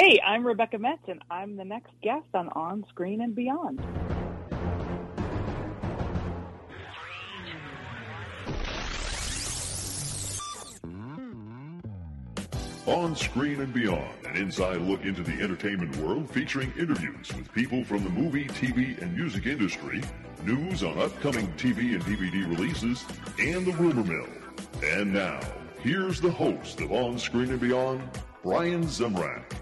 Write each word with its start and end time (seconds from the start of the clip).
Hey, 0.00 0.20
I'm 0.24 0.46
Rebecca 0.46 0.78
Metz, 0.78 1.02
and 1.08 1.20
I'm 1.28 1.56
the 1.56 1.64
next 1.64 1.90
guest 2.04 2.28
on 2.32 2.50
On 2.50 2.86
Screen 2.88 3.20
and 3.20 3.34
Beyond. 3.34 3.80
On 12.86 13.16
Screen 13.16 13.60
and 13.60 13.74
Beyond, 13.74 14.08
an 14.24 14.36
inside 14.36 14.80
look 14.82 15.02
into 15.02 15.24
the 15.24 15.32
entertainment 15.42 15.96
world 15.96 16.30
featuring 16.30 16.72
interviews 16.78 17.34
with 17.34 17.52
people 17.52 17.82
from 17.82 18.04
the 18.04 18.10
movie, 18.10 18.44
TV, 18.46 19.02
and 19.02 19.16
music 19.16 19.46
industry, 19.46 20.00
news 20.44 20.84
on 20.84 20.96
upcoming 21.00 21.48
TV 21.54 21.94
and 21.94 22.04
DVD 22.04 22.48
releases, 22.48 23.04
and 23.40 23.66
the 23.66 23.72
rumor 23.72 24.04
mill. 24.04 24.28
And 24.80 25.12
now, 25.12 25.40
here's 25.80 26.20
the 26.20 26.30
host 26.30 26.80
of 26.80 26.92
On 26.92 27.18
Screen 27.18 27.50
and 27.50 27.60
Beyond, 27.60 28.00
Brian 28.44 28.84
Zemrak. 28.84 29.57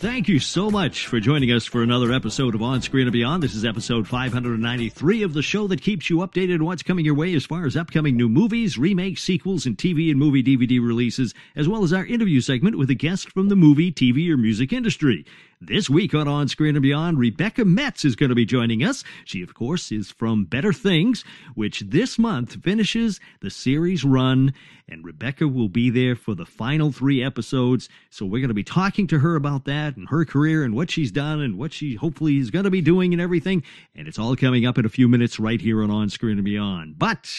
Thank 0.00 0.30
you 0.30 0.38
so 0.38 0.70
much 0.70 1.08
for 1.08 1.20
joining 1.20 1.52
us 1.52 1.66
for 1.66 1.82
another 1.82 2.10
episode 2.10 2.54
of 2.54 2.62
On 2.62 2.80
Screen 2.80 3.06
and 3.06 3.12
Beyond. 3.12 3.42
This 3.42 3.54
is 3.54 3.66
episode 3.66 4.08
593 4.08 5.22
of 5.22 5.34
the 5.34 5.42
show 5.42 5.66
that 5.66 5.82
keeps 5.82 6.08
you 6.08 6.16
updated 6.20 6.54
on 6.54 6.64
what's 6.64 6.82
coming 6.82 7.04
your 7.04 7.14
way 7.14 7.34
as 7.34 7.44
far 7.44 7.66
as 7.66 7.76
upcoming 7.76 8.16
new 8.16 8.30
movies, 8.30 8.78
remakes, 8.78 9.22
sequels, 9.22 9.66
and 9.66 9.76
TV 9.76 10.10
and 10.10 10.18
movie 10.18 10.42
DVD 10.42 10.80
releases, 10.82 11.34
as 11.54 11.68
well 11.68 11.84
as 11.84 11.92
our 11.92 12.06
interview 12.06 12.40
segment 12.40 12.78
with 12.78 12.88
a 12.88 12.94
guest 12.94 13.30
from 13.30 13.50
the 13.50 13.56
movie, 13.56 13.92
TV, 13.92 14.30
or 14.30 14.38
music 14.38 14.72
industry. 14.72 15.26
This 15.62 15.90
week 15.90 16.14
on 16.14 16.26
On 16.26 16.48
Screen 16.48 16.74
and 16.74 16.82
Beyond, 16.82 17.18
Rebecca 17.18 17.66
Metz 17.66 18.06
is 18.06 18.16
going 18.16 18.30
to 18.30 18.34
be 18.34 18.46
joining 18.46 18.82
us. 18.82 19.04
She, 19.26 19.42
of 19.42 19.52
course, 19.52 19.92
is 19.92 20.10
from 20.10 20.46
Better 20.46 20.72
Things, 20.72 21.22
which 21.54 21.80
this 21.80 22.18
month 22.18 22.62
finishes 22.64 23.20
the 23.42 23.50
series 23.50 24.02
run, 24.02 24.54
and 24.88 25.04
Rebecca 25.04 25.46
will 25.46 25.68
be 25.68 25.90
there 25.90 26.16
for 26.16 26.34
the 26.34 26.46
final 26.46 26.92
three 26.92 27.22
episodes. 27.22 27.90
So 28.08 28.24
we're 28.24 28.40
going 28.40 28.48
to 28.48 28.54
be 28.54 28.64
talking 28.64 29.06
to 29.08 29.18
her 29.18 29.36
about 29.36 29.66
that 29.66 29.98
and 29.98 30.08
her 30.08 30.24
career 30.24 30.64
and 30.64 30.74
what 30.74 30.90
she's 30.90 31.12
done 31.12 31.42
and 31.42 31.58
what 31.58 31.74
she 31.74 31.94
hopefully 31.94 32.38
is 32.38 32.50
going 32.50 32.64
to 32.64 32.70
be 32.70 32.80
doing 32.80 33.12
and 33.12 33.20
everything. 33.20 33.62
And 33.94 34.08
it's 34.08 34.18
all 34.18 34.36
coming 34.36 34.64
up 34.64 34.78
in 34.78 34.86
a 34.86 34.88
few 34.88 35.08
minutes 35.08 35.38
right 35.38 35.60
here 35.60 35.82
on 35.82 35.90
On 35.90 36.08
Screen 36.08 36.38
and 36.38 36.44
Beyond. 36.46 36.98
But 36.98 37.30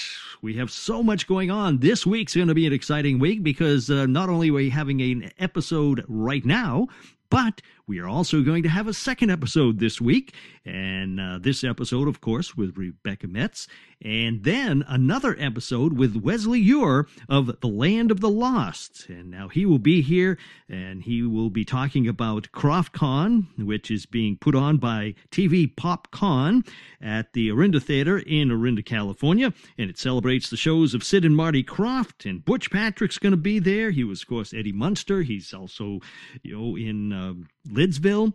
we 0.43 0.57
have 0.57 0.69
so 0.69 1.01
much 1.01 1.25
going 1.25 1.49
on. 1.49 1.79
This 1.79 2.05
week's 2.05 2.35
going 2.35 2.49
to 2.49 2.53
be 2.53 2.67
an 2.67 2.73
exciting 2.73 3.17
week 3.17 3.41
because 3.41 3.89
uh, 3.89 4.05
not 4.05 4.29
only 4.29 4.51
are 4.51 4.53
we 4.53 4.69
having 4.69 5.01
an 5.01 5.31
episode 5.39 6.05
right 6.07 6.45
now, 6.45 6.87
but 7.31 7.61
we 7.87 7.97
are 7.99 8.07
also 8.07 8.43
going 8.43 8.61
to 8.61 8.69
have 8.69 8.87
a 8.87 8.93
second 8.93 9.31
episode 9.31 9.79
this 9.79 9.99
week. 9.99 10.35
And 10.65 11.19
uh, 11.19 11.39
this 11.41 11.63
episode, 11.63 12.07
of 12.07 12.21
course, 12.21 12.55
with 12.55 12.77
Rebecca 12.77 13.27
Metz. 13.27 13.67
And 14.03 14.43
then 14.43 14.83
another 14.87 15.35
episode 15.37 15.93
with 15.93 16.15
Wesley 16.15 16.63
Eure 16.65 17.07
of 17.29 17.59
The 17.61 17.67
Land 17.67 18.09
of 18.09 18.19
the 18.19 18.29
Lost. 18.29 19.07
And 19.09 19.29
now 19.29 19.47
he 19.47 19.65
will 19.65 19.79
be 19.79 20.01
here 20.01 20.39
and 20.67 21.03
he 21.03 21.21
will 21.21 21.49
be 21.49 21.63
talking 21.63 22.07
about 22.07 22.51
KrofftCon, 22.51 23.65
which 23.65 23.91
is 23.91 24.05
being 24.05 24.37
put 24.37 24.55
on 24.55 24.77
by 24.77 25.13
TV 25.29 25.73
PopCon 25.73 26.67
at 26.99 27.33
the 27.33 27.51
Orinda 27.51 27.79
Theater 27.79 28.17
in 28.17 28.51
Orinda, 28.51 28.81
California. 28.81 29.53
And 29.77 29.89
it 29.89 29.99
celebrates 29.99 30.49
the 30.49 30.57
shows 30.57 30.93
of 30.93 31.03
Sid 31.03 31.23
and 31.23 31.35
Marty 31.35 31.63
Krofft, 31.63 32.27
And 32.27 32.43
Butch 32.43 32.71
Patrick's 32.71 33.19
going 33.19 33.31
to 33.31 33.37
be 33.37 33.59
there. 33.59 33.91
He 33.91 34.03
was, 34.03 34.23
of 34.23 34.27
course, 34.27 34.53
Eddie 34.53 34.71
Munster. 34.71 35.21
He's 35.21 35.53
also, 35.53 35.99
you 36.41 36.57
know, 36.57 36.75
in. 36.75 37.13
Uh, 37.13 37.33
Lidsville. 37.67 38.33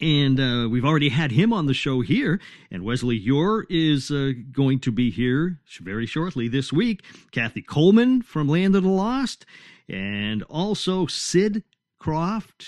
And 0.00 0.38
uh, 0.38 0.68
we've 0.70 0.84
already 0.84 1.08
had 1.08 1.32
him 1.32 1.52
on 1.52 1.66
the 1.66 1.74
show 1.74 2.00
here. 2.00 2.40
And 2.70 2.84
Wesley 2.84 3.18
Eure 3.20 3.64
is 3.70 4.10
uh, 4.10 4.32
going 4.52 4.80
to 4.80 4.92
be 4.92 5.10
here 5.10 5.60
very 5.80 6.06
shortly 6.06 6.48
this 6.48 6.72
week. 6.72 7.02
Kathy 7.30 7.62
Coleman 7.62 8.22
from 8.22 8.48
Land 8.48 8.76
of 8.76 8.82
the 8.82 8.90
Lost. 8.90 9.46
And 9.88 10.42
also 10.44 11.06
Sid 11.06 11.62
Krofft 12.00 12.66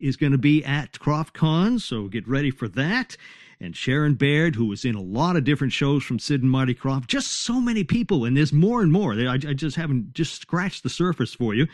is 0.00 0.16
going 0.16 0.32
to 0.32 0.38
be 0.38 0.64
at 0.64 0.92
KrofftCon. 0.92 1.80
So 1.80 2.06
get 2.08 2.28
ready 2.28 2.50
for 2.50 2.68
that 2.68 3.16
and 3.60 3.76
Sharon 3.76 4.14
Baird, 4.14 4.54
who 4.54 4.66
was 4.66 4.84
in 4.84 4.94
a 4.94 5.02
lot 5.02 5.36
of 5.36 5.44
different 5.44 5.72
shows 5.72 6.04
from 6.04 6.18
Sid 6.18 6.42
and 6.42 6.50
Marty 6.50 6.74
Krofft. 6.74 7.08
Just 7.08 7.42
so 7.42 7.60
many 7.60 7.82
people, 7.82 8.24
and 8.24 8.36
there's 8.36 8.52
more 8.52 8.82
and 8.82 8.92
more. 8.92 9.14
I, 9.14 9.34
I 9.34 9.54
just 9.54 9.76
haven't 9.76 10.12
just 10.14 10.40
scratched 10.40 10.82
the 10.82 10.88
surface 10.88 11.34
for 11.34 11.54
you. 11.54 11.66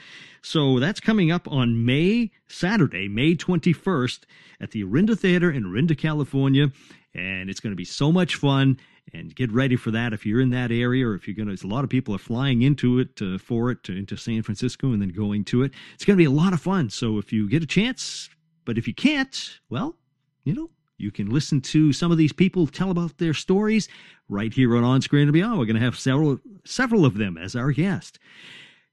So 0.43 0.79
that's 0.79 1.01
coming 1.01 1.31
up 1.31 1.47
on 1.51 1.85
May, 1.85 2.31
Saturday, 2.49 3.09
May 3.09 3.35
21st 3.35 4.21
at 4.61 4.71
the 4.71 4.83
Orinda 4.83 5.17
Theater 5.17 5.51
in 5.51 5.65
Orinda, 5.65 5.95
California. 5.95 6.69
And 7.15 7.49
it's 7.49 7.61
going 7.61 7.73
to 7.73 7.77
be 7.77 7.85
so 7.85 8.11
much 8.11 8.37
fun 8.37 8.79
and 9.13 9.35
get 9.35 9.53
ready 9.53 9.77
for 9.77 9.91
that 9.91 10.13
if 10.13 10.25
you're 10.25 10.41
in 10.41 10.51
that 10.51 10.73
area 10.73 11.07
or 11.07 11.15
if 11.15 11.29
you're 11.29 11.37
going 11.37 11.55
to 11.55 11.67
a 11.67 11.69
lot 11.69 11.85
of 11.85 11.91
people 11.91 12.15
are 12.15 12.19
flying 12.19 12.63
into 12.63 12.99
it 12.99 13.21
uh, 13.21 13.39
for 13.39 13.71
it 13.71 13.83
to, 13.85 13.97
into 13.97 14.17
san 14.17 14.43
francisco 14.43 14.93
and 14.93 15.03
then 15.03 15.11
going 15.11 15.45
to 15.45 15.63
it 15.63 15.73
it's 15.95 16.05
going 16.05 16.17
to 16.17 16.21
be 16.21 16.25
a 16.25 16.31
lot 16.31 16.53
of 16.53 16.61
fun 16.61 16.89
so 16.89 17.19
if 17.19 17.33
you 17.33 17.49
get 17.49 17.63
a 17.63 17.67
chance 17.67 18.31
but 18.65 18.79
if 18.79 18.89
you 18.89 18.95
can't 18.95 19.61
well 19.69 19.97
you 20.45 20.55
know 20.55 20.71
you 20.97 21.11
can 21.11 21.31
listen 21.31 21.61
to 21.61 21.93
some 21.93 22.13
of 22.13 22.19
these 22.19 22.33
people 22.33 22.67
tell 22.67 22.91
about 22.91 23.19
their 23.19 23.35
stories 23.35 23.89
right 24.29 24.53
here 24.53 24.77
on 24.77 24.85
On 24.85 25.03
Screen 25.03 25.25
and 25.25 25.33
Beyond. 25.33 25.59
We're 25.59 25.67
going 25.67 25.77
to 25.77 25.83
have 25.83 25.99
several 25.99 26.39
several 26.65 27.05
of 27.05 27.19
them 27.19 27.37
as 27.37 27.57
our 27.57 27.73
guest. 27.73 28.19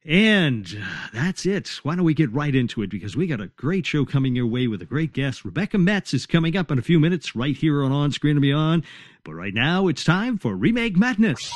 And 0.03 0.65
that's 1.13 1.45
it. 1.45 1.67
Why 1.83 1.95
don't 1.95 2.05
we 2.05 2.15
get 2.15 2.33
right 2.33 2.55
into 2.55 2.81
it? 2.81 2.89
Because 2.89 3.15
we 3.15 3.27
got 3.27 3.39
a 3.39 3.47
great 3.47 3.85
show 3.85 4.03
coming 4.03 4.35
your 4.35 4.47
way 4.47 4.67
with 4.67 4.81
a 4.81 4.85
great 4.85 5.13
guest. 5.13 5.45
Rebecca 5.45 5.77
Metz 5.77 6.11
is 6.13 6.25
coming 6.25 6.57
up 6.57 6.71
in 6.71 6.79
a 6.79 6.83
few 6.83 6.99
minutes 6.99 7.35
right 7.35 7.55
here 7.55 7.83
on 7.83 7.91
On 7.91 8.11
Screen 8.11 8.31
and 8.31 8.41
Beyond. 8.41 8.83
But 9.23 9.35
right 9.35 9.53
now, 9.53 9.87
it's 9.87 10.03
time 10.03 10.39
for 10.39 10.55
Remake 10.55 10.97
Madness. 10.97 11.51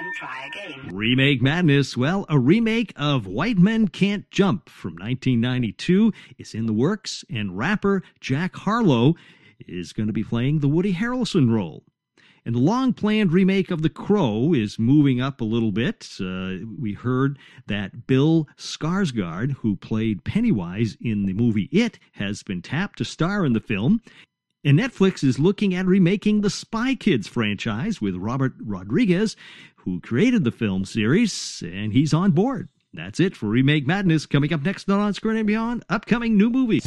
And 0.00 0.14
try 0.14 0.46
again. 0.46 0.94
Remake 0.94 1.42
Madness. 1.42 1.94
Well, 1.94 2.24
a 2.30 2.38
remake 2.38 2.94
of 2.96 3.26
White 3.26 3.58
Men 3.58 3.86
Can't 3.86 4.30
Jump 4.30 4.70
from 4.70 4.92
1992 4.92 6.14
is 6.38 6.54
in 6.54 6.64
the 6.64 6.72
works, 6.72 7.22
and 7.28 7.58
rapper 7.58 8.02
Jack 8.18 8.56
Harlow 8.56 9.14
is 9.68 9.92
going 9.92 10.06
to 10.06 10.12
be 10.14 10.24
playing 10.24 10.60
the 10.60 10.68
Woody 10.68 10.94
Harrelson 10.94 11.52
role. 11.52 11.84
And 12.46 12.54
the 12.54 12.60
long 12.60 12.94
planned 12.94 13.34
remake 13.34 13.70
of 13.70 13.82
The 13.82 13.90
Crow 13.90 14.54
is 14.54 14.78
moving 14.78 15.20
up 15.20 15.42
a 15.42 15.44
little 15.44 15.70
bit. 15.70 16.08
Uh, 16.18 16.64
we 16.78 16.94
heard 16.94 17.38
that 17.66 18.06
Bill 18.06 18.48
Skarsgård, 18.56 19.52
who 19.56 19.76
played 19.76 20.24
Pennywise 20.24 20.96
in 20.98 21.26
the 21.26 21.34
movie 21.34 21.68
It, 21.70 21.98
has 22.12 22.42
been 22.42 22.62
tapped 22.62 22.96
to 22.98 23.04
star 23.04 23.44
in 23.44 23.52
the 23.52 23.60
film. 23.60 24.00
And 24.62 24.78
Netflix 24.78 25.24
is 25.24 25.38
looking 25.38 25.74
at 25.74 25.86
remaking 25.86 26.42
the 26.42 26.50
Spy 26.50 26.94
Kids 26.94 27.26
franchise 27.26 28.02
with 28.02 28.14
Robert 28.16 28.52
Rodriguez, 28.60 29.34
who 29.76 30.00
created 30.00 30.44
the 30.44 30.52
film 30.52 30.84
series, 30.84 31.62
and 31.64 31.94
he's 31.94 32.12
on 32.12 32.32
board. 32.32 32.68
That's 32.92 33.20
it 33.20 33.34
for 33.34 33.46
Remake 33.46 33.86
Madness. 33.86 34.26
Coming 34.26 34.52
up 34.52 34.62
next 34.62 34.90
on 34.90 35.00
On 35.00 35.14
Screen 35.14 35.38
and 35.38 35.46
Beyond, 35.46 35.84
upcoming 35.88 36.36
new 36.36 36.50
movies. 36.50 36.84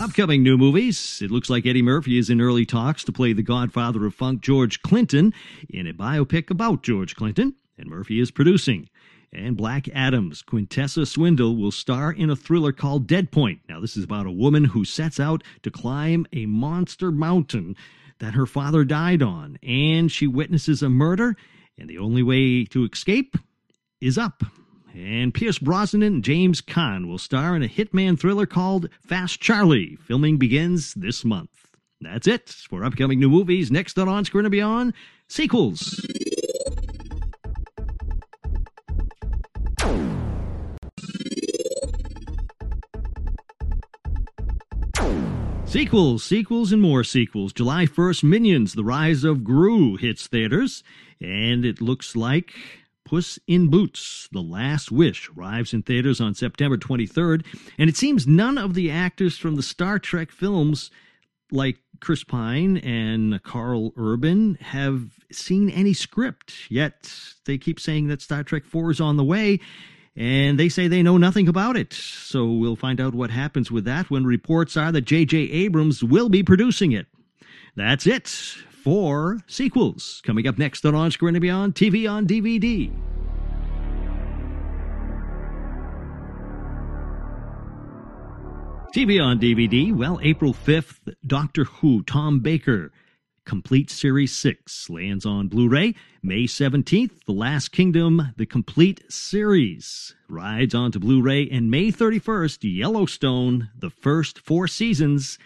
Upcoming 0.00 0.44
new 0.44 0.56
movies. 0.56 1.20
It 1.20 1.32
looks 1.32 1.50
like 1.50 1.66
Eddie 1.66 1.82
Murphy 1.82 2.16
is 2.16 2.30
in 2.30 2.40
early 2.40 2.64
talks 2.64 3.02
to 3.04 3.12
play 3.12 3.32
the 3.32 3.42
godfather 3.42 4.06
of 4.06 4.14
funk, 4.14 4.40
George 4.40 4.82
Clinton, 4.82 5.34
in 5.68 5.88
a 5.88 5.92
biopic 5.92 6.48
about 6.48 6.84
George 6.84 7.16
Clinton, 7.16 7.56
and 7.76 7.88
Murphy 7.88 8.20
is 8.20 8.30
producing 8.30 8.88
and 9.32 9.56
Black 9.56 9.88
Adams. 9.94 10.42
Quintessa 10.42 11.06
Swindell 11.06 11.56
will 11.56 11.70
star 11.70 12.12
in 12.12 12.30
a 12.30 12.36
thriller 12.36 12.72
called 12.72 13.06
Dead 13.06 13.30
Point. 13.30 13.60
Now, 13.68 13.80
this 13.80 13.96
is 13.96 14.04
about 14.04 14.26
a 14.26 14.32
woman 14.32 14.64
who 14.64 14.84
sets 14.84 15.18
out 15.18 15.42
to 15.62 15.70
climb 15.70 16.26
a 16.32 16.46
monster 16.46 17.10
mountain 17.10 17.76
that 18.18 18.34
her 18.34 18.46
father 18.46 18.84
died 18.84 19.22
on, 19.22 19.58
and 19.62 20.10
she 20.10 20.26
witnesses 20.26 20.82
a 20.82 20.88
murder, 20.88 21.36
and 21.78 21.88
the 21.88 21.98
only 21.98 22.22
way 22.22 22.64
to 22.66 22.84
escape 22.84 23.36
is 24.00 24.18
up. 24.18 24.42
And 24.94 25.32
Pierce 25.32 25.58
Brosnan 25.58 26.02
and 26.02 26.22
James 26.22 26.60
Caan 26.60 27.08
will 27.08 27.18
star 27.18 27.56
in 27.56 27.62
a 27.62 27.68
hitman 27.68 28.20
thriller 28.20 28.46
called 28.46 28.90
Fast 29.00 29.40
Charlie. 29.40 29.96
Filming 29.96 30.36
begins 30.36 30.92
this 30.94 31.24
month. 31.24 31.50
That's 32.00 32.26
it 32.26 32.50
for 32.50 32.84
upcoming 32.84 33.18
new 33.18 33.30
movies. 33.30 33.70
Next 33.70 33.98
on 33.98 34.08
On 34.08 34.24
Screen 34.24 34.44
and 34.44 34.52
Beyond, 34.52 34.92
sequels. 35.28 36.04
Sequels, 45.72 46.22
sequels, 46.22 46.70
and 46.70 46.82
more 46.82 47.02
sequels. 47.02 47.50
July 47.50 47.86
1st, 47.86 48.24
Minions, 48.24 48.74
The 48.74 48.84
Rise 48.84 49.24
of 49.24 49.42
Gru 49.42 49.96
hits 49.96 50.26
theaters, 50.26 50.84
and 51.18 51.64
it 51.64 51.80
looks 51.80 52.14
like 52.14 52.52
Puss 53.06 53.38
in 53.46 53.68
Boots, 53.68 54.28
The 54.32 54.42
Last 54.42 54.92
Wish, 54.92 55.30
arrives 55.30 55.72
in 55.72 55.82
theaters 55.82 56.20
on 56.20 56.34
September 56.34 56.76
23rd, 56.76 57.46
and 57.78 57.88
it 57.88 57.96
seems 57.96 58.26
none 58.26 58.58
of 58.58 58.74
the 58.74 58.90
actors 58.90 59.38
from 59.38 59.54
the 59.54 59.62
Star 59.62 59.98
Trek 59.98 60.30
films, 60.30 60.90
like 61.50 61.78
Chris 62.00 62.22
Pine 62.22 62.76
and 62.76 63.42
Karl 63.42 63.94
Urban, 63.96 64.56
have 64.56 65.12
seen 65.32 65.70
any 65.70 65.94
script, 65.94 66.52
yet 66.68 67.10
they 67.46 67.56
keep 67.56 67.80
saying 67.80 68.08
that 68.08 68.20
Star 68.20 68.42
Trek 68.42 68.66
4 68.66 68.90
is 68.90 69.00
on 69.00 69.16
the 69.16 69.24
way, 69.24 69.58
and 70.16 70.58
they 70.58 70.68
say 70.68 70.88
they 70.88 71.02
know 71.02 71.16
nothing 71.16 71.48
about 71.48 71.76
it. 71.76 71.92
So 71.92 72.50
we'll 72.50 72.76
find 72.76 73.00
out 73.00 73.14
what 73.14 73.30
happens 73.30 73.70
with 73.70 73.84
that 73.84 74.10
when 74.10 74.24
reports 74.24 74.76
are 74.76 74.92
that 74.92 75.02
J.J. 75.02 75.38
Abrams 75.38 76.02
will 76.04 76.28
be 76.28 76.42
producing 76.42 76.92
it. 76.92 77.06
That's 77.76 78.06
it 78.06 78.28
for 78.28 79.40
sequels. 79.46 80.20
Coming 80.24 80.46
up 80.46 80.58
next 80.58 80.84
on 80.84 80.94
On 80.94 81.10
Screen 81.10 81.34
and 81.34 81.42
Beyond, 81.42 81.74
TV 81.74 82.10
on 82.10 82.26
DVD. 82.26 82.92
TV 88.94 89.24
on 89.24 89.40
DVD. 89.40 89.94
Well, 89.96 90.20
April 90.22 90.52
5th, 90.52 91.14
Doctor 91.26 91.64
Who, 91.64 92.02
Tom 92.02 92.40
Baker, 92.40 92.92
Complete 93.44 93.90
Series 93.90 94.34
6 94.34 94.88
lands 94.88 95.26
on 95.26 95.48
Blu 95.48 95.68
ray. 95.68 95.94
May 96.22 96.44
17th, 96.44 97.24
The 97.26 97.32
Last 97.32 97.72
Kingdom, 97.72 98.32
the 98.36 98.46
Complete 98.46 99.02
Series 99.12 100.14
rides 100.28 100.74
onto 100.74 100.98
Blu 100.98 101.20
ray. 101.20 101.48
And 101.50 101.70
May 101.70 101.90
31st, 101.90 102.58
Yellowstone, 102.62 103.70
the 103.76 103.90
first 103.90 104.38
four 104.38 104.68
seasons. 104.68 105.38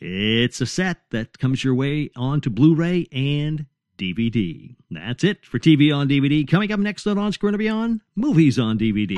It's 0.00 0.60
a 0.60 0.66
set 0.66 0.98
that 1.10 1.38
comes 1.38 1.62
your 1.62 1.74
way 1.74 2.10
onto 2.16 2.50
Blu 2.50 2.74
ray 2.74 3.06
and 3.12 3.66
DVD. 3.98 4.74
That's 4.90 5.24
it 5.24 5.44
for 5.44 5.58
TV 5.58 5.94
on 5.94 6.08
DVD. 6.08 6.48
Coming 6.48 6.72
up 6.72 6.80
next 6.80 7.06
on 7.06 7.18
On 7.18 7.32
Screen 7.32 7.54
and 7.54 7.58
Beyond, 7.58 8.00
movies 8.14 8.58
on 8.58 8.78
DVD. 8.78 9.16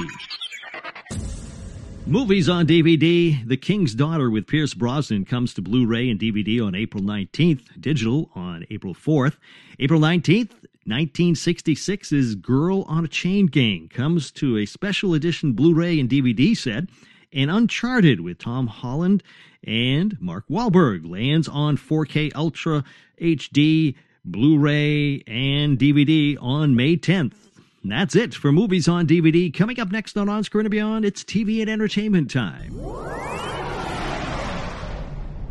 Movies 2.08 2.48
on 2.48 2.66
DVD. 2.66 3.46
The 3.46 3.58
King's 3.58 3.94
Daughter 3.94 4.30
with 4.30 4.46
Pierce 4.46 4.72
Brosnan 4.72 5.26
comes 5.26 5.52
to 5.52 5.60
Blu 5.60 5.84
ray 5.84 6.08
and 6.08 6.18
DVD 6.18 6.66
on 6.66 6.74
April 6.74 7.02
19th, 7.02 7.78
digital 7.78 8.30
on 8.34 8.64
April 8.70 8.94
4th. 8.94 9.36
April 9.78 10.00
19th, 10.00 10.52
1966's 10.88 12.34
Girl 12.36 12.84
on 12.88 13.04
a 13.04 13.08
Chain 13.08 13.44
Gang 13.44 13.88
comes 13.88 14.30
to 14.30 14.56
a 14.56 14.64
special 14.64 15.12
edition 15.12 15.52
Blu 15.52 15.74
ray 15.74 16.00
and 16.00 16.08
DVD 16.08 16.56
set. 16.56 16.84
And 17.30 17.50
Uncharted 17.50 18.22
with 18.22 18.38
Tom 18.38 18.68
Holland 18.68 19.22
and 19.62 20.18
Mark 20.18 20.48
Wahlberg 20.48 21.06
lands 21.06 21.46
on 21.46 21.76
4K 21.76 22.34
Ultra 22.34 22.84
HD, 23.20 23.96
Blu 24.24 24.58
ray, 24.58 25.22
and 25.26 25.78
DVD 25.78 26.38
on 26.40 26.74
May 26.74 26.96
10th. 26.96 27.47
That's 27.84 28.16
it 28.16 28.34
for 28.34 28.50
movies 28.50 28.88
on 28.88 29.06
DVD. 29.06 29.54
Coming 29.54 29.78
up 29.78 29.92
next 29.92 30.16
on 30.18 30.28
On 30.28 30.42
Screen 30.42 30.66
and 30.66 30.70
Beyond, 30.70 31.04
it's 31.04 31.22
TV 31.22 31.60
and 31.60 31.70
entertainment 31.70 32.30
time. 32.30 32.72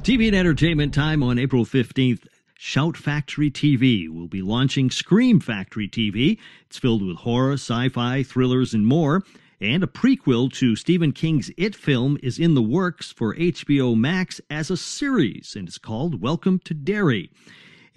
TV 0.04 0.28
and 0.28 0.36
entertainment 0.36 0.94
time 0.94 1.24
on 1.24 1.40
April 1.40 1.66
15th. 1.66 2.28
Shout 2.56 2.98
Factory 2.98 3.50
TV 3.50 4.10
will 4.10 4.28
be 4.28 4.42
launching 4.42 4.92
Scream 4.92 5.40
Factory 5.40 5.88
TV. 5.88 6.38
It's 6.66 6.78
filled 6.78 7.06
with 7.06 7.18
horror, 7.18 7.54
sci 7.54 7.90
fi, 7.90 8.24
thrillers, 8.24 8.74
and 8.74 8.86
more. 8.86 9.24
And 9.62 9.84
a 9.84 9.88
prequel 9.88 10.52
to 10.54 10.76
Stephen 10.76 11.14
King's 11.14 11.50
It 11.56 11.76
film 11.76 12.18
is 12.22 12.40
in 12.40 12.56
the 12.56 12.62
works 12.62 13.12
for 13.12 13.36
HBO 13.36 13.98
Max 13.98 14.42
as 14.50 14.70
a 14.70 14.78
series, 14.78 15.56
and 15.56 15.68
it's 15.68 15.78
called 15.78 16.22
Welcome 16.22 16.60
to 16.66 16.74
Derry 16.74 17.32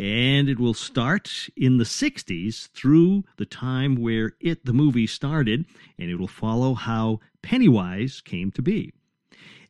and 0.00 0.48
it 0.48 0.58
will 0.58 0.72
start 0.72 1.50
in 1.58 1.76
the 1.76 1.84
60s 1.84 2.70
through 2.70 3.22
the 3.36 3.44
time 3.44 3.96
where 3.96 4.32
it 4.40 4.64
the 4.64 4.72
movie 4.72 5.06
started 5.06 5.66
and 5.98 6.10
it 6.10 6.14
will 6.14 6.26
follow 6.26 6.72
how 6.72 7.20
pennywise 7.42 8.22
came 8.22 8.50
to 8.50 8.62
be. 8.62 8.94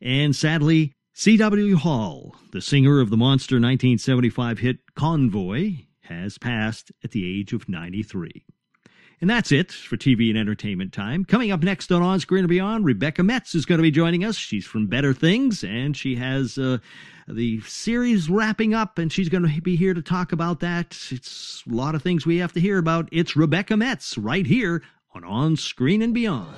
And 0.01 0.33
sadly 0.33 0.93
C.W. 1.13 1.75
McCall 1.75 2.31
the 2.53 2.61
singer 2.61 3.01
of 3.01 3.09
the 3.09 3.17
monster 3.17 3.55
1975 3.55 4.59
hit 4.59 4.77
convoy 4.95 5.73
has 6.03 6.37
passed 6.37 6.93
at 7.03 7.11
the 7.11 7.25
age 7.25 7.51
of 7.51 7.67
93 7.67 8.45
and 9.21 9.29
that's 9.29 9.51
it 9.51 9.71
for 9.71 9.95
TV 9.95 10.29
and 10.29 10.37
entertainment 10.37 10.91
time. 10.91 11.23
Coming 11.23 11.51
up 11.51 11.61
next 11.61 11.91
on 11.91 12.01
On 12.01 12.19
Screen 12.19 12.43
and 12.43 12.49
Beyond, 12.49 12.83
Rebecca 12.85 13.21
Metz 13.21 13.53
is 13.53 13.65
going 13.65 13.77
to 13.77 13.83
be 13.83 13.91
joining 13.91 14.25
us. 14.25 14.35
She's 14.35 14.65
from 14.65 14.87
Better 14.87 15.13
Things, 15.13 15.63
and 15.63 15.95
she 15.95 16.15
has 16.15 16.57
uh, 16.57 16.79
the 17.27 17.61
series 17.61 18.29
wrapping 18.29 18.73
up, 18.73 18.97
and 18.97 19.11
she's 19.11 19.29
going 19.29 19.47
to 19.47 19.61
be 19.61 19.75
here 19.75 19.93
to 19.93 20.01
talk 20.01 20.31
about 20.31 20.59
that. 20.61 20.97
It's 21.11 21.63
a 21.69 21.73
lot 21.73 21.93
of 21.93 22.01
things 22.01 22.25
we 22.25 22.37
have 22.37 22.53
to 22.53 22.59
hear 22.59 22.79
about. 22.79 23.07
It's 23.11 23.35
Rebecca 23.35 23.77
Metz 23.77 24.17
right 24.17 24.45
here 24.45 24.81
on 25.13 25.23
On 25.23 25.55
Screen 25.55 26.01
and 26.01 26.13
Beyond. 26.13 26.55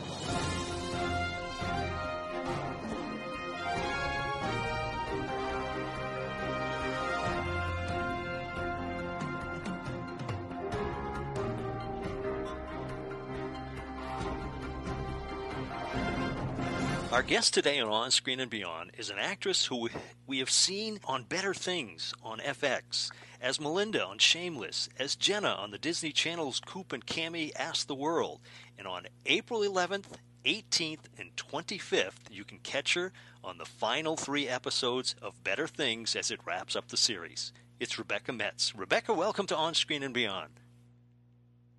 Our 17.24 17.30
guest 17.30 17.54
today 17.54 17.80
on 17.80 17.88
On 17.88 18.12
Screen 18.12 18.42
and 18.42 18.52
Beyond 18.52 18.92
is 18.98 19.10
an 19.10 19.18
actress 19.18 19.66
who 19.66 19.88
we 20.28 20.40
have 20.40 20.50
seen 20.50 21.00
on 21.06 21.24
Better 21.24 21.54
Things 21.54 22.14
on 22.22 22.40
FX, 22.40 23.12
as 23.42 23.62
Melinda 23.62 24.06
on 24.06 24.18
Shameless, 24.18 24.90
as 25.00 25.16
Jenna 25.16 25.48
on 25.48 25.72
the 25.72 25.78
Disney 25.78 26.12
Channel's 26.12 26.60
Coop 26.60 26.92
and 26.92 27.06
Cami 27.06 27.54
Ask 27.56 27.88
the 27.88 27.96
World, 27.96 28.42
and 28.78 28.86
on 28.86 29.08
April 29.26 29.62
11th, 29.62 30.18
18th, 30.44 31.06
and 31.18 31.34
25th, 31.38 32.30
you 32.30 32.44
can 32.44 32.58
catch 32.58 32.94
her 32.96 33.14
on 33.42 33.58
the 33.58 33.66
final 33.66 34.18
three 34.18 34.50
episodes 34.50 35.16
of 35.22 35.46
Better 35.46 35.66
Things 35.66 36.18
as 36.18 36.30
it 36.30 36.42
wraps 36.46 36.76
up 36.76 36.90
the 36.90 36.98
series. 36.98 37.54
It's 37.80 37.98
Rebecca 37.98 38.34
Metz. 38.34 38.76
Rebecca, 38.76 39.14
welcome 39.14 39.48
to 39.48 39.56
On 39.56 39.74
Screen 39.74 40.04
and 40.04 40.14
Beyond. 40.14 40.60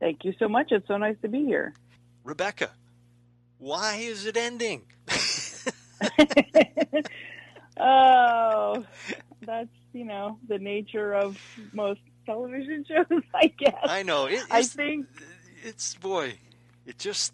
Thank 0.01 0.25
you 0.25 0.33
so 0.39 0.49
much. 0.49 0.73
It's 0.73 0.89
so 0.89 0.97
nice 0.97 1.17
to 1.21 1.29
be 1.29 1.45
here. 1.45 1.75
Rebecca, 2.25 2.71
why 3.59 3.97
is 3.97 4.27
it 4.27 4.37
ending? 4.37 4.83
oh, 7.79 8.85
that's 9.43 9.69
you 9.93 10.05
know 10.05 10.39
the 10.49 10.59
nature 10.59 11.15
of 11.15 11.39
most 11.73 12.01
television 12.27 12.85
shows, 12.87 13.23
I 13.35 13.47
guess. 13.47 13.75
I 13.85 14.03
know. 14.03 14.27
It, 14.27 14.43
I 14.51 14.63
think 14.63 15.07
it's 15.63 15.95
boy, 15.95 16.39
it 16.87 16.99
just 16.99 17.33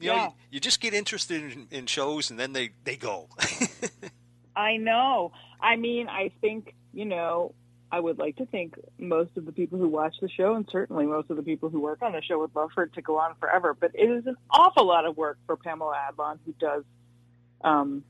you 0.00 0.10
yeah. 0.10 0.16
know 0.16 0.34
you 0.50 0.60
just 0.60 0.80
get 0.80 0.94
interested 0.94 1.52
in, 1.52 1.68
in 1.70 1.86
shows 1.86 2.30
and 2.30 2.38
then 2.38 2.52
they 2.52 2.70
they 2.84 2.96
go. 2.96 3.28
I 4.56 4.76
know. 4.76 5.32
I 5.60 5.76
mean, 5.76 6.08
I 6.08 6.30
think 6.40 6.74
you 6.92 7.04
know. 7.04 7.54
I 7.92 7.98
would 7.98 8.18
like 8.18 8.36
to 8.36 8.46
think 8.46 8.74
most 8.98 9.36
of 9.36 9.46
the 9.46 9.52
people 9.52 9.78
who 9.78 9.88
watch 9.88 10.14
the 10.20 10.28
show, 10.28 10.54
and 10.54 10.68
certainly 10.70 11.06
most 11.06 11.30
of 11.30 11.36
the 11.36 11.42
people 11.42 11.70
who 11.70 11.80
work 11.80 12.02
on 12.02 12.12
the 12.12 12.22
show, 12.22 12.38
would 12.38 12.54
love 12.54 12.70
for 12.74 12.84
it 12.84 12.94
to 12.94 13.02
go 13.02 13.18
on 13.18 13.34
forever. 13.40 13.74
But 13.74 13.92
it 13.94 14.08
is 14.10 14.26
an 14.26 14.36
awful 14.50 14.86
lot 14.86 15.06
of 15.06 15.16
work 15.16 15.38
for 15.46 15.56
Pamela 15.56 15.96
Adlon, 16.08 16.38
who 16.46 16.54
does 16.60 16.84
um, 17.62 18.04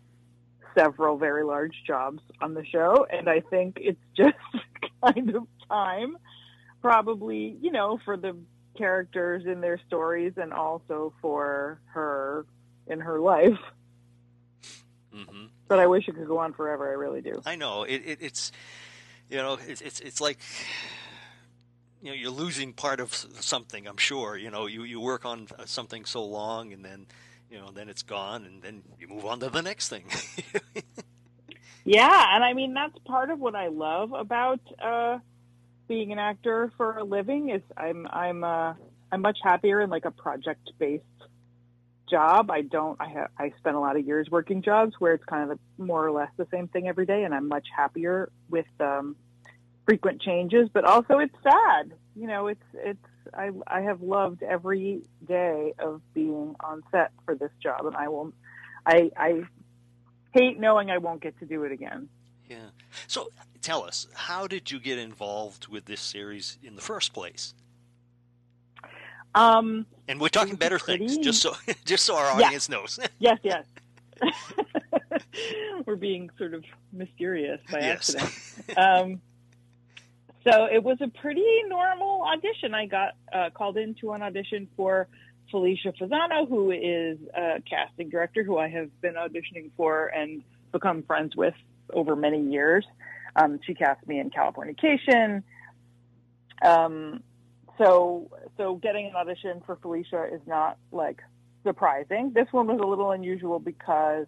several 0.75 1.17
very 1.17 1.44
large 1.44 1.75
jobs 1.87 2.21
on 2.41 2.55
the 2.55 2.65
show, 2.65 3.06
and 3.11 3.29
I 3.29 3.41
think 3.41 3.79
it's 3.81 4.00
just 4.17 4.37
kind 5.03 5.35
of 5.35 5.47
time, 5.69 6.17
probably, 6.83 7.56
you 7.61 7.73
know, 7.73 7.99
for 8.05 8.17
the 8.17 8.37
characters 8.76 9.44
in 9.47 9.61
their 9.61 9.81
stories 9.87 10.35
and 10.37 10.53
also 10.53 11.12
for 11.21 11.81
her 11.87 12.47
in 12.87 13.00
her 13.00 13.19
life. 13.19 13.59
Mm-hmm. 15.15 15.47
But 15.69 15.79
I 15.79 15.87
wish 15.87 16.09
it 16.09 16.15
could 16.17 16.26
go 16.26 16.38
on 16.38 16.53
forever. 16.53 16.88
I 16.88 16.95
really 16.95 17.21
do. 17.21 17.43
I 17.45 17.57
know 17.57 17.85
it, 17.85 18.02
it, 18.05 18.19
it's, 18.21 18.52
you 19.31 19.37
know, 19.37 19.59
it's, 19.67 19.81
it's 19.81 20.01
it's 20.01 20.21
like, 20.21 20.39
you 22.03 22.11
know, 22.11 22.15
you're 22.15 22.31
losing 22.31 22.73
part 22.73 23.01
of 23.01 23.15
something. 23.15 23.87
I'm 23.87 23.97
sure. 23.97 24.37
You 24.37 24.51
know, 24.51 24.67
you 24.67 24.83
you 24.83 25.01
work 25.01 25.25
on 25.25 25.47
something 25.67 26.05
so 26.05 26.25
long, 26.25 26.73
and 26.73 26.85
then 26.85 27.07
you 27.51 27.59
know, 27.59 27.71
then 27.71 27.89
it's 27.89 28.03
gone, 28.03 28.45
and 28.45 28.63
then 28.63 28.83
you 28.99 29.09
move 29.09 29.25
on 29.25 29.41
to 29.41 29.49
the 29.49 29.63
next 29.63 29.89
thing. 29.89 30.05
yeah, 31.85 32.35
and 32.35 32.45
I 32.45 32.53
mean 32.55 32.75
that's 32.75 32.99
part 33.07 33.31
of 33.31 33.39
what 33.39 33.55
I 33.55 33.69
love 33.69 34.13
about 34.13 34.61
uh, 34.83 35.19
being 35.89 36.13
an 36.13 36.19
actor 36.19 36.73
for 36.77 36.99
a 36.99 37.05
living 37.05 37.51
is 37.51 37.63
I'm 37.77 38.07
I'm 38.09 38.43
uh, 38.43 38.75
I'm 39.13 39.23
much 39.23 39.39
happier 39.43 39.81
in 39.81 39.91
like 39.91 40.05
a 40.05 40.11
project 40.11 40.71
based 40.79 41.05
job. 42.11 42.50
I 42.50 42.62
don't 42.62 42.97
I 43.00 43.09
have 43.09 43.31
I 43.38 43.52
spent 43.59 43.76
a 43.76 43.81
lot 43.81 43.97
of 43.97 44.07
years 44.07 44.29
working 44.31 44.62
jobs 44.62 44.95
where 44.99 45.14
it's 45.14 45.25
kind 45.25 45.50
of 45.50 45.59
more 45.79 46.05
or 46.05 46.11
less 46.11 46.31
the 46.37 46.47
same 46.50 46.69
thing 46.69 46.88
every 46.88 47.07
day, 47.07 47.25
and 47.25 47.35
I'm 47.35 47.49
much 47.49 47.69
happier 47.75 48.31
with 48.49 48.67
um, 48.81 49.17
frequent 49.87 50.21
changes. 50.21 50.69
But 50.73 50.85
also 50.85 51.19
it's 51.19 51.35
sad, 51.43 51.93
you 52.17 52.26
know. 52.26 52.49
It's 52.49 52.64
it's 52.75 52.99
I, 53.35 53.50
I 53.67 53.81
have 53.83 54.02
loved 54.02 54.43
every 54.43 55.02
day 55.26 55.75
of 55.79 56.00
being 56.14 56.57
on 56.61 56.83
set 56.90 57.12
for 57.25 57.35
this 57.35 57.52
job, 57.62 57.87
and 57.87 57.97
I 57.97 58.09
will. 58.09 58.33
I, 58.87 59.11
I 59.17 59.43
hate 60.33 60.59
knowing 60.59 60.90
I 60.90 60.99
won't 60.99 61.23
get 61.23 61.38
to 61.40 61.47
do 61.47 61.64
it 61.64 61.73
again. 61.73 62.09
Yeah. 62.49 62.71
So 63.07 63.31
tell 63.61 63.85
us, 63.85 64.09
how 64.14 64.47
did 64.47 64.71
you 64.71 64.81
get 64.81 64.99
involved 64.99 65.69
with 65.69 65.85
this 65.85 66.00
series 66.00 66.59
in 66.62 66.76
the 66.76 66.83
first 66.83 67.12
place? 67.12 67.55
Um, 69.35 69.87
and 70.11 70.21
we're 70.21 70.29
talking 70.29 70.57
better 70.57 70.79
pretty... 70.79 71.07
things, 71.07 71.19
just 71.19 71.40
so 71.40 71.55
just 71.85 72.05
so 72.05 72.17
our 72.17 72.33
audience 72.33 72.69
yeah. 72.69 72.76
knows. 72.76 72.99
yes, 73.19 73.38
yes. 73.43 73.64
we're 75.87 75.97
being 75.97 76.29
sort 76.37 76.52
of 76.52 76.64
mysterious 76.93 77.61
by 77.71 77.79
yes. 77.79 78.14
accident. 78.14 78.79
Um, 78.79 79.21
so 80.45 80.67
it 80.67 80.83
was 80.83 80.99
a 81.00 81.09
pretty 81.09 81.62
normal 81.69 82.23
audition. 82.23 82.75
I 82.75 82.87
got 82.87 83.14
uh, 83.33 83.50
called 83.55 83.76
into 83.76 84.12
an 84.12 84.23
audition 84.23 84.69
for 84.76 85.07
Felicia 85.50 85.93
Fasano, 85.93 86.49
who 86.49 86.71
is 86.71 87.19
a 87.35 87.62
casting 87.69 88.11
director 88.11 88.43
who 88.43 88.59
I 88.59 88.69
have 88.69 88.88
been 89.00 89.14
auditioning 89.14 89.71
for 89.76 90.07
and 90.09 90.43
become 90.73 91.02
friends 91.02 91.37
with 91.37 91.55
over 91.93 92.17
many 92.17 92.43
years. 92.43 92.85
Um, 93.37 93.61
she 93.64 93.75
cast 93.75 94.07
me 94.07 94.19
in 94.19 94.31
Californication. 94.31 95.43
Um, 96.62 97.23
so, 97.81 98.31
so 98.57 98.75
getting 98.77 99.07
an 99.07 99.17
audition 99.17 99.63
for 99.65 99.77
Felicia 99.77 100.27
is 100.33 100.41
not 100.47 100.77
like 100.93 101.21
surprising. 101.65 102.33
This 102.35 102.47
one 102.53 102.67
was 102.67 102.81
a 102.83 102.87
little 102.87 103.11
unusual 103.13 103.59
because 103.59 104.27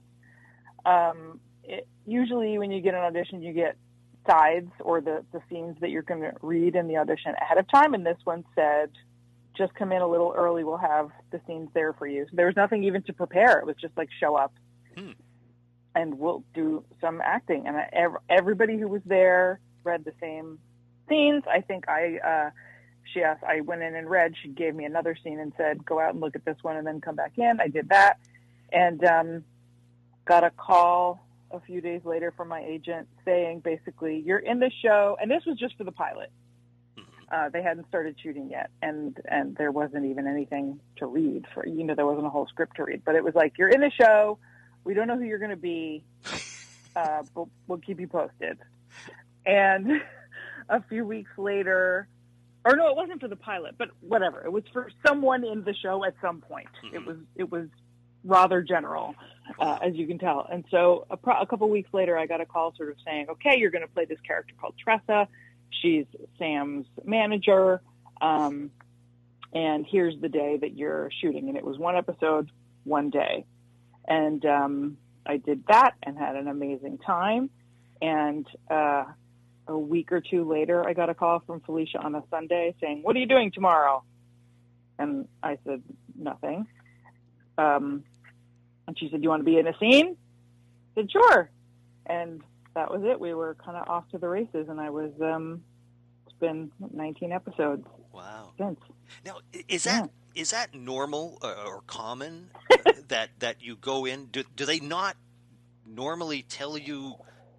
um, 0.87 1.41
it, 1.65 1.87
usually 2.07 2.59
when 2.59 2.71
you 2.71 2.81
get 2.81 2.95
an 2.95 3.01
audition, 3.01 3.43
you 3.43 3.53
get 3.53 3.77
sides 4.29 4.71
or 4.81 5.01
the, 5.01 5.25
the 5.33 5.41
scenes 5.51 5.77
that 5.81 5.91
you're 5.91 6.03
going 6.03 6.21
to 6.23 6.33
read 6.43 6.77
in 6.77 6.89
the 6.89 6.97
audition 6.97 7.35
ahead 7.41 7.59
of 7.59 7.71
time. 7.71 7.95
And 7.95 8.05
this 8.07 8.19
one 8.25 8.45
said, 8.55 8.91
just 9.57 9.75
come 9.75 9.93
in 9.93 10.01
a 10.01 10.09
little 10.09 10.33
early. 10.37 10.65
We'll 10.65 10.79
have 10.79 11.11
the 11.31 11.41
scenes 11.47 11.69
there 11.75 11.93
for 11.93 12.07
you. 12.07 12.25
So 12.31 12.37
there 12.37 12.47
was 12.47 12.57
nothing 12.57 12.85
even 12.85 13.03
to 13.03 13.13
prepare. 13.13 13.59
It 13.59 13.67
was 13.67 13.77
just 13.81 13.97
like 13.97 14.09
show 14.19 14.35
up 14.35 14.53
Hmm. 14.97 15.13
and 15.95 16.19
we'll 16.19 16.45
do 16.55 16.85
some 17.01 17.21
acting. 17.23 17.67
And 17.67 17.77
I, 17.77 18.07
everybody 18.29 18.79
who 18.79 18.89
was 18.89 19.03
there 19.05 19.61
read 19.85 20.05
the 20.05 20.13
same 20.21 20.59
scenes. 21.09 21.45
I 21.51 21.61
think 21.61 21.89
I, 21.89 22.19
uh, 22.19 22.51
she 23.13 23.23
asked, 23.23 23.43
I 23.45 23.61
went 23.61 23.83
in 23.83 23.95
and 23.95 24.09
read, 24.09 24.35
she 24.43 24.49
gave 24.49 24.75
me 24.75 24.85
another 24.85 25.17
scene 25.23 25.39
and 25.39 25.53
said, 25.57 25.85
go 25.85 26.01
out 26.01 26.13
and 26.13 26.21
look 26.21 26.37
at 26.37 26.45
this 26.45 26.57
one 26.63 26.77
and 26.77 26.87
then 26.87 27.01
come 27.01 27.17
back 27.17 27.33
in. 27.37 27.61
I 27.61 27.69
did 27.69 27.89
that 27.91 28.19
and, 28.73 29.05
um, 29.05 29.45
got 30.25 30.45
a 30.45 30.51
call 30.51 31.27
a 31.51 31.61
few 31.61 31.81
days 31.81 32.01
later 32.05 32.33
from 32.37 32.49
my 32.49 32.63
agent 32.65 33.09
saying 33.25 33.61
basically, 33.61 34.23
you're 34.25 34.39
in 34.39 34.61
the 34.61 34.71
show. 34.83 35.17
And 35.21 35.31
this 35.31 35.45
was 35.47 35.59
just 35.59 35.77
for 35.77 35.85
the 35.85 35.93
pilot. 35.93 36.31
Uh, 37.31 37.49
they 37.49 37.63
hadn't 37.63 37.89
started 37.89 38.15
shooting 38.23 38.51
yet, 38.51 38.71
and 38.83 39.19
and 39.25 39.57
there 39.57 39.73
wasn't 39.73 40.05
even 40.05 40.27
anything 40.27 40.79
to 40.97 41.07
read 41.07 41.47
for 41.55 41.67
you 41.67 41.83
know 41.83 41.95
there 41.95 42.05
wasn't 42.05 42.27
a 42.27 42.29
whole 42.29 42.47
script 42.47 42.77
to 42.77 42.85
read, 42.85 43.01
but 43.07 43.15
it 43.15 43.25
was 43.25 43.35
like 43.35 43.57
you're 43.57 43.71
in 43.71 43.81
the 43.81 43.91
show, 43.91 44.39
we 44.85 44.93
don't 44.93 45.07
know 45.07 45.17
who 45.17 45.25
you're 45.25 45.39
going 45.39 45.51
to 45.51 45.57
be, 45.57 46.05
uh, 46.97 47.23
but 47.35 47.47
we'll 47.67 47.79
keep 47.79 48.01
you 48.01 48.07
posted. 48.07 48.59
And 49.47 50.03
a 50.69 50.83
few 50.83 51.07
weeks 51.07 51.31
later, 51.39 52.07
or 52.65 52.77
no, 52.77 52.89
it 52.89 52.97
wasn't 52.97 53.21
for 53.21 53.29
the 53.29 53.37
pilot, 53.37 53.75
but 53.79 53.89
whatever, 54.01 54.45
it 54.45 54.53
was 54.53 54.65
for 54.73 54.91
someone 55.07 55.45
in 55.45 55.65
the 55.65 55.75
show 55.75 56.05
at 56.05 56.15
some 56.21 56.41
point. 56.41 56.69
It 56.93 57.01
Mhm. 57.01 57.07
was 57.07 57.17
it 57.37 57.51
was 57.51 57.69
rather 58.25 58.63
general, 58.63 59.15
uh, 59.59 59.79
as 59.83 59.95
you 59.97 60.07
can 60.07 60.19
tell. 60.19 60.47
And 60.51 60.65
so 60.71 61.07
a, 61.11 61.17
pro- 61.17 61.41
a 61.41 61.47
couple 61.47 61.69
weeks 61.69 61.93
later, 61.93 62.17
I 62.17 62.27
got 62.27 62.41
a 62.41 62.47
call 62.47 62.73
sort 62.77 62.91
of 62.91 62.97
saying, 63.05 63.27
okay, 63.31 63.59
you're 63.59 63.71
going 63.73 63.83
to 63.83 63.93
play 63.93 64.05
this 64.05 64.21
character 64.21 64.55
called 64.61 64.75
Tressa. 64.79 65.27
She's 65.71 66.07
Sam's 66.39 66.87
manager. 67.05 67.83
Um, 68.21 68.71
and 69.53 69.85
here's 69.85 70.19
the 70.21 70.29
day 70.29 70.57
that 70.59 70.77
you're 70.77 71.11
shooting. 71.21 71.49
And 71.49 71.57
it 71.59 71.65
was 71.65 71.79
one 71.79 71.97
episode, 71.97 72.53
one 72.85 73.11
day. 73.11 73.45
And 74.07 74.45
um, 74.47 74.97
I 75.27 75.39
did 75.39 75.65
that 75.67 75.95
and 76.05 76.17
had 76.17 76.37
an 76.37 76.47
amazing 76.47 76.99
time. 76.99 77.51
And 78.01 78.47
uh, 78.71 79.05
a 79.69 79.79
week 79.79 80.13
or 80.13 80.21
two 80.21 80.49
later, 80.51 80.87
I 80.87 80.93
got 80.93 81.09
a 81.11 81.15
call 81.15 81.41
from 81.47 81.61
Felicia 81.61 81.99
on 81.99 82.15
a 82.15 82.23
Sunday 82.31 82.75
saying, 82.81 83.03
What 83.03 83.17
are 83.17 83.19
you 83.19 83.27
doing 83.27 83.51
tomorrow? 83.53 84.03
And 84.99 85.29
I 85.43 85.59
said, 85.65 85.83
Nothing. 86.19 86.67
Um, 87.59 88.05
and 88.87 88.99
she 88.99 89.09
said, 89.11 89.23
You 89.23 89.29
want 89.29 89.41
to 89.41 89.45
be 89.45 89.59
in 89.59 89.67
a 89.67 89.77
scene? 89.79 90.17
I 90.97 91.01
said, 91.01 91.11
Sure. 91.11 91.51
And 92.07 92.43
that 92.75 92.91
was 92.91 93.03
it. 93.05 93.21
We 93.21 93.35
were 93.35 93.55
kind 93.55 93.77
of 93.77 93.89
off 93.89 94.09
to 94.11 94.19
the 94.19 94.29
races. 94.29 94.67
And 94.69 94.81
I 94.81 94.91
was, 94.91 95.13
um, 95.21 95.63
it's 96.27 96.35
been 96.41 96.71
19 96.93 97.33
episodes 97.33 97.87
Wow. 98.13 98.51
since. 98.59 98.81
Now, 99.25 99.37
is 99.69 99.85
that 99.85 100.11
is 100.35 100.51
that 100.51 100.75
normal 100.75 101.39
uh, 101.43 101.65
or 101.67 101.83
common 101.87 102.49
that 103.09 103.31
that 103.41 103.63
you 103.63 103.77
go 103.77 104.05
in? 104.07 104.27
Do, 104.27 104.43
do 104.57 104.65
they 104.65 104.81
not 104.81 105.17
normally 105.87 106.43
tell 106.43 106.77
you, 106.79 107.15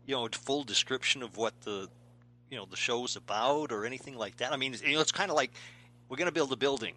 you 0.06 0.16
know, 0.16 0.28
full 0.32 0.64
description 0.64 1.24
of 1.24 1.38
what 1.38 1.60
the 1.62 1.90
you 2.50 2.58
know 2.58 2.66
the 2.70 2.76
show's 2.78 3.16
about 3.16 3.72
or 3.72 3.86
anything 3.86 4.18
like 4.18 4.38
that? 4.38 4.52
I 4.54 4.58
mean, 4.58 4.76
you 4.86 4.96
know, 4.96 5.02
it's 5.02 5.12
kind 5.12 5.30
of 5.32 5.36
like 5.36 5.52
we're 6.10 6.18
going 6.18 6.28
to 6.28 6.34
build 6.34 6.52
a 6.52 6.58
building. 6.58 6.94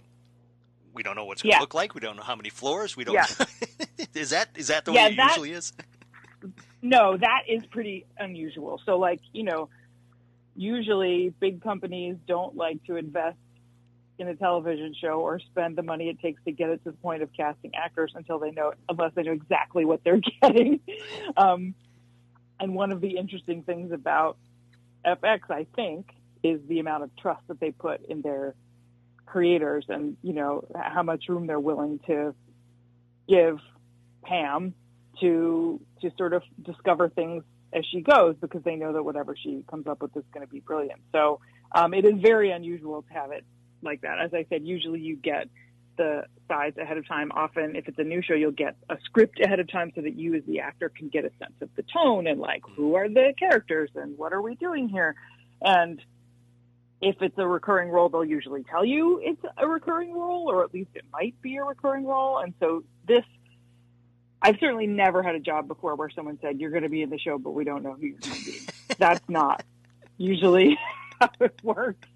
We 0.93 1.03
don't 1.03 1.15
know 1.17 1.25
what's 1.27 1.43
going 1.43 1.53
to 1.53 1.57
Yeah. 1.57 1.61
look 1.61 1.75
like. 1.75 1.95
We 1.95 2.01
don't 2.01 2.17
know 2.17 2.23
how 2.23 2.37
many 2.37 2.49
floors. 2.51 2.97
We 2.97 3.05
don't. 3.05 3.15
Yeah. 3.15 4.07
is 4.15 4.31
that 4.31 4.49
is 4.57 4.69
that 4.69 4.85
the 4.85 4.93
Yeah, 4.93 5.07
way 5.07 5.13
it 5.13 5.17
that- 5.17 5.29
usually 5.31 5.53
is? 5.53 5.73
No, 6.83 7.17
that 7.17 7.43
is 7.49 7.65
pretty 7.67 8.07
unusual. 8.19 8.81
So, 8.87 8.99
like, 8.99 9.21
you 9.33 9.43
know, 9.43 9.69
usually 10.55 11.35
big 11.41 11.63
companies 11.63 12.17
don't 12.27 12.57
like 12.57 12.83
to 12.85 12.97
invest 12.97 13.37
in 14.19 14.29
a 14.29 14.35
television 14.37 14.95
show 14.99 15.21
or 15.21 15.39
spend 15.41 15.77
the 15.77 15.83
money 15.83 16.09
it 16.09 16.21
takes 16.21 16.43
to 16.45 16.53
get 16.53 16.71
it 16.71 16.83
to 16.85 16.91
the 16.93 16.97
point 16.99 17.23
of 17.23 17.31
casting 17.37 17.75
actors 17.75 18.13
until 18.15 18.39
they 18.39 18.51
know, 18.51 18.73
unless 18.89 19.13
they 19.15 19.23
know 19.23 19.33
exactly 19.33 19.85
what 19.85 20.03
they're 20.05 20.21
getting. 20.43 20.81
Um, 21.37 21.75
and 22.59 22.75
one 22.75 22.93
of 22.93 23.01
the 23.01 23.17
interesting 23.17 23.63
things 23.63 23.93
about 23.93 24.39
FX, 25.05 25.51
I 25.51 25.67
think, 25.77 26.11
is 26.43 26.61
the 26.69 26.81
amount 26.81 27.05
of 27.05 27.11
trust 27.17 27.43
that 27.49 27.61
they 27.61 27.71
put 27.71 28.05
in 28.07 28.23
their 28.23 28.55
creators 29.25 29.85
and, 29.89 30.17
you 30.23 30.33
know, 30.33 30.65
how 30.75 31.03
much 31.03 31.25
room 31.29 31.47
they're 31.47 31.61
willing 31.61 32.01
to 32.07 32.35
give 33.29 33.59
Pam 34.23 34.75
to 35.21 35.81
to 36.03 36.11
sort 36.19 36.33
of 36.33 36.43
discover 36.63 37.09
things 37.09 37.43
as 37.73 37.85
she 37.91 38.01
goes 38.01 38.37
because 38.41 38.63
they 38.65 38.77
know 38.77 38.93
that 38.93 39.03
whatever 39.03 39.35
she 39.37 39.65
comes 39.69 39.87
up 39.87 40.03
with 40.03 40.17
is 40.17 40.25
going 40.33 40.47
to 40.47 40.53
be 40.53 40.61
brilliant. 40.61 41.01
So 41.13 41.41
um, 41.73 41.95
it 41.95 42.05
is 42.05 42.21
very 42.21 42.51
unusual 42.51 43.03
to 43.03 43.13
have 43.13 43.33
it 43.33 43.45
like 43.83 44.03
that. 44.03 44.19
As 44.21 44.33
I 44.35 44.47
said, 44.49 44.65
usually 44.65 45.01
you 45.01 45.17
get 45.17 45.49
the 45.97 46.25
sides 46.49 46.79
ahead 46.79 46.97
of 46.97 47.07
time. 47.07 47.33
Often, 47.33 47.77
if 47.77 47.89
it's 47.89 47.99
a 47.99 48.05
new 48.05 48.23
show, 48.23 48.35
you'll 48.35 48.51
get 48.53 48.77
a 48.89 48.97
script 49.05 49.41
ahead 49.41 49.61
of 49.61 49.71
time 49.71 49.93
so 49.95 50.03
that 50.03 50.17
you, 50.17 50.35
as 50.35 50.43
the 50.47 50.61
actor, 50.61 50.89
can 50.89 51.09
get 51.09 51.25
a 51.25 51.31
sense 51.39 51.55
of 51.61 51.69
the 51.77 51.83
tone 51.83 52.27
and 52.27 52.41
like 52.41 52.63
who 52.77 52.95
are 52.95 53.09
the 53.09 53.35
characters 53.39 53.91
and 53.95 54.17
what 54.19 54.33
are 54.33 54.43
we 54.43 54.55
doing 54.55 54.89
here. 54.89 55.15
And 55.61 56.03
if 57.01 57.17
it's 57.21 57.39
a 57.39 57.47
recurring 57.47 57.91
role, 57.91 58.09
they'll 58.09 58.25
usually 58.25 58.65
tell 58.65 58.85
you 58.85 59.21
it's 59.23 59.43
a 59.57 59.67
recurring 59.67 60.13
role, 60.13 60.51
or 60.51 60.65
at 60.65 60.73
least 60.73 60.91
it 60.95 61.05
might 61.13 61.41
be 61.43 61.57
a 61.57 61.65
recurring 61.65 62.07
role. 62.07 62.39
And 62.39 62.55
so 62.61 62.85
this 63.07 63.25
I've 64.43 64.57
certainly 64.61 64.87
never 64.87 65.23
had 65.23 65.35
a 65.35 65.41
job 65.41 65.67
before 65.67 65.95
where 65.97 66.11
someone 66.11 66.39
said, 66.41 66.61
You're 66.61 66.71
going 66.71 66.83
to 66.83 66.89
be 66.89 67.03
in 67.03 67.11
the 67.11 67.19
show, 67.19 67.39
but 67.39 67.51
we 67.51 67.65
don't 67.65 67.83
know 67.83 67.95
who 67.95 68.07
you're 68.07 68.19
going 68.19 68.37
to 68.37 68.45
be. 68.45 68.61
That's 68.99 69.29
not 69.29 69.65
usually 70.19 70.79
how 71.21 71.31
it 71.41 71.61
works. 71.63 72.09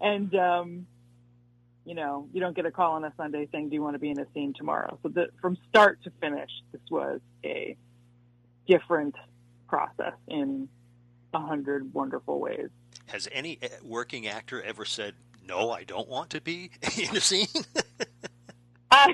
And, 0.00 0.34
um, 0.34 0.86
you 1.86 1.94
know, 1.94 2.28
you 2.32 2.40
don't 2.40 2.54
get 2.56 2.66
a 2.66 2.70
call 2.70 2.94
on 2.94 3.04
a 3.04 3.12
Sunday 3.16 3.48
saying, 3.52 3.68
Do 3.70 3.74
you 3.76 3.82
want 3.82 3.94
to 3.94 3.98
be 4.00 4.10
in 4.10 4.18
a 4.18 4.26
scene 4.34 4.52
tomorrow? 4.54 4.98
So 5.02 5.08
the, 5.08 5.28
from 5.40 5.56
start 5.68 6.02
to 6.04 6.10
finish, 6.20 6.50
this 6.72 6.80
was 6.90 7.20
a 7.44 7.76
different 8.66 9.14
process 9.68 10.14
in 10.28 10.68
a 11.32 11.38
hundred 11.40 11.94
wonderful 11.94 12.40
ways. 12.40 12.68
Has 13.06 13.28
any 13.30 13.58
uh, 13.62 13.68
working 13.84 14.26
actor 14.26 14.60
ever 14.62 14.84
said, 14.84 15.14
"No, 15.46 15.70
I 15.70 15.84
don't 15.84 16.08
want 16.08 16.30
to 16.30 16.40
be 16.40 16.70
in 16.98 17.16
a 17.16 17.20
scene"? 17.20 17.46
I, 18.90 19.12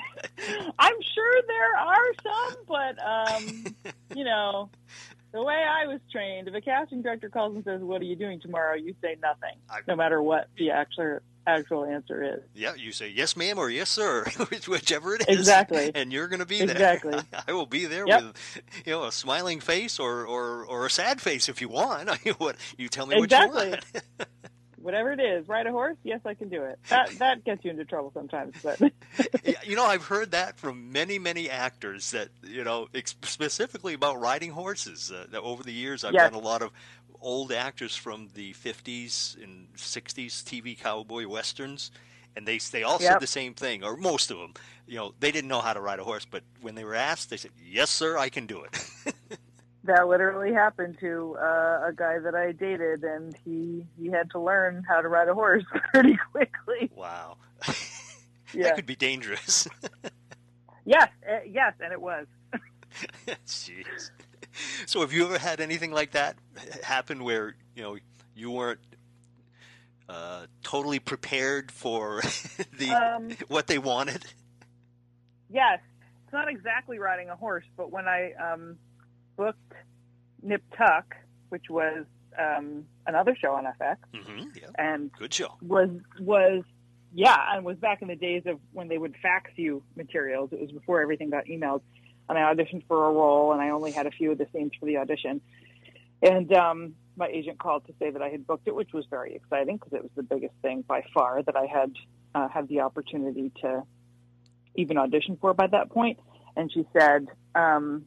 I'm 0.78 0.94
sure 1.14 1.42
there 1.48 1.76
are 1.76 2.14
some, 2.22 2.56
but 2.66 3.04
um, 3.04 3.92
you 4.16 4.24
know, 4.24 4.70
the 5.32 5.42
way 5.42 5.54
I 5.68 5.86
was 5.86 6.00
trained, 6.10 6.48
if 6.48 6.54
a 6.54 6.60
casting 6.60 7.02
director 7.02 7.28
calls 7.28 7.54
and 7.54 7.64
says, 7.64 7.82
"What 7.82 8.00
are 8.00 8.04
you 8.06 8.16
doing 8.16 8.40
tomorrow?" 8.40 8.76
you 8.76 8.94
say 9.02 9.16
nothing, 9.22 9.58
I- 9.68 9.80
no 9.86 9.94
matter 9.96 10.22
what 10.22 10.48
the 10.56 10.70
actual 10.70 11.18
actual 11.46 11.84
answer 11.84 12.22
is. 12.22 12.40
Yeah, 12.54 12.74
you 12.76 12.92
say 12.92 13.08
yes, 13.08 13.36
ma'am, 13.36 13.58
or 13.58 13.68
yes, 13.70 13.90
sir, 13.90 14.24
whichever 14.68 15.14
it 15.14 15.28
is. 15.28 15.38
Exactly. 15.38 15.90
And 15.94 16.12
you're 16.12 16.28
going 16.28 16.40
to 16.40 16.46
be 16.46 16.58
there. 16.58 16.70
Exactly. 16.70 17.18
I 17.48 17.52
will 17.52 17.66
be 17.66 17.86
there 17.86 18.06
Yep. 18.06 18.22
with, 18.22 18.62
you 18.86 18.92
know, 18.92 19.04
a 19.04 19.12
smiling 19.12 19.60
face 19.60 19.98
or, 19.98 20.24
or, 20.26 20.64
or 20.64 20.86
a 20.86 20.90
sad 20.90 21.20
face 21.20 21.48
if 21.48 21.60
you 21.60 21.68
want. 21.68 22.10
What 22.38 22.56
you 22.76 22.88
tell 22.88 23.06
me 23.06 23.16
Exactly. 23.22 23.70
what 23.70 23.84
you 23.94 24.00
want. 24.18 24.28
Whatever 24.80 25.12
it 25.12 25.20
is, 25.20 25.46
ride 25.46 25.68
a 25.68 25.70
horse. 25.70 25.96
Yes, 26.02 26.18
I 26.24 26.34
can 26.34 26.48
do 26.48 26.64
it. 26.64 26.76
That 26.88 27.08
that 27.20 27.44
gets 27.44 27.64
you 27.64 27.70
into 27.70 27.84
trouble 27.84 28.10
sometimes, 28.12 28.56
but 28.64 28.80
you 29.64 29.76
know, 29.76 29.84
I've 29.84 30.04
heard 30.06 30.32
that 30.32 30.58
from 30.58 30.90
many, 30.90 31.20
many 31.20 31.48
actors 31.48 32.10
that 32.10 32.30
you 32.42 32.64
know, 32.64 32.88
ex- 32.92 33.14
specifically 33.22 33.94
about 33.94 34.18
riding 34.20 34.50
horses. 34.50 35.12
Uh, 35.14 35.26
that 35.30 35.40
over 35.40 35.62
the 35.62 35.72
years, 35.72 36.02
I've 36.02 36.14
Yes. 36.14 36.32
done 36.32 36.40
a 36.40 36.44
lot 36.44 36.62
of 36.62 36.72
old 37.22 37.52
actors 37.52 37.96
from 37.96 38.28
the 38.34 38.52
'50s 38.54 39.42
and 39.42 39.72
'60s 39.76 40.42
TV 40.44 40.78
cowboy 40.78 41.26
westerns, 41.26 41.90
and 42.36 42.46
they 42.46 42.58
they 42.58 42.82
all 42.82 42.98
said 42.98 43.20
the 43.20 43.26
same 43.26 43.54
thing, 43.54 43.82
or 43.84 43.96
most 43.96 44.30
of 44.30 44.38
them. 44.38 44.54
You 44.86 44.96
know, 44.98 45.14
they 45.20 45.30
didn't 45.32 45.48
know 45.48 45.60
how 45.60 45.72
to 45.72 45.80
ride 45.80 45.98
a 46.00 46.04
horse, 46.04 46.26
but 46.28 46.42
when 46.60 46.74
they 46.74 46.84
were 46.84 46.94
asked, 46.94 47.30
they 47.30 47.36
said, 47.36 47.52
"Yes, 47.64 47.90
sir, 47.90 48.18
I 48.18 48.28
can 48.28 48.46
do 48.46 48.64
it." 48.64 48.78
that 49.84 50.06
literally 50.08 50.52
happened 50.52 50.96
to 51.00 51.36
uh, 51.40 51.86
a 51.88 51.92
guy 51.94 52.18
that 52.18 52.34
I 52.34 52.52
dated, 52.52 53.04
and 53.04 53.36
he 53.44 53.86
he 53.98 54.10
had 54.10 54.30
to 54.32 54.40
learn 54.40 54.84
how 54.88 55.00
to 55.00 55.08
ride 55.08 55.28
a 55.28 55.34
horse 55.34 55.64
pretty 55.92 56.18
quickly. 56.32 56.90
wow, 56.94 57.36
Yeah. 58.54 58.64
that 58.64 58.76
could 58.76 58.86
be 58.86 58.96
dangerous. 58.96 59.66
Yes, 60.84 61.08
uh, 61.30 61.38
yes, 61.48 61.74
and 61.80 61.92
it 61.92 62.00
was. 62.00 62.26
Jeez. 63.46 64.10
So, 64.86 65.00
have 65.00 65.12
you 65.12 65.24
ever 65.24 65.38
had 65.38 65.60
anything 65.60 65.92
like 65.92 66.12
that 66.12 66.36
happen 66.82 67.24
where 67.24 67.54
you 67.74 67.82
know 67.82 67.96
you 68.34 68.50
weren't 68.50 68.80
uh, 70.08 70.46
totally 70.62 70.98
prepared 70.98 71.70
for 71.70 72.20
the 72.78 72.90
Um, 72.90 73.30
what 73.48 73.66
they 73.66 73.78
wanted? 73.78 74.24
Yes, 75.50 75.80
it's 76.24 76.32
not 76.32 76.48
exactly 76.48 76.98
riding 76.98 77.28
a 77.28 77.36
horse, 77.36 77.64
but 77.76 77.90
when 77.90 78.06
I 78.08 78.32
um, 78.32 78.78
booked 79.36 79.72
Nip 80.42 80.62
Tuck, 80.76 81.14
which 81.50 81.68
was 81.70 82.04
um, 82.38 82.84
another 83.06 83.36
show 83.40 83.52
on 83.52 83.64
FX, 83.64 83.96
hmm 84.14 84.48
yeah, 84.54 84.68
and 84.78 85.12
good 85.12 85.32
show. 85.32 85.54
was 85.60 85.90
was 86.20 86.64
yeah, 87.14 87.36
and 87.54 87.64
was 87.64 87.76
back 87.76 88.00
in 88.02 88.08
the 88.08 88.16
days 88.16 88.42
of 88.46 88.58
when 88.72 88.88
they 88.88 88.98
would 88.98 89.14
fax 89.22 89.50
you 89.56 89.82
materials. 89.96 90.50
It 90.52 90.60
was 90.60 90.72
before 90.72 91.00
everything 91.02 91.30
got 91.30 91.44
emailed. 91.46 91.82
And 92.28 92.38
I 92.38 92.42
auditioned 92.52 92.86
for 92.86 93.06
a 93.06 93.12
role, 93.12 93.52
and 93.52 93.60
I 93.60 93.70
only 93.70 93.92
had 93.92 94.06
a 94.06 94.10
few 94.10 94.32
of 94.32 94.38
the 94.38 94.46
scenes 94.52 94.72
for 94.78 94.86
the 94.86 94.98
audition. 94.98 95.40
And 96.22 96.52
um, 96.52 96.94
my 97.16 97.28
agent 97.28 97.58
called 97.58 97.86
to 97.86 97.94
say 97.98 98.10
that 98.10 98.22
I 98.22 98.28
had 98.28 98.46
booked 98.46 98.68
it, 98.68 98.74
which 98.74 98.92
was 98.92 99.06
very 99.10 99.34
exciting 99.34 99.76
because 99.76 99.92
it 99.92 100.02
was 100.02 100.12
the 100.14 100.22
biggest 100.22 100.54
thing 100.62 100.82
by 100.82 101.04
far 101.12 101.42
that 101.42 101.56
I 101.56 101.66
had 101.66 101.92
uh, 102.34 102.48
had 102.48 102.68
the 102.68 102.80
opportunity 102.80 103.50
to 103.62 103.82
even 104.74 104.96
audition 104.96 105.36
for 105.40 105.52
by 105.52 105.66
that 105.66 105.90
point. 105.90 106.18
And 106.56 106.72
she 106.72 106.86
said, 106.96 107.26
um, 107.54 108.04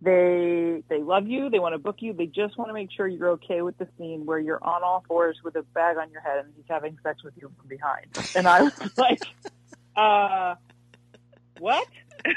they 0.00 0.82
they 0.88 1.02
love 1.02 1.26
you, 1.26 1.50
they 1.50 1.58
want 1.58 1.74
to 1.74 1.78
book 1.78 1.96
you, 1.98 2.12
they 2.12 2.26
just 2.26 2.56
want 2.56 2.68
to 2.68 2.74
make 2.74 2.92
sure 2.92 3.08
you're 3.08 3.30
okay 3.30 3.62
with 3.62 3.76
the 3.78 3.88
scene 3.98 4.26
where 4.26 4.38
you're 4.38 4.62
on 4.62 4.84
all 4.84 5.04
fours 5.08 5.38
with 5.42 5.56
a 5.56 5.62
bag 5.62 5.96
on 5.96 6.10
your 6.12 6.20
head 6.20 6.44
and 6.44 6.54
he's 6.56 6.64
having 6.68 6.96
sex 7.02 7.24
with 7.24 7.34
you 7.36 7.50
from 7.58 7.68
behind. 7.68 8.06
And 8.36 8.46
I 8.46 8.62
was 8.62 8.72
like, 8.96 9.22
uh, 9.96 10.54
what? 11.58 11.86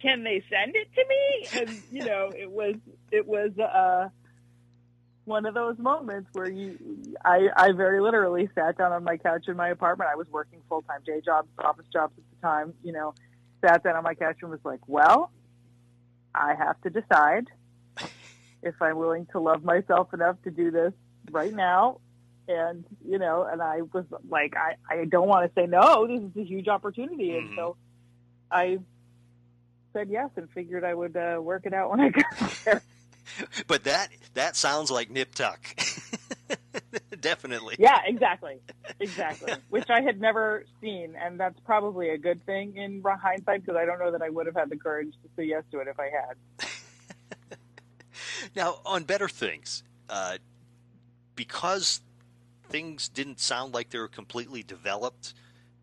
Can 0.00 0.22
they 0.22 0.42
send 0.50 0.76
it 0.76 0.88
to 0.94 1.04
me? 1.08 1.60
And 1.60 1.82
you 1.90 2.04
know, 2.04 2.30
it 2.36 2.50
was 2.50 2.74
it 3.10 3.26
was 3.26 3.50
uh 3.58 4.08
one 5.24 5.46
of 5.46 5.54
those 5.54 5.78
moments 5.78 6.28
where 6.32 6.50
you 6.50 6.78
I 7.24 7.48
I 7.56 7.72
very 7.72 8.00
literally 8.00 8.48
sat 8.54 8.76
down 8.76 8.92
on 8.92 9.04
my 9.04 9.16
couch 9.16 9.44
in 9.48 9.56
my 9.56 9.68
apartment. 9.68 10.10
I 10.12 10.16
was 10.16 10.26
working 10.30 10.60
full 10.68 10.82
time 10.82 11.00
day 11.06 11.22
jobs, 11.24 11.48
office 11.58 11.86
jobs 11.92 12.12
at 12.18 12.24
the 12.30 12.46
time, 12.46 12.74
you 12.82 12.92
know, 12.92 13.14
sat 13.64 13.82
down 13.82 13.96
on 13.96 14.02
my 14.02 14.14
couch 14.14 14.36
and 14.42 14.50
was 14.50 14.60
like, 14.64 14.80
Well, 14.86 15.30
I 16.34 16.54
have 16.54 16.80
to 16.82 16.90
decide 16.90 17.46
if 18.62 18.74
I'm 18.80 18.96
willing 18.96 19.26
to 19.32 19.40
love 19.40 19.64
myself 19.64 20.12
enough 20.12 20.36
to 20.44 20.50
do 20.50 20.70
this 20.70 20.92
right 21.30 21.54
now 21.54 22.00
and 22.48 22.84
you 23.06 23.18
know 23.18 23.46
and 23.50 23.62
i 23.62 23.80
was 23.92 24.04
like 24.28 24.54
i 24.56 24.74
i 24.92 25.04
don't 25.06 25.28
want 25.28 25.46
to 25.46 25.60
say 25.60 25.66
no 25.66 26.06
this 26.06 26.20
is 26.20 26.36
a 26.36 26.44
huge 26.44 26.68
opportunity 26.68 27.30
and 27.30 27.48
so 27.56 27.76
i 28.54 28.78
said 29.92 30.08
yes 30.08 30.30
and 30.36 30.48
figured 30.50 30.84
i 30.84 30.94
would 30.94 31.16
uh, 31.16 31.38
work 31.40 31.66
it 31.66 31.74
out 31.74 31.90
when 31.90 32.00
i 32.00 32.08
got 32.08 32.24
there 32.64 32.82
But 33.66 33.84
that 33.84 34.08
that 34.34 34.54
sounds 34.56 34.90
like 34.90 35.10
Nip 35.10 35.34
Tuck. 35.34 35.60
Definitely. 37.20 37.76
yeah 37.78 38.00
exactly 38.06 38.58
exactly 39.00 39.52
which 39.70 39.88
i 39.90 40.00
had 40.00 40.20
never 40.20 40.64
seen 40.80 41.14
and 41.20 41.40
that's 41.40 41.58
probably 41.60 42.10
a 42.10 42.18
good 42.18 42.44
thing 42.46 42.76
in 42.76 43.02
hindsight 43.04 43.64
because 43.64 43.76
i 43.80 43.84
don't 43.84 43.98
know 43.98 44.12
that 44.12 44.22
i 44.22 44.28
would 44.30 44.46
have 44.46 44.54
had 44.54 44.70
the 44.70 44.76
courage 44.76 45.12
to 45.22 45.28
say 45.36 45.44
yes 45.44 45.62
to 45.70 45.80
it 45.80 45.88
if 45.88 45.98
i 45.98 46.04
had 46.10 46.36
Now, 48.54 48.80
on 48.86 49.04
Better 49.04 49.28
Things, 49.28 49.82
uh, 50.08 50.38
because 51.34 52.00
things 52.68 53.08
didn't 53.08 53.40
sound 53.40 53.74
like 53.74 53.90
they 53.90 53.98
were 53.98 54.08
completely 54.08 54.62
developed 54.62 55.34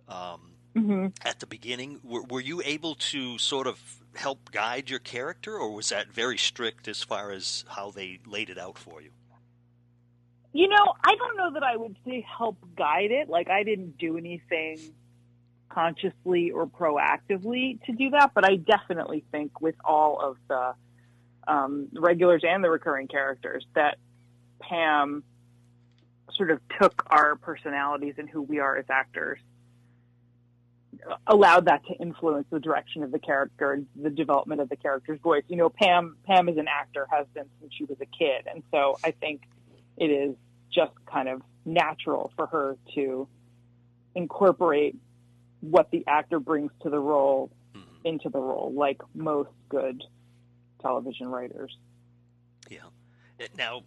um, 0.08 0.51
hmm 0.76 1.08
at 1.24 1.40
the 1.40 1.48
beginning, 1.48 2.00
were, 2.04 2.24
were 2.24 2.40
you 2.42 2.62
able 2.64 2.96
to 2.96 3.38
sort 3.38 3.68
of 3.68 3.80
help 4.16 4.52
guide 4.52 4.90
your 4.90 5.00
character, 5.00 5.58
or 5.58 5.74
was 5.74 5.90
that 5.90 6.12
very 6.12 6.38
strict 6.38 6.88
as 6.88 7.04
far 7.04 7.32
as 7.32 7.66
how 7.68 7.92
they 7.92 8.20
laid 8.26 8.50
it 8.50 8.58
out 8.58 8.78
for 8.78 9.02
you? 9.02 9.12
You 10.54 10.68
know, 10.68 10.94
I 11.04 11.16
don't 11.16 11.38
know 11.38 11.54
that 11.54 11.64
I 11.64 11.78
would 11.78 11.96
say 12.06 12.26
help 12.38 12.58
guide 12.76 13.12
it. 13.12 13.30
Like 13.30 13.50
I 13.50 13.64
didn't 13.64 13.98
do 13.98 14.18
anything 14.18 14.80
consciously 15.70 16.52
or 16.52 16.68
proactively 16.68 17.82
to 17.86 17.94
do 17.94 18.10
that, 18.12 18.32
but 18.34 18.46
I 18.46 18.58
definitely 18.58 19.24
think 19.32 19.62
with 19.62 19.76
all 19.86 20.20
of 20.20 20.38
the 20.50 20.74
um, 21.48 21.88
regulars 21.94 22.44
and 22.46 22.64
the 22.64 22.70
recurring 22.70 23.08
characters 23.08 23.66
that 23.76 23.98
Pam 24.60 25.24
sort 26.36 26.52
of 26.52 26.60
took 26.80 27.04
our 27.08 27.36
personalities 27.36 28.16
and 28.18 28.30
who 28.30 28.42
we 28.42 28.60
are 28.60 28.78
as 28.78 28.86
actors, 28.90 29.40
allowed 31.28 31.66
that 31.66 31.86
to 31.86 31.94
influence 31.94 32.48
the 32.52 32.60
direction 32.60 33.04
of 33.04 33.12
the 33.12 33.20
character 33.20 33.72
and 33.74 33.88
the 33.96 34.10
development 34.10 34.62
of 34.62 34.70
the 34.70 34.76
character's 34.76 35.20
voice. 35.22 35.44
You 35.48 35.58
know, 35.58 35.70
Pam 35.70 36.18
Pam 36.26 36.50
as 36.50 36.58
an 36.58 36.68
actor 36.68 37.08
has 37.12 37.26
been 37.34 37.46
since 37.60 37.74
she 37.74 37.86
was 37.86 37.98
a 38.02 38.06
kid, 38.06 38.48
and 38.54 38.64
so 38.72 38.98
I 39.04 39.12
think 39.12 39.44
it 39.98 40.08
is 40.08 40.36
just 40.74 40.94
kind 41.06 41.30
of 41.30 41.42
natural 41.66 42.32
for 42.36 42.48
her 42.48 42.78
to 42.96 43.28
incorporate 44.16 44.96
what 45.62 45.92
the 45.92 46.04
actor 46.08 46.40
brings 46.40 46.72
to 46.82 46.90
the 46.90 47.00
role 47.00 47.52
Mhm. 47.76 47.84
into 48.04 48.30
the 48.30 48.40
role, 48.40 48.72
like 48.76 49.02
most 49.14 49.50
good 49.70 50.04
television 50.82 51.28
writers. 51.28 51.78
Yeah. 52.70 52.80
Now, 53.58 53.84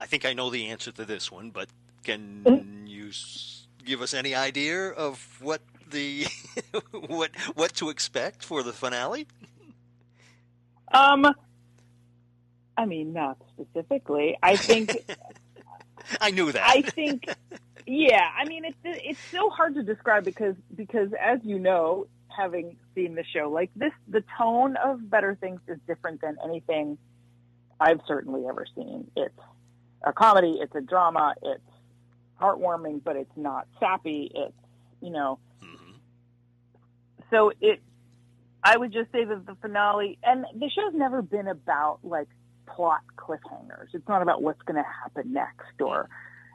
I 0.00 0.06
think 0.06 0.24
I 0.24 0.32
know 0.32 0.50
the 0.50 0.66
answer 0.68 0.90
to 0.92 1.04
this 1.04 1.30
one, 1.30 1.50
but 1.50 1.68
can 2.02 2.44
Mm-hmm. 2.44 2.86
you 2.86 3.10
give 3.84 4.02
us 4.02 4.14
any 4.14 4.34
idea 4.34 4.88
of 4.90 5.40
what 5.40 5.60
the 5.94 6.26
what 7.06 7.30
what 7.54 7.72
to 7.74 7.88
expect 7.88 8.44
for 8.44 8.62
the 8.62 8.72
finale? 8.72 9.26
Um, 10.92 11.26
I 12.76 12.84
mean, 12.86 13.12
not 13.12 13.38
specifically. 13.54 14.36
I 14.42 14.56
think 14.56 14.92
I 16.20 16.30
knew 16.30 16.52
that. 16.52 16.62
I 16.64 16.82
think, 16.82 17.26
yeah. 17.86 18.28
I 18.36 18.44
mean, 18.46 18.64
it's 18.64 18.76
it's 18.84 19.20
so 19.30 19.48
hard 19.50 19.74
to 19.76 19.82
describe 19.82 20.24
because 20.24 20.56
because 20.74 21.10
as 21.20 21.40
you 21.42 21.58
know, 21.58 22.06
having 22.36 22.76
seen 22.94 23.14
the 23.14 23.24
show, 23.24 23.50
like 23.50 23.70
this, 23.76 23.92
the 24.08 24.22
tone 24.36 24.76
of 24.76 25.08
Better 25.08 25.36
Things 25.40 25.60
is 25.68 25.78
different 25.86 26.20
than 26.20 26.36
anything 26.44 26.98
I've 27.80 28.00
certainly 28.06 28.46
ever 28.48 28.66
seen. 28.74 29.10
It's 29.16 29.38
a 30.02 30.12
comedy, 30.12 30.58
it's 30.60 30.74
a 30.74 30.80
drama, 30.80 31.34
it's 31.42 31.62
heartwarming, 32.40 33.02
but 33.02 33.16
it's 33.16 33.36
not 33.36 33.66
sappy. 33.78 34.30
It's 34.34 34.54
you 35.00 35.10
know. 35.10 35.38
So 37.34 37.52
it. 37.60 37.82
I 38.66 38.78
would 38.78 38.92
just 38.92 39.12
say 39.12 39.24
that 39.24 39.44
the 39.44 39.56
finale, 39.60 40.18
and 40.22 40.46
the 40.54 40.70
show's 40.70 40.94
never 40.94 41.20
been 41.20 41.48
about 41.48 41.98
like 42.02 42.28
plot 42.66 43.00
cliffhangers. 43.16 43.88
It's 43.92 44.08
not 44.08 44.22
about 44.22 44.42
what's 44.42 44.62
going 44.62 44.82
to 44.82 44.88
happen 45.02 45.34
next 45.34 45.80
or, 45.80 46.08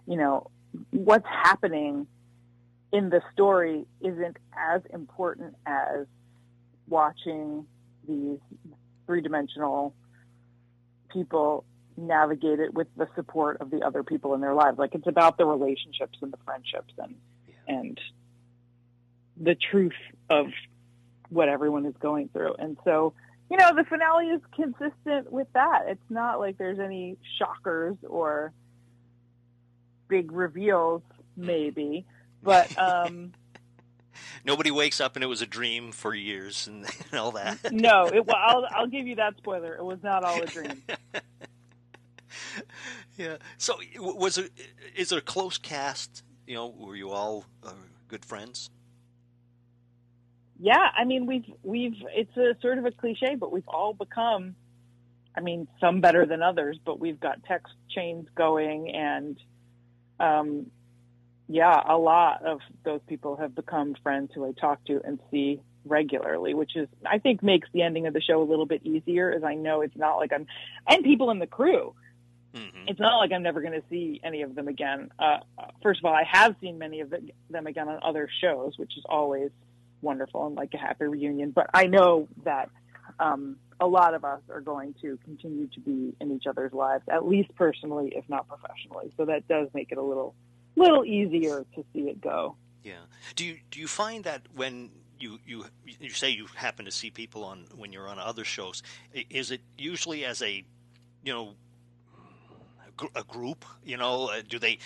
you 0.07 0.17
know, 0.17 0.49
what's 0.89 1.27
happening 1.27 2.07
in 2.91 3.09
the 3.09 3.21
story 3.31 3.85
isn't 4.01 4.37
as 4.57 4.81
important 4.91 5.55
as 5.67 6.07
watching 6.87 7.67
these 8.07 8.39
three 9.05 9.21
dimensional 9.21 9.93
people 11.13 11.63
navigate 11.95 12.59
it 12.59 12.73
with 12.73 12.87
the 12.97 13.07
support 13.15 13.57
of 13.61 13.69
the 13.69 13.81
other 13.81 14.03
people 14.03 14.33
in 14.33 14.41
their 14.41 14.55
lives. 14.55 14.79
Like 14.79 14.95
it's 14.95 15.07
about 15.07 15.37
the 15.37 15.45
relationships 15.45 16.17
and 16.21 16.33
the 16.33 16.37
friendships 16.43 16.93
and 16.97 17.15
and 17.67 17.99
the 19.39 19.55
truth 19.55 19.93
of 20.29 20.47
what 21.29 21.49
everyone 21.49 21.85
is 21.85 21.95
going 21.99 22.29
through. 22.29 22.55
And 22.59 22.77
so, 22.83 23.13
you 23.49 23.57
know, 23.57 23.75
the 23.75 23.83
finale 23.83 24.27
is 24.27 24.41
consistent 24.55 25.31
with 25.31 25.47
that. 25.53 25.85
It's 25.87 26.09
not 26.09 26.39
like 26.39 26.57
there's 26.57 26.79
any 26.79 27.17
shockers 27.37 27.97
or 28.07 28.53
big 30.07 30.31
reveals, 30.31 31.01
maybe, 31.35 32.05
but 32.43 32.77
um, 32.79 33.33
Nobody 34.45 34.71
wakes 34.71 35.01
up 35.01 35.15
and 35.15 35.23
it 35.23 35.27
was 35.27 35.41
a 35.41 35.45
dream 35.45 35.91
for 35.91 36.13
years 36.13 36.67
and, 36.67 36.85
and 37.11 37.19
all 37.19 37.31
that. 37.31 37.71
no. 37.71 38.07
It, 38.07 38.25
well, 38.25 38.37
I'll 38.37 38.67
I'll 38.71 38.87
give 38.87 39.07
you 39.07 39.15
that 39.15 39.37
spoiler. 39.37 39.75
It 39.75 39.83
was 39.83 40.01
not 40.03 40.23
all 40.23 40.41
a 40.41 40.45
dream. 40.45 40.81
yeah. 43.17 43.37
So 43.57 43.75
was 43.97 44.37
it? 44.37 44.51
Is 44.95 45.11
it 45.11 45.17
a 45.17 45.21
close 45.21 45.57
cast? 45.57 46.23
You 46.47 46.55
know, 46.55 46.67
were 46.67 46.95
you 46.95 47.11
all 47.11 47.45
uh, 47.63 47.73
good 48.07 48.25
friends? 48.25 48.69
Yeah, 50.59 50.89
I 50.95 51.05
mean, 51.05 51.25
we've 51.25 51.45
we've 51.63 51.95
it's 52.13 52.35
a 52.35 52.55
sort 52.61 52.77
of 52.77 52.85
a 52.85 52.91
cliche, 52.91 53.35
but 53.35 53.51
we've 53.51 53.67
all 53.67 53.93
become. 53.93 54.55
I 55.35 55.41
mean, 55.41 55.67
some 55.79 56.01
better 56.01 56.25
than 56.25 56.41
others, 56.41 56.77
but 56.83 56.99
we've 56.99 57.19
got 57.19 57.43
text 57.45 57.73
chains 57.89 58.27
going, 58.35 58.93
and 58.93 59.39
um, 60.19 60.69
yeah, 61.47 61.81
a 61.87 61.97
lot 61.97 62.43
of 62.43 62.59
those 62.83 62.99
people 63.07 63.37
have 63.37 63.55
become 63.55 63.95
friends 64.03 64.31
who 64.35 64.45
I 64.45 64.51
talk 64.51 64.83
to 64.85 65.01
and 65.05 65.19
see 65.31 65.61
regularly, 65.85 66.53
which 66.53 66.75
is 66.75 66.89
I 67.05 67.19
think 67.19 67.41
makes 67.41 67.69
the 67.73 67.83
ending 67.83 68.05
of 68.05 68.13
the 68.13 68.21
show 68.21 68.41
a 68.41 68.43
little 68.43 68.65
bit 68.65 68.85
easier, 68.85 69.31
as 69.31 69.43
I 69.43 69.55
know 69.55 69.81
it's 69.81 69.95
not 69.95 70.17
like 70.17 70.33
I'm 70.33 70.45
and 70.87 71.05
people 71.05 71.31
in 71.31 71.39
the 71.39 71.47
crew. 71.47 71.93
hmm 72.53 72.87
It's 72.87 72.99
not 72.99 73.17
like 73.17 73.31
I'm 73.31 73.43
never 73.43 73.61
going 73.61 73.79
to 73.79 73.83
see 73.89 74.19
any 74.23 74.41
of 74.41 74.55
them 74.55 74.67
again. 74.67 75.09
Uh, 75.17 75.37
first 75.81 76.01
of 76.01 76.05
all, 76.05 76.13
I 76.13 76.23
have 76.29 76.55
seen 76.59 76.79
many 76.79 76.99
of 76.99 77.13
them 77.49 77.67
again 77.67 77.87
on 77.87 77.99
other 78.03 78.27
shows, 78.41 78.77
which 78.77 78.97
is 78.97 79.05
always 79.07 79.51
wonderful 80.01 80.47
and 80.47 80.55
like 80.55 80.73
a 80.73 80.77
happy 80.77 81.05
reunion. 81.05 81.51
But 81.51 81.69
I 81.73 81.85
know 81.85 82.27
that 82.43 82.69
um, 83.19 83.57
a 83.79 83.87
lot 83.87 84.13
of 84.13 84.25
us 84.25 84.41
are 84.49 84.61
going 84.61 84.95
to 85.01 85.17
continue 85.23 85.67
to 85.67 85.79
be 85.79 86.15
in 86.19 86.31
each 86.31 86.47
other's 86.47 86.73
lives, 86.73 87.03
at 87.09 87.27
least 87.27 87.53
personally, 87.55 88.13
if 88.15 88.27
not 88.29 88.47
professionally. 88.47 89.11
So 89.17 89.25
that 89.25 89.47
does 89.47 89.69
make 89.73 89.91
it 89.91 89.97
a 89.97 90.03
little 90.03 90.35
little 90.75 91.05
easier 91.05 91.65
to 91.75 91.85
see 91.93 92.01
it 92.01 92.21
go. 92.21 92.55
Yeah. 92.83 92.93
Do 93.35 93.45
you 93.45 93.57
do 93.71 93.79
you 93.79 93.87
find 93.87 94.23
that 94.23 94.43
when 94.53 94.91
you 95.19 95.39
you 95.45 95.65
you 95.85 96.09
say 96.09 96.29
you 96.29 96.47
happen 96.55 96.85
to 96.85 96.91
see 96.91 97.09
people 97.09 97.43
on 97.43 97.65
when 97.75 97.91
you're 97.91 98.07
on 98.07 98.19
other 98.19 98.43
shows, 98.43 98.83
is 99.13 99.51
it 99.51 99.61
usually 99.77 100.25
as 100.25 100.41
a 100.41 100.63
you 101.23 101.33
know 101.33 101.53
a 103.15 103.23
group? 103.23 103.65
You 103.83 103.97
know, 103.97 104.27
uh, 104.27 104.41
do 104.47 104.59
they 104.59 104.79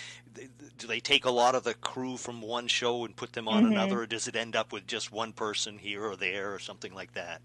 do 0.78 0.86
they 0.86 1.00
take 1.00 1.24
a 1.24 1.30
lot 1.30 1.54
of 1.54 1.64
the 1.64 1.74
crew 1.74 2.16
from 2.16 2.40
one 2.42 2.66
show 2.68 3.04
and 3.04 3.14
put 3.16 3.32
them 3.32 3.48
on 3.48 3.64
Mhm. 3.64 3.72
another, 3.72 4.02
or 4.02 4.06
does 4.06 4.28
it 4.28 4.36
end 4.36 4.56
up 4.56 4.72
with 4.72 4.86
just 4.86 5.12
one 5.12 5.32
person 5.32 5.78
here 5.78 6.04
or 6.04 6.16
there 6.16 6.54
or 6.54 6.58
something 6.58 6.94
like 6.94 7.12
that? 7.14 7.42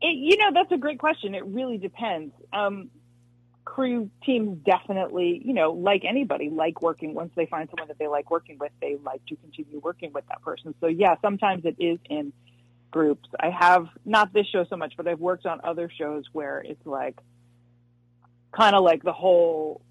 It, 0.00 0.16
you 0.16 0.36
know, 0.36 0.50
that's 0.54 0.70
a 0.72 0.76
great 0.78 0.98
question. 0.98 1.34
It 1.34 1.44
really 1.44 1.78
depends. 1.78 2.32
Um, 2.52 2.90
crew 3.64 4.10
teams 4.24 4.58
definitely, 4.64 5.42
you 5.44 5.52
know, 5.52 5.72
like 5.72 6.04
anybody, 6.04 6.50
like 6.50 6.80
working. 6.82 7.14
Once 7.14 7.32
they 7.36 7.46
find 7.46 7.68
someone 7.70 7.88
that 7.88 7.98
they 7.98 8.08
like 8.08 8.30
working 8.30 8.58
with, 8.58 8.72
they 8.80 8.96
like 9.04 9.24
to 9.26 9.36
continue 9.36 9.80
working 9.80 10.12
with 10.12 10.26
that 10.28 10.40
person. 10.42 10.74
So 10.80 10.86
yeah, 10.86 11.16
sometimes 11.20 11.64
it 11.64 11.76
is 11.78 11.98
in 12.08 12.32
groups. 12.90 13.28
I 13.38 13.50
have 13.50 13.88
not 14.04 14.32
this 14.32 14.46
show 14.46 14.64
so 14.70 14.76
much, 14.76 14.94
but 14.96 15.06
I've 15.06 15.20
worked 15.20 15.46
on 15.46 15.60
other 15.64 15.90
shows 15.98 16.24
where 16.32 16.60
it's 16.60 16.86
like 16.86 17.18
kind 18.52 18.74
of 18.74 18.82
like 18.82 19.02
the 19.02 19.12
whole 19.12 19.82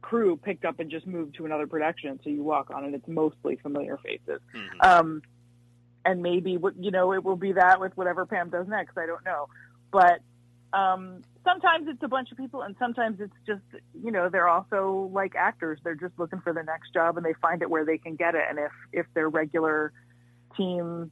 crew 0.00 0.36
picked 0.36 0.64
up 0.64 0.80
and 0.80 0.90
just 0.90 1.06
moved 1.06 1.36
to 1.36 1.46
another 1.46 1.66
production. 1.66 2.18
So 2.22 2.30
you 2.30 2.42
walk 2.42 2.70
on 2.70 2.84
and 2.84 2.94
it's 2.94 3.08
mostly 3.08 3.56
familiar 3.56 3.96
faces. 3.98 4.40
Mhm. 4.54 4.84
Um, 4.84 5.22
and 6.04 6.22
maybe 6.22 6.58
you 6.78 6.90
know 6.90 7.12
it 7.12 7.24
will 7.24 7.36
be 7.36 7.52
that 7.52 7.80
with 7.80 7.96
whatever 7.96 8.26
Pam 8.26 8.50
does 8.50 8.66
next. 8.68 8.98
I 8.98 9.06
don't 9.06 9.24
know, 9.24 9.48
but 9.90 10.20
um, 10.72 11.22
sometimes 11.44 11.86
it's 11.88 12.02
a 12.02 12.08
bunch 12.08 12.32
of 12.32 12.38
people, 12.38 12.62
and 12.62 12.74
sometimes 12.78 13.20
it's 13.20 13.36
just 13.46 13.62
you 14.02 14.10
know 14.10 14.28
they're 14.28 14.48
also 14.48 15.10
like 15.12 15.34
actors. 15.36 15.78
They're 15.84 15.94
just 15.94 16.18
looking 16.18 16.40
for 16.40 16.52
the 16.52 16.62
next 16.62 16.92
job, 16.92 17.16
and 17.16 17.24
they 17.24 17.34
find 17.34 17.62
it 17.62 17.70
where 17.70 17.84
they 17.84 17.98
can 17.98 18.16
get 18.16 18.34
it. 18.34 18.44
And 18.48 18.58
if 18.58 18.72
if 18.92 19.06
their 19.14 19.28
regular 19.28 19.92
team 20.56 21.10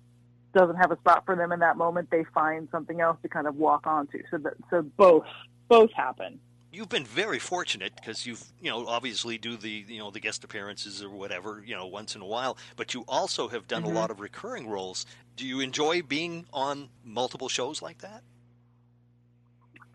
doesn't 0.53 0.77
have 0.77 0.91
a 0.91 0.97
spot 0.99 1.25
for 1.25 1.37
them 1.37 1.53
in 1.53 1.61
that 1.61 1.77
moment, 1.77 2.11
they 2.11 2.25
find 2.35 2.69
something 2.73 3.01
else 3.01 3.17
to 3.23 3.29
kind 3.29 3.47
of 3.47 3.57
walk 3.57 3.87
onto. 3.87 4.23
So 4.31 4.39
that 4.39 4.55
so 4.71 4.83
both 4.83 5.27
both 5.71 5.93
happen. 5.95 6.41
You've 6.73 6.89
been 6.89 7.07
very 7.07 7.39
fortunate 7.39 7.95
because 7.97 8.27
you've, 8.27 8.45
you 8.61 8.71
know, 8.71 8.87
obviously 8.87 9.39
do 9.39 9.57
the, 9.57 9.71
you 9.71 9.99
know, 9.99 10.11
the 10.11 10.21
guest 10.21 10.45
appearances 10.45 11.03
or 11.03 11.11
whatever, 11.11 11.63
you 11.67 11.75
know, 11.75 11.87
once 11.87 12.15
in 12.15 12.21
a 12.21 12.27
while. 12.27 12.59
But 12.77 12.95
you 12.95 13.05
also 13.09 13.49
have 13.49 13.67
done 13.67 13.83
Mhm. 13.83 13.87
a 13.87 13.89
lot 13.89 14.11
of 14.11 14.21
recurring 14.21 14.69
roles. 14.69 15.07
Do 15.37 15.47
you 15.47 15.61
enjoy 15.61 16.03
being 16.03 16.47
on 16.53 16.91
multiple 17.05 17.49
shows 17.49 17.83
like 17.83 17.99
that? 17.99 18.23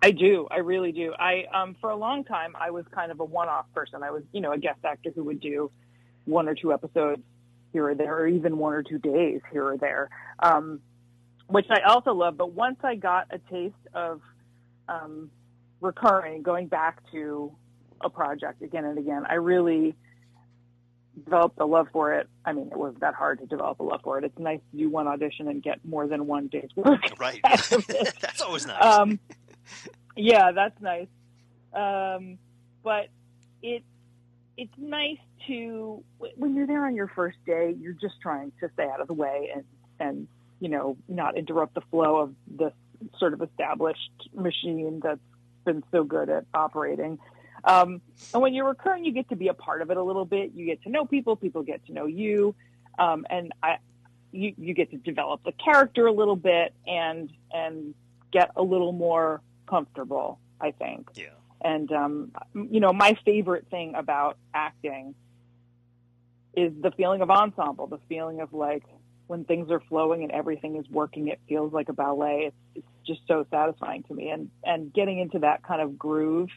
I 0.02 0.12
do. 0.12 0.48
I 0.52 0.58
really 0.58 0.92
do. 0.92 1.14
I 1.18 1.46
um 1.54 1.76
for 1.82 1.90
a 1.90 1.96
long 1.96 2.24
time 2.24 2.56
I 2.60 2.72
was 2.72 2.86
kind 2.92 3.12
of 3.12 3.20
a 3.20 3.26
one-off 3.26 3.66
person. 3.74 4.04
I 4.04 4.12
was, 4.12 4.24
you 4.34 4.42
know, 4.42 4.52
a 4.52 4.58
guest 4.58 4.80
actor 4.84 5.12
who 5.16 5.24
would 5.24 5.40
do 5.40 5.72
one 6.26 6.48
or 6.48 6.56
two 6.56 6.74
episodes 6.74 7.24
here 7.74 7.90
or 7.90 7.96
there, 7.96 8.16
or 8.18 8.28
even 8.28 8.58
one 8.58 8.74
or 8.74 8.84
two 8.84 9.00
days 9.00 9.42
here 9.52 9.66
or 9.66 9.78
there, 9.78 10.10
um, 10.40 10.82
which 11.48 11.68
I 11.70 11.82
also 11.82 12.14
love. 12.14 12.38
But 12.38 12.52
once 12.52 12.78
I 12.84 12.96
got 12.96 13.28
a 13.32 13.40
taste 13.40 13.76
of 13.94 14.22
um, 14.88 15.32
recurring, 15.82 16.42
going 16.42 16.68
back 16.68 17.00
to 17.12 17.56
a 18.02 18.10
project 18.10 18.62
again 18.62 18.86
and 18.86 18.98
again, 18.98 19.24
I 19.30 19.36
really 19.36 19.96
developed 21.24 21.60
a 21.60 21.66
love 21.66 21.88
for 21.94 22.14
it. 22.14 22.28
I 22.44 22.54
mean, 22.54 22.68
it 22.72 22.78
wasn't 22.78 23.02
that 23.02 23.14
hard 23.14 23.40
to 23.40 23.46
develop 23.46 23.80
a 23.80 23.84
love 23.84 24.02
for 24.04 24.18
it. 24.18 24.24
It's 24.24 24.38
nice 24.38 24.60
to 24.72 24.78
do 24.78 24.90
one 24.90 25.08
audition 25.08 25.48
and 25.48 25.64
get 25.64 25.84
more 25.86 26.08
than 26.08 26.28
one 26.28 26.48
day's 26.48 26.70
work. 26.76 27.02
Right. 27.20 27.40
out 27.46 27.72
of 27.72 27.86
it. 27.90 28.14
That's 28.20 28.42
always 28.42 28.66
nice. 28.66 28.84
Um, 28.84 29.20
yeah, 30.16 30.52
that's 30.52 30.80
nice. 30.82 31.08
Um, 31.74 32.38
but 32.84 33.08
it 33.62 33.84
it's 34.58 34.74
nice 34.78 35.18
to 35.48 36.04
when 36.38 36.56
you're 36.56 36.68
there 36.68 36.86
on 36.86 36.96
your 36.96 37.12
first 37.16 37.38
day, 37.46 37.76
you're 37.78 37.94
just 37.94 38.16
trying 38.22 38.52
to 38.62 38.70
stay 38.74 38.88
out 38.88 39.02
of 39.02 39.08
the 39.08 39.14
way 39.14 39.52
and 39.54 39.64
and 40.00 40.28
you 40.60 40.70
know 40.70 40.98
not 41.08 41.38
interrupt 41.38 41.74
the 41.76 41.82
flow 41.92 42.18
of 42.18 42.34
this 42.48 42.74
sort 43.20 43.34
of 43.34 43.42
established 43.42 44.30
machine 44.34 45.02
that's 45.04 45.20
been 45.65 45.84
so 45.91 46.04
good 46.04 46.30
at 46.30 46.45
operating. 46.54 47.19
Um, 47.63 48.01
and 48.34 48.41
when 48.41 48.54
you're 48.54 48.67
recurring, 48.67 49.06
you 49.06 49.12
get 49.12 49.30
to 49.30 49.36
be 49.36 49.47
a 49.47 49.54
part 49.54 49.82
of 49.82 49.89
it 49.89 49.97
a 49.97 50.04
little 50.04 50.25
bit. 50.25 50.51
You 50.54 50.65
get 50.65 50.84
to 50.84 50.89
know 50.89 51.06
people. 51.06 51.36
People 51.36 51.63
get 51.63 51.86
to 51.88 51.93
know 51.93 52.06
you, 52.06 52.56
um, 52.99 53.25
and 53.30 53.51
I, 53.63 53.78
you, 54.32 54.54
you 54.58 54.73
get 54.73 54.91
to 54.91 54.97
develop 54.97 55.43
the 55.43 55.51
character 55.51 56.06
a 56.06 56.12
little 56.12 56.36
bit 56.36 56.73
and 56.86 57.30
and 57.51 57.95
get 58.32 58.51
a 58.56 58.62
little 58.62 58.91
more 58.91 59.41
comfortable. 59.67 60.39
I 60.62 60.71
think. 60.71 61.10
yeah. 61.15 61.25
And 61.62 61.91
um, 61.91 62.32
you 62.54 62.80
know, 62.80 62.93
my 62.93 63.17
favorite 63.25 63.67
thing 63.71 63.95
about 63.95 64.38
acting 64.54 65.15
is 66.56 66.71
the 66.80 66.91
feeling 66.91 67.21
of 67.21 67.30
ensemble, 67.30 67.88
the 67.88 67.99
feeling 68.08 68.41
of 68.41 68.54
like 68.54 68.84
when 69.28 69.44
things 69.46 69.72
are 69.72 69.80
flowing 69.80 70.24
and 70.24 70.32
everything 70.32 70.76
is 70.76 70.86
working, 70.90 71.28
it 71.28 71.40
feels 71.48 71.74
like 71.74 71.90
a 71.90 71.94
ballet. 71.94 72.48
It's, 72.48 72.56
it's 72.76 72.88
just 73.08 73.22
so 73.28 73.46
satisfying 73.50 74.04
to 74.04 74.14
me. 74.14 74.30
And 74.30 74.50
and 74.64 74.94
getting 74.94 75.20
into 75.20 75.40
that 75.40 75.64
kind 75.64 75.82
of 75.82 75.98
groove, 75.98 76.50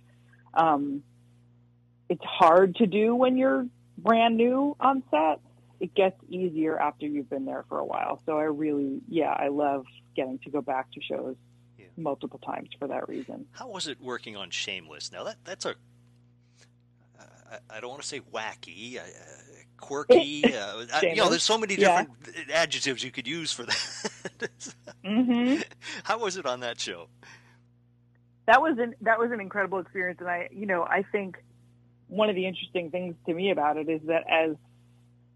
um, 0.54 1.02
it's 2.08 2.24
hard 2.24 2.76
to 2.76 2.86
do 2.86 3.14
when 3.14 3.36
you're 3.36 3.66
brand 3.96 4.36
new 4.36 4.76
on 4.80 5.02
set. 5.10 5.40
It 5.80 5.94
gets 5.94 6.16
easier 6.28 6.78
after 6.78 7.06
you've 7.06 7.30
been 7.30 7.44
there 7.44 7.64
for 7.68 7.78
a 7.78 7.84
while. 7.84 8.20
So 8.26 8.36
I 8.36 8.44
really, 8.44 9.00
yeah, 9.08 9.30
I 9.30 9.48
love 9.48 9.84
getting 10.16 10.40
to 10.40 10.50
go 10.50 10.60
back 10.60 10.90
to 10.92 11.00
shows 11.00 11.36
Yeah. 11.78 11.86
multiple 11.96 12.40
times 12.40 12.70
for 12.78 12.88
that 12.88 13.08
reason. 13.08 13.46
How 13.52 13.68
was 13.68 13.86
it 13.86 14.00
working 14.00 14.36
on 14.36 14.50
Shameless? 14.50 15.12
Now 15.12 15.22
that 15.24 15.36
that's 15.44 15.64
a 15.64 15.76
I, 17.50 17.58
I 17.70 17.80
don't 17.80 17.90
want 17.90 18.02
to 18.02 18.08
say 18.08 18.20
wacky, 18.20 18.98
uh, 18.98 19.02
quirky. 19.78 20.44
Uh, 20.54 20.84
I- 20.92 21.06
you 21.06 21.16
know, 21.16 21.28
there's 21.30 21.42
so 21.42 21.56
many 21.58 21.74
Yeah. 21.74 22.04
different 22.04 22.50
adjectives 22.50 23.02
you 23.02 23.10
could 23.10 23.26
use 23.26 23.52
for 23.52 23.64
that. 23.64 24.74
Mm-hmm. 25.04 25.62
How 26.04 26.18
was 26.18 26.36
it 26.36 26.44
on 26.46 26.60
that 26.60 26.78
show? 26.80 27.08
that 28.46 28.60
was 28.62 28.78
an 28.78 28.94
that 29.02 29.18
was 29.18 29.30
an 29.30 29.40
incredible 29.40 29.78
experience 29.78 30.18
and 30.20 30.28
i 30.28 30.48
you 30.50 30.64
know 30.64 30.82
i 30.82 31.02
think 31.12 31.36
one 32.08 32.30
of 32.30 32.34
the 32.34 32.46
interesting 32.46 32.90
things 32.90 33.14
to 33.26 33.34
me 33.34 33.50
about 33.50 33.76
it 33.76 33.88
is 33.90 34.00
that 34.06 34.24
as 34.28 34.56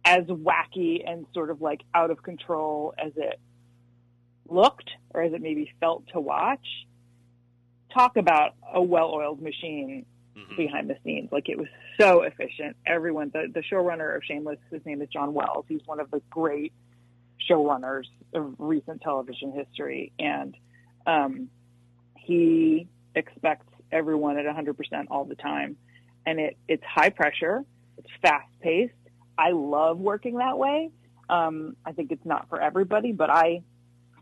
as 0.04 0.24
wacky 0.28 1.02
and 1.06 1.26
sort 1.34 1.50
of 1.50 1.60
like 1.60 1.82
out 1.94 2.10
of 2.10 2.22
control 2.22 2.94
as 2.98 3.12
it 3.16 3.38
looked 4.48 4.90
or 5.10 5.22
as 5.22 5.32
it 5.34 5.42
maybe 5.42 5.70
felt 5.78 6.04
to 6.12 6.20
watch 6.20 6.66
talk 7.92 8.16
about 8.16 8.54
a 8.72 8.82
well-oiled 8.82 9.42
machine 9.42 10.06
Mhm. 10.36 10.56
behind 10.56 10.88
the 10.88 10.96
scenes 11.04 11.30
like 11.30 11.50
it 11.50 11.58
was 11.58 11.68
so 12.00 12.22
efficient 12.22 12.76
everyone 12.86 13.30
the, 13.32 13.48
the 13.52 13.62
showrunner 13.62 14.16
of 14.16 14.22
shameless 14.24 14.58
his 14.70 14.84
name 14.84 15.02
is 15.02 15.08
john 15.12 15.34
wells 15.34 15.64
he's 15.68 15.80
one 15.86 16.00
of 16.00 16.10
the 16.10 16.20
great 16.30 16.72
showrunners 17.50 18.04
of 18.34 18.54
recent 18.58 19.00
television 19.02 19.52
history 19.52 20.12
and 20.18 20.56
um, 21.06 21.48
he 22.16 22.86
expects 23.14 23.66
everyone 23.90 24.38
at 24.38 24.46
100% 24.46 24.74
all 25.10 25.24
the 25.24 25.34
time. 25.34 25.76
And 26.24 26.40
it, 26.40 26.56
it's 26.68 26.82
high 26.84 27.10
pressure. 27.10 27.64
It's 27.98 28.08
fast 28.20 28.48
paced. 28.60 28.94
I 29.36 29.50
love 29.50 29.98
working 29.98 30.38
that 30.38 30.58
way. 30.58 30.90
Um, 31.28 31.76
I 31.84 31.92
think 31.92 32.12
it's 32.12 32.24
not 32.24 32.48
for 32.48 32.60
everybody, 32.60 33.12
but 33.12 33.30
I 33.30 33.62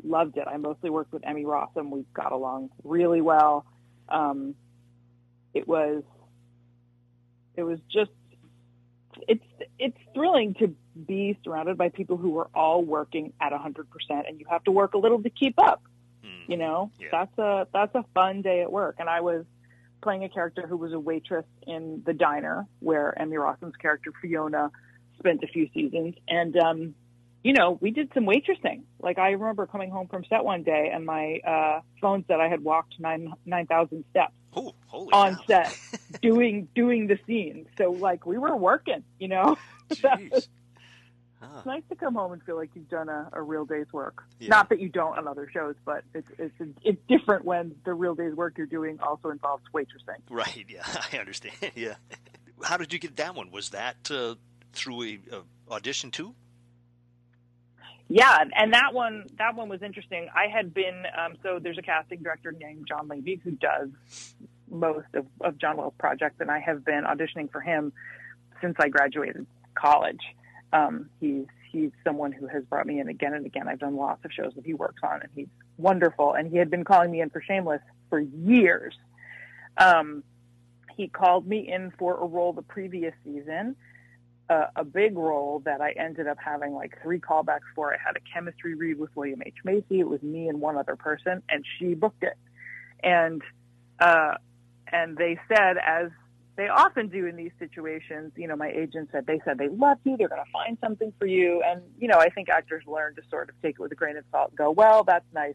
loved 0.02 0.36
it. 0.36 0.46
I 0.46 0.56
mostly 0.56 0.90
worked 0.90 1.12
with 1.12 1.26
Emmy 1.26 1.44
Rossum. 1.44 1.90
We 1.90 2.04
got 2.14 2.32
along 2.32 2.70
really 2.84 3.20
well. 3.20 3.66
Um, 4.08 4.54
it 5.52 5.66
was, 5.66 6.02
it 7.60 7.64
was 7.64 7.78
just, 7.92 8.10
it's, 9.28 9.44
it's 9.78 9.96
thrilling 10.14 10.54
to 10.54 10.74
be 11.06 11.38
surrounded 11.44 11.76
by 11.78 11.88
people 11.90 12.16
who 12.16 12.38
are 12.38 12.48
all 12.54 12.82
working 12.82 13.32
at 13.40 13.52
100% 13.52 13.84
and 14.28 14.40
you 14.40 14.46
have 14.50 14.64
to 14.64 14.70
work 14.72 14.94
a 14.94 14.98
little 14.98 15.22
to 15.22 15.30
keep 15.30 15.54
up 15.58 15.82
Mhm. 16.24 16.48
you 16.48 16.56
know? 16.58 16.90
Yeah. 16.98 17.08
that's 17.12 17.38
a 17.38 17.66
that's 17.72 17.94
a 17.94 18.04
fun 18.14 18.42
day 18.42 18.60
at 18.60 18.70
work. 18.70 18.96
And 18.98 19.08
i 19.08 19.20
was 19.22 19.44
playing 20.02 20.24
a 20.24 20.28
character 20.28 20.66
who 20.66 20.76
was 20.76 20.92
a 20.92 20.98
waitress 20.98 21.46
in 21.66 22.02
the 22.04 22.12
diner 22.12 22.66
where 22.80 23.18
emmy 23.18 23.36
rossum's 23.38 23.76
character 23.76 24.12
fiona 24.20 24.70
spent 25.18 25.42
a 25.42 25.46
few 25.46 25.68
seasons. 25.72 26.14
And 26.28 26.56
um 26.58 26.94
you 27.42 27.54
know 27.54 27.78
we 27.80 27.90
did 27.90 28.10
some 28.12 28.24
waitressing. 28.26 28.82
Like 29.00 29.18
i 29.18 29.30
remember 29.30 29.66
coming 29.66 29.90
home 29.90 30.08
from 30.08 30.24
set 30.26 30.44
one 30.44 30.62
day 30.62 30.90
and 30.92 31.06
my 31.06 31.38
uh 31.46 31.80
phone 32.02 32.24
said 32.28 32.38
i 32.40 32.48
had 32.48 32.62
walked 32.62 32.94
nine 33.00 33.32
nine 33.46 33.66
thousand 33.66 34.04
steps 34.10 34.34
Oh, 34.54 34.74
holy 34.86 35.12
on 35.12 35.38
set 35.46 35.76
doing 36.22 36.68
doing 36.74 37.06
the 37.06 37.18
scenes 37.26 37.68
so 37.78 37.92
like 37.92 38.26
we 38.26 38.36
were 38.38 38.56
working 38.56 39.04
you 39.18 39.28
know 39.28 39.56
Jeez. 39.90 40.48
Huh. 41.40 41.48
it's 41.56 41.66
nice 41.66 41.82
to 41.88 41.96
come 41.96 42.14
home 42.14 42.32
and 42.32 42.42
feel 42.42 42.56
like 42.56 42.70
you've 42.74 42.90
done 42.90 43.08
a, 43.08 43.30
a 43.32 43.40
real 43.40 43.64
day's 43.64 43.90
work. 43.94 44.24
Yeah. 44.38 44.48
Not 44.50 44.68
that 44.68 44.78
you 44.78 44.90
don't 44.90 45.16
on 45.16 45.26
other 45.26 45.48
shows, 45.50 45.74
but 45.86 46.04
it's 46.14 46.28
it's 46.38 46.54
it's 46.82 47.00
different 47.08 47.46
when 47.46 47.74
the 47.84 47.94
real 47.94 48.14
day's 48.14 48.34
work 48.34 48.58
you're 48.58 48.66
doing 48.66 49.00
also 49.00 49.30
involves 49.30 49.64
waitressing. 49.74 50.20
Right. 50.28 50.66
Yeah, 50.68 50.82
I 51.12 51.16
understand. 51.16 51.54
Yeah. 51.74 51.94
How 52.62 52.76
did 52.76 52.92
you 52.92 52.98
get 52.98 53.16
that 53.16 53.34
one? 53.34 53.50
Was 53.50 53.70
that 53.70 54.10
uh, 54.10 54.34
through 54.74 55.02
a, 55.02 55.18
a 55.32 55.72
audition 55.74 56.10
too? 56.10 56.34
Yeah, 58.12 58.38
and 58.56 58.74
that 58.74 58.92
one 58.92 59.26
that 59.38 59.54
one 59.54 59.68
was 59.68 59.82
interesting. 59.82 60.28
I 60.34 60.48
had 60.48 60.74
been 60.74 61.04
um, 61.16 61.36
so 61.44 61.60
there's 61.62 61.78
a 61.78 61.82
casting 61.82 62.24
director 62.24 62.50
named 62.50 62.86
John 62.88 63.06
Levey 63.06 63.40
who 63.42 63.52
does 63.52 63.88
most 64.68 65.06
of, 65.14 65.26
of 65.40 65.58
John 65.58 65.76
Wells 65.76 65.94
projects, 65.96 66.40
and 66.40 66.50
I 66.50 66.58
have 66.58 66.84
been 66.84 67.04
auditioning 67.04 67.52
for 67.52 67.60
him 67.60 67.92
since 68.60 68.74
I 68.80 68.88
graduated 68.88 69.46
college. 69.76 70.18
Um, 70.72 71.08
he's 71.20 71.46
he's 71.70 71.92
someone 72.02 72.32
who 72.32 72.48
has 72.48 72.64
brought 72.64 72.84
me 72.84 72.98
in 72.98 73.08
again 73.08 73.32
and 73.32 73.46
again. 73.46 73.68
I've 73.68 73.78
done 73.78 73.94
lots 73.94 74.24
of 74.24 74.32
shows 74.32 74.54
that 74.56 74.66
he 74.66 74.74
works 74.74 75.02
on, 75.04 75.20
and 75.22 75.30
he's 75.36 75.48
wonderful. 75.78 76.32
And 76.32 76.50
he 76.50 76.56
had 76.56 76.68
been 76.68 76.82
calling 76.82 77.12
me 77.12 77.20
in 77.20 77.30
for 77.30 77.40
Shameless 77.40 77.80
for 78.08 78.18
years. 78.18 78.94
Um, 79.76 80.24
he 80.96 81.06
called 81.06 81.46
me 81.46 81.72
in 81.72 81.92
for 81.96 82.20
a 82.20 82.26
role 82.26 82.52
the 82.52 82.62
previous 82.62 83.14
season, 83.24 83.76
uh, 84.50 84.66
a 84.74 84.84
big 84.84 85.16
role 85.16 85.62
that 85.64 85.80
I 85.80 85.92
ended 85.92 86.26
up 86.26 86.38
having 86.44 86.74
like 86.74 86.98
three 87.02 87.20
callbacks 87.20 87.70
for. 87.74 87.94
I 87.94 87.98
had 88.04 88.16
a 88.16 88.20
chemistry 88.34 88.74
read 88.74 88.98
with 88.98 89.14
William 89.14 89.40
H 89.46 89.54
Macy. 89.64 90.00
It 90.00 90.08
was 90.08 90.20
me 90.22 90.48
and 90.48 90.60
one 90.60 90.76
other 90.76 90.96
person, 90.96 91.42
and 91.48 91.64
she 91.78 91.94
booked 91.94 92.24
it. 92.24 92.36
And 93.02 93.42
uh, 94.00 94.34
and 94.92 95.16
they 95.16 95.38
said, 95.48 95.76
as 95.78 96.10
they 96.56 96.68
often 96.68 97.08
do 97.08 97.26
in 97.26 97.36
these 97.36 97.52
situations, 97.58 98.32
you 98.36 98.48
know, 98.48 98.56
my 98.56 98.70
agent 98.70 99.10
said 99.12 99.24
they 99.26 99.40
said 99.44 99.56
they 99.56 99.68
love 99.68 99.98
you, 100.04 100.16
they're 100.16 100.28
going 100.28 100.44
to 100.44 100.50
find 100.52 100.76
something 100.82 101.12
for 101.18 101.26
you, 101.26 101.62
and 101.64 101.80
you 101.98 102.08
know, 102.08 102.18
I 102.18 102.28
think 102.28 102.48
actors 102.48 102.82
learn 102.86 103.14
to 103.14 103.22
sort 103.30 103.48
of 103.48 103.54
take 103.62 103.76
it 103.76 103.80
with 103.80 103.92
a 103.92 103.94
grain 103.94 104.16
of 104.16 104.24
salt, 104.32 104.54
go, 104.56 104.70
well, 104.70 105.04
that's 105.04 105.24
nice, 105.32 105.54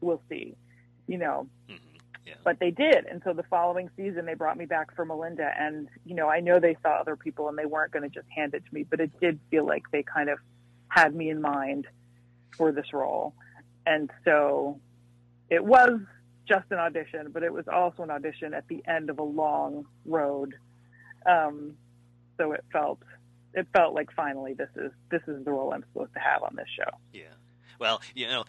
we'll 0.00 0.20
see, 0.28 0.54
you 1.06 1.18
know. 1.18 1.46
Mhm. 1.70 1.78
Yeah. 2.26 2.34
But 2.42 2.58
they 2.58 2.70
did, 2.70 3.04
and 3.04 3.20
so 3.24 3.34
the 3.34 3.42
following 3.44 3.90
season 3.96 4.24
they 4.24 4.34
brought 4.34 4.56
me 4.56 4.64
back 4.64 4.94
for 4.96 5.04
Melinda, 5.04 5.50
and 5.58 5.88
you 6.06 6.14
know, 6.14 6.28
I 6.28 6.40
know 6.40 6.58
they 6.58 6.76
saw 6.82 6.92
other 6.92 7.16
people 7.16 7.48
and 7.48 7.58
they 7.58 7.66
weren't 7.66 7.92
going 7.92 8.02
to 8.02 8.08
just 8.08 8.28
hand 8.34 8.54
it 8.54 8.64
to 8.66 8.74
me, 8.74 8.84
but 8.84 9.00
it 9.00 9.20
did 9.20 9.38
feel 9.50 9.66
like 9.66 9.82
they 9.92 10.02
kind 10.02 10.30
of 10.30 10.38
had 10.88 11.14
me 11.14 11.28
in 11.28 11.42
mind 11.42 11.86
for 12.56 12.72
this 12.72 12.92
role, 12.94 13.34
and 13.84 14.10
so 14.24 14.80
it 15.50 15.62
was 15.62 16.00
just 16.48 16.64
an 16.70 16.78
audition, 16.78 17.30
but 17.30 17.42
it 17.42 17.52
was 17.52 17.66
also 17.68 18.02
an 18.02 18.10
audition 18.10 18.54
at 18.54 18.66
the 18.68 18.82
end 18.86 19.10
of 19.10 19.18
a 19.18 19.22
long 19.22 19.86
road. 20.04 20.54
Um, 21.26 21.74
so 22.36 22.52
it 22.52 22.64
felt 22.72 23.00
it 23.54 23.66
felt 23.72 23.94
like 23.94 24.10
finally 24.14 24.54
this 24.54 24.68
is 24.76 24.92
this 25.10 25.22
is 25.26 25.44
the 25.44 25.52
role 25.52 25.72
I'm 25.72 25.84
supposed 25.92 26.12
to 26.14 26.20
have 26.20 26.42
on 26.42 26.56
this 26.56 26.66
show. 26.76 26.90
Yeah. 27.12 27.24
Well, 27.78 28.00
you 28.14 28.26
know, 28.26 28.44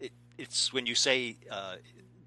it, 0.00 0.12
it's 0.38 0.72
when 0.72 0.86
you 0.86 0.94
say 0.94 1.36
uh, 1.50 1.76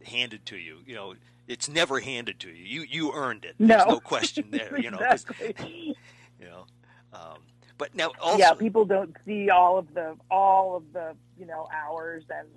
handed 0.07 0.45
to 0.47 0.57
you, 0.57 0.79
you 0.85 0.95
know, 0.95 1.15
it's 1.47 1.69
never 1.69 1.99
handed 1.99 2.39
to 2.41 2.49
you. 2.49 2.63
You 2.63 2.81
you 2.89 3.13
earned 3.13 3.45
it. 3.45 3.55
There's 3.59 3.85
No. 3.85 3.93
no 3.93 3.99
question 3.99 4.45
there. 4.51 4.77
You 4.79 4.91
know, 4.91 4.97
exactly. 4.99 5.53
you 6.39 6.45
know. 6.45 6.65
Um, 7.13 7.39
but 7.77 7.93
now 7.95 8.11
also, 8.21 8.37
yeah, 8.39 8.53
people 8.53 8.85
don't 8.85 9.15
see 9.25 9.49
all 9.49 9.77
of 9.77 9.93
the 9.93 10.15
all 10.31 10.75
of 10.75 10.91
the 10.93 11.15
you 11.37 11.45
know 11.45 11.67
hours 11.71 12.23
and 12.29 12.47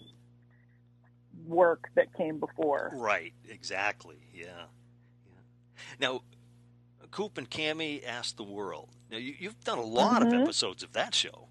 work 1.47 1.89
that 1.95 2.13
came 2.15 2.39
before. 2.39 2.91
right? 2.95 3.33
Exactly. 3.49 4.17
Yeah. 4.35 4.45
yeah. 5.27 5.33
Now, 6.01 6.23
Coop 7.11 7.39
and 7.39 7.49
Cami 7.51 8.07
asked 8.07 8.37
the 8.37 8.45
world. 8.45 8.91
Now 9.11 9.17
you, 9.19 9.35
you've 9.39 9.61
done 9.65 9.79
a 9.79 9.83
lot 9.85 10.23
of 10.23 10.29
Mhm. 10.29 10.43
episodes 10.43 10.83
of 10.83 10.93
that 10.93 11.15
show. 11.15 11.49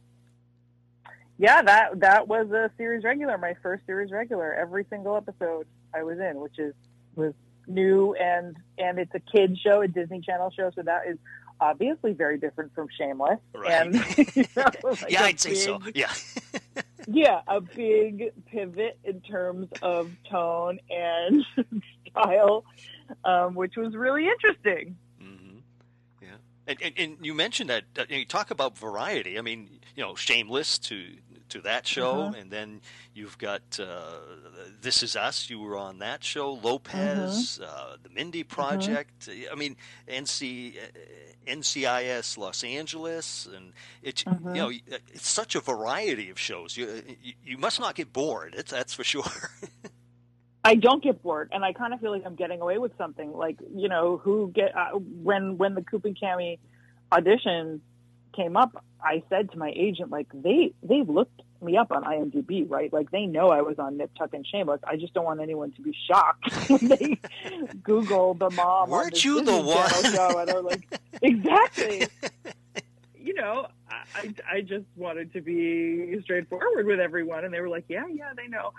Yeah, 1.39 1.61
that 1.61 2.01
that 2.01 2.27
was 2.27 2.51
a 2.51 2.69
series 2.77 3.05
regular, 3.05 3.37
my 3.37 3.55
first 3.63 3.85
series 3.85 4.11
regular. 4.11 4.53
Every 4.53 4.85
single 4.89 5.15
episode 5.15 5.67
I 5.93 6.03
was 6.03 6.19
in, 6.19 6.41
which 6.41 6.59
is 6.59 6.73
was 7.15 7.33
new 7.65 8.13
and 8.15 8.57
and 8.77 8.99
it's 8.99 9.15
a 9.15 9.19
kids 9.19 9.57
show, 9.57 9.81
a 9.81 9.87
Disney 9.87 10.19
Channel 10.19 10.51
show, 10.51 10.69
so 10.75 10.81
that 10.81 11.07
is 11.07 11.17
obviously 11.61 12.11
very 12.11 12.37
different 12.37 12.75
from 12.75 12.89
Shameless. 12.97 13.39
Right. 13.55 13.71
And 13.71 13.95
you 14.35 14.43
know, 14.53 14.65
like 14.83 15.05
yeah, 15.09 15.23
I'd 15.23 15.39
say 15.39 15.55
so. 15.55 15.79
Yeah. 15.95 16.11
Yeah, 17.11 17.41
a 17.47 17.59
big 17.59 18.33
pivot 18.51 18.99
in 19.03 19.21
terms 19.21 19.67
of 19.81 20.11
tone 20.29 20.79
and 20.91 21.43
style, 22.11 22.63
um, 23.25 23.55
which 23.55 23.75
was 23.75 23.95
really 23.95 24.27
interesting. 24.27 24.95
hmm 25.19 25.57
Yeah, 26.21 26.27
and, 26.67 26.77
and 26.83 26.93
and 26.99 27.17
you 27.25 27.33
mentioned 27.33 27.71
that 27.71 27.85
uh, 27.97 28.05
you 28.09 28.25
talk 28.25 28.51
about 28.51 28.77
variety. 28.77 29.39
I 29.39 29.41
mean, 29.41 29.79
you 29.95 30.03
know, 30.03 30.13
Shameless 30.13 30.77
to 30.79 31.15
to 31.49 31.61
that 31.61 31.85
show, 31.87 32.31
Mhm. 32.31 32.41
and 32.41 32.51
then 32.51 32.81
you've 33.13 33.37
got 33.37 33.79
uh, 33.79 34.19
This 34.81 35.03
Is 35.03 35.15
Us. 35.15 35.49
You 35.49 35.59
were 35.59 35.77
on 35.77 35.99
that 35.99 36.23
show. 36.23 36.53
Lopez, 36.53 37.59
uh, 37.59 37.97
the 38.01 38.09
Mindy 38.09 38.43
Project. 38.43 39.29
I 39.51 39.55
mean, 39.55 39.75
NC 40.07 40.77
uh, 40.77 40.81
NCIS 41.47 42.37
Los 42.37 42.63
Angeles, 42.63 43.47
and 43.53 43.73
it's 44.03 44.23
you 44.25 44.53
know 44.53 44.69
it's 44.69 45.27
such 45.27 45.55
a 45.55 45.59
variety 45.59 46.29
of 46.29 46.39
shows. 46.39 46.77
You 46.77 47.03
you, 47.21 47.33
you 47.43 47.57
must 47.57 47.79
not 47.79 47.95
get 47.95 48.13
bored. 48.13 48.55
It's, 48.55 48.71
that's 48.71 48.93
for 48.93 49.03
sure. 49.03 49.23
I 50.63 50.75
don't 50.75 51.01
get 51.01 51.23
bored, 51.23 51.49
and 51.53 51.63
I 51.63 51.71
kind 51.73 51.93
of 51.93 52.01
feel 52.01 52.11
like 52.11 52.23
I'm 52.25 52.35
getting 52.35 52.59
away 52.61 52.77
with 52.77 52.91
something. 52.97 53.31
Like 53.31 53.57
you 53.73 53.87
know, 53.89 54.17
who 54.17 54.51
get 54.53 54.75
uh, 54.75 54.89
when 54.91 55.57
when 55.57 55.73
the 55.73 55.81
Coop 55.81 56.05
and 56.05 56.17
Cami 56.19 56.59
audition 57.11 57.81
came 58.33 58.57
up, 58.57 58.83
I 59.01 59.23
said 59.29 59.51
to 59.51 59.57
my 59.57 59.71
agent, 59.75 60.11
like 60.11 60.27
they 60.33 60.73
they've 60.83 61.07
looked 61.07 61.41
me 61.61 61.77
up 61.77 61.91
on 61.91 62.03
IMDb, 62.03 62.69
right? 62.69 62.91
Like 62.91 63.11
they 63.11 63.25
know 63.25 63.49
I 63.49 63.61
was 63.61 63.79
on 63.79 63.97
Nip 63.97 64.11
Tuck 64.17 64.33
and 64.33 64.45
Shameless. 64.45 64.81
I 64.83 64.95
just 64.95 65.13
don't 65.13 65.25
want 65.25 65.41
anyone 65.41 65.71
to 65.73 65.81
be 65.81 65.95
shocked 66.07 66.53
when 66.69 66.87
they 66.87 67.19
Google 67.83 68.33
the 68.33 68.49
mom. 68.51 68.89
Weren't 68.89 69.23
you 69.23 69.41
the 69.41 69.51
Disney 69.51 69.73
one? 69.73 70.13
Show, 70.13 70.39
and 70.39 70.47
they're 70.47 70.61
like, 70.61 70.99
exactly. 71.21 72.07
you 73.19 73.33
know, 73.33 73.67
I, 73.89 74.03
I 74.15 74.33
I 74.55 74.61
just 74.61 74.85
wanted 74.95 75.33
to 75.33 75.41
be 75.41 76.19
straightforward 76.23 76.85
with 76.85 76.99
everyone, 76.99 77.45
and 77.45 77.53
they 77.53 77.61
were 77.61 77.69
like, 77.69 77.85
yeah, 77.87 78.07
yeah, 78.11 78.31
they 78.35 78.47
know. 78.47 78.73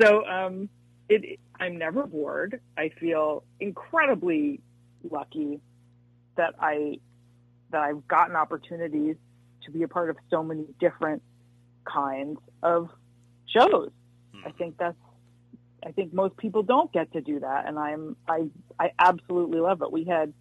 So 0.00 0.24
um, 0.26 0.68
it 1.08 1.38
I'm 1.58 1.78
never 1.78 2.06
bored. 2.06 2.60
I 2.76 2.90
feel 3.00 3.44
incredibly 3.60 4.60
lucky 5.10 5.60
that 6.36 6.54
I 6.60 6.98
that 7.70 7.82
I've 7.82 8.06
gotten 8.06 8.36
opportunities 8.36 9.16
to 9.64 9.70
be 9.70 9.82
a 9.82 9.88
part 9.88 10.10
of 10.10 10.16
so 10.30 10.42
many 10.42 10.64
different 10.80 11.22
kinds 11.84 12.38
of 12.62 12.90
shows. 13.46 13.90
I 14.44 14.50
think 14.52 14.76
that's 14.78 14.96
I 15.84 15.92
think 15.92 16.12
most 16.12 16.36
people 16.36 16.62
don't 16.62 16.92
get 16.92 17.12
to 17.12 17.20
do 17.20 17.40
that 17.40 17.66
and 17.66 17.78
I'm 17.78 18.16
I 18.28 18.48
I 18.78 18.90
absolutely 18.98 19.60
love 19.60 19.82
it. 19.82 19.90
We 19.90 20.04
had 20.04 20.32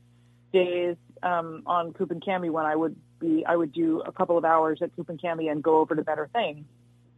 days 0.54 0.96
um, 1.24 1.64
on 1.66 1.94
Coop 1.94 2.12
and 2.12 2.22
Cami 2.22 2.50
when 2.50 2.66
I 2.66 2.76
would 2.76 2.96
be 3.20 3.46
I 3.46 3.56
would 3.56 3.72
do 3.72 4.02
a 4.02 4.12
couple 4.12 4.38
of 4.38 4.46
hours 4.46 4.80
at 4.82 4.96
Coop 4.96 5.10
and 5.10 5.20
Cami 5.20 5.52
and 5.52 5.64
go 5.64 5.80
over 5.80 5.96
to 5.96 6.04
Better 6.04 6.30
Things, 6.34 6.66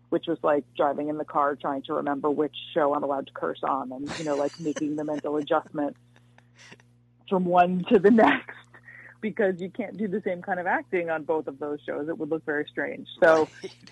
which 0.09 0.27
was 0.27 0.37
like 0.43 0.63
driving 0.75 1.09
in 1.09 1.17
the 1.17 1.25
car 1.25 1.55
trying 1.55 1.83
to 1.83 1.93
remember 1.93 2.29
which 2.29 2.55
show 2.73 2.93
I'm 2.93 3.03
allowed 3.03 3.27
to 3.27 3.33
curse 3.33 3.59
on 3.63 3.91
and 3.91 4.19
you 4.19 4.25
know 4.25 4.35
like 4.35 4.59
making 4.59 4.95
the 4.95 5.03
mental 5.03 5.37
adjustment 5.37 5.95
from 7.29 7.45
one 7.45 7.85
to 7.89 7.99
the 7.99 8.11
next 8.25 8.57
because 9.21 9.59
you 9.59 9.69
can't 9.69 9.97
do 9.97 10.07
the 10.07 10.21
same 10.21 10.41
kind 10.41 10.59
of 10.59 10.67
acting 10.67 11.09
on 11.09 11.23
both 11.23 11.47
of 11.47 11.59
those 11.59 11.79
shows. 11.85 12.09
It 12.09 12.17
would 12.17 12.29
look 12.29 12.45
very 12.45 12.65
strange. 12.69 13.07
So 13.21 13.47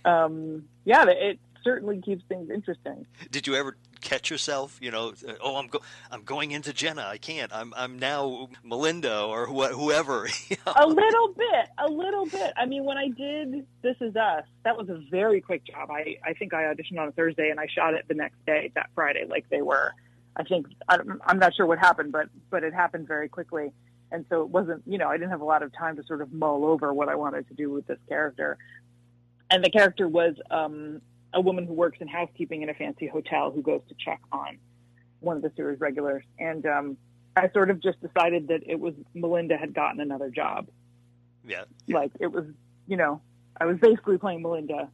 um, 0.06 0.66
yeah, 0.86 1.06
it 1.08 1.40
certainly 1.64 2.00
keeps 2.02 2.24
things 2.30 2.50
interesting. 2.50 3.06
Did 3.32 3.48
you 3.48 3.56
ever 3.56 3.76
catch 4.02 4.30
yourself? 4.30 4.78
You 4.82 4.92
know, 4.92 5.14
uh, 5.28 5.34
oh, 5.42 5.58
I'm 5.58 5.68
go- 5.68 5.82
I'm 6.12 6.24
going 6.24 6.52
into 6.52 6.72
Jenna. 6.72 7.06
I 7.06 7.18
can't. 7.18 7.52
I'm 7.54 7.74
I'm 7.76 8.00
now 8.00 8.50
Melinda 8.64 9.22
or 9.24 9.48
wh- 9.48 9.74
whoever. 9.74 10.28
you 10.50 10.56
know? 10.66 10.74
a 10.76 10.88
little 10.88 11.34
bit, 11.34 11.70
a 11.78 11.90
little 11.90 12.26
bit. 12.26 12.54
I 12.56 12.66
mean, 12.66 12.86
when 12.86 12.98
I 12.98 13.10
did 13.10 13.66
This 13.82 13.98
Is 14.00 14.16
Us, 14.16 14.44
that 14.64 14.78
was 14.78 14.88
a 14.90 15.02
very 15.12 15.42
quick 15.42 15.66
job. 15.66 15.90
I, 15.92 16.18
I 16.24 16.34
think 16.34 16.54
I 16.54 16.64
auditioned 16.64 17.00
on 17.00 17.10
a 17.10 17.12
Thursday 17.12 17.50
and 17.50 17.60
I 17.60 17.68
shot 17.68 17.94
it 17.94 18.06
the 18.08 18.14
next 18.14 18.38
day, 18.46 18.72
that 18.76 18.90
Friday, 18.96 19.26
like 19.28 19.50
they 19.50 19.62
were. 19.62 19.92
I 20.38 20.44
think 20.44 20.68
I, 20.88 20.98
I'm 21.26 21.40
not 21.40 21.56
sure 21.56 21.66
what 21.66 21.80
happened, 21.80 22.12
but 22.12 22.30
but 22.50 22.64
it 22.64 22.74
happened 22.74 23.08
very 23.08 23.28
quickly, 23.28 23.74
and 24.16 24.26
so 24.30 24.42
it 24.42 24.50
wasn't. 24.50 24.82
You 24.88 24.98
know, 24.98 25.10
I 25.10 25.18
didn't 25.18 25.32
have 25.32 25.42
a 25.42 25.46
lot 25.46 25.62
of 25.62 25.74
time 25.74 25.98
to 25.98 26.04
sort 26.04 26.22
of 26.22 26.32
mull 26.32 26.66
over 26.66 26.94
what 26.94 27.10
I 27.10 27.16
wanted 27.16 27.48
to 27.50 27.54
do 27.54 27.70
with 27.70 27.86
this 27.86 28.00
character. 28.08 28.58
And 29.52 29.64
the 29.64 29.70
character 29.70 30.08
was 30.08 30.36
um, 30.50 31.02
a 31.34 31.42
woman 31.42 31.68
who 31.68 31.74
works 31.74 31.98
in 32.00 32.08
housekeeping 32.08 32.64
in 32.64 32.70
a 32.70 32.74
fancy 32.74 33.08
hotel 33.08 33.52
who 33.52 33.62
goes 33.62 33.82
to 33.90 33.96
check 34.04 34.22
on 34.32 34.58
one 35.20 35.36
of 35.36 35.44
the 35.44 35.52
series 35.56 35.80
regulars, 35.80 36.24
and 36.40 36.66
um, 36.66 36.98
I 37.36 37.50
sort 37.50 37.70
of 37.70 37.82
just 37.82 38.00
decided 38.02 38.48
that 38.48 38.62
it 38.66 38.80
was 38.80 38.94
Melinda 39.14 39.58
had 39.58 39.74
gotten 39.74 40.00
another 40.00 40.30
job. 40.30 40.68
yeah. 41.86 41.96
Like 41.96 42.12
it 42.20 42.32
was, 42.32 42.46
you 42.88 42.98
know, 42.98 43.22
I 43.60 43.66
was 43.66 43.78
basically 43.80 44.18
playing 44.18 44.42
Melinda, 44.42 44.90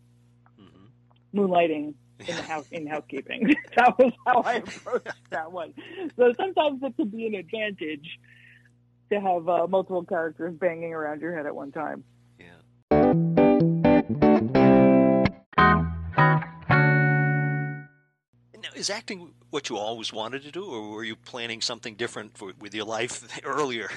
hmm 0.58 0.86
moonlighting 1.34 1.94
in 2.28 2.36
the 2.36 2.42
house 2.42 2.68
in 2.72 2.88
housekeeping. 2.88 3.54
that 3.76 3.98
was 3.98 4.12
how 4.26 4.42
I 4.42 4.56
approached 4.56 5.30
that 5.30 5.52
one. 5.52 5.74
So 6.18 6.34
sometimes 6.38 6.82
it 6.84 6.96
can 6.96 7.10
be 7.10 7.28
an 7.28 7.36
advantage 7.36 8.20
to 9.12 9.20
have 9.20 9.48
uh, 9.48 9.68
multiple 9.68 10.04
characters 10.04 10.56
banging 10.56 10.94
around 10.94 11.22
your 11.22 11.36
head 11.36 11.46
at 11.46 11.56
one 11.56 11.72
time. 11.72 12.04
Yeah. 12.40 12.46
Now, 18.62 18.70
is 18.76 18.90
acting 18.90 19.34
what 19.50 19.70
you 19.70 19.78
always 19.78 20.14
wanted 20.14 20.44
to 20.44 20.52
do, 20.52 20.66
or 20.66 20.90
were 20.90 21.04
you 21.04 21.16
planning 21.16 21.62
something 21.62 21.96
different 21.96 22.38
for, 22.38 22.54
with 22.60 22.74
your 22.74 22.86
life 22.86 23.28
earlier? 23.44 23.90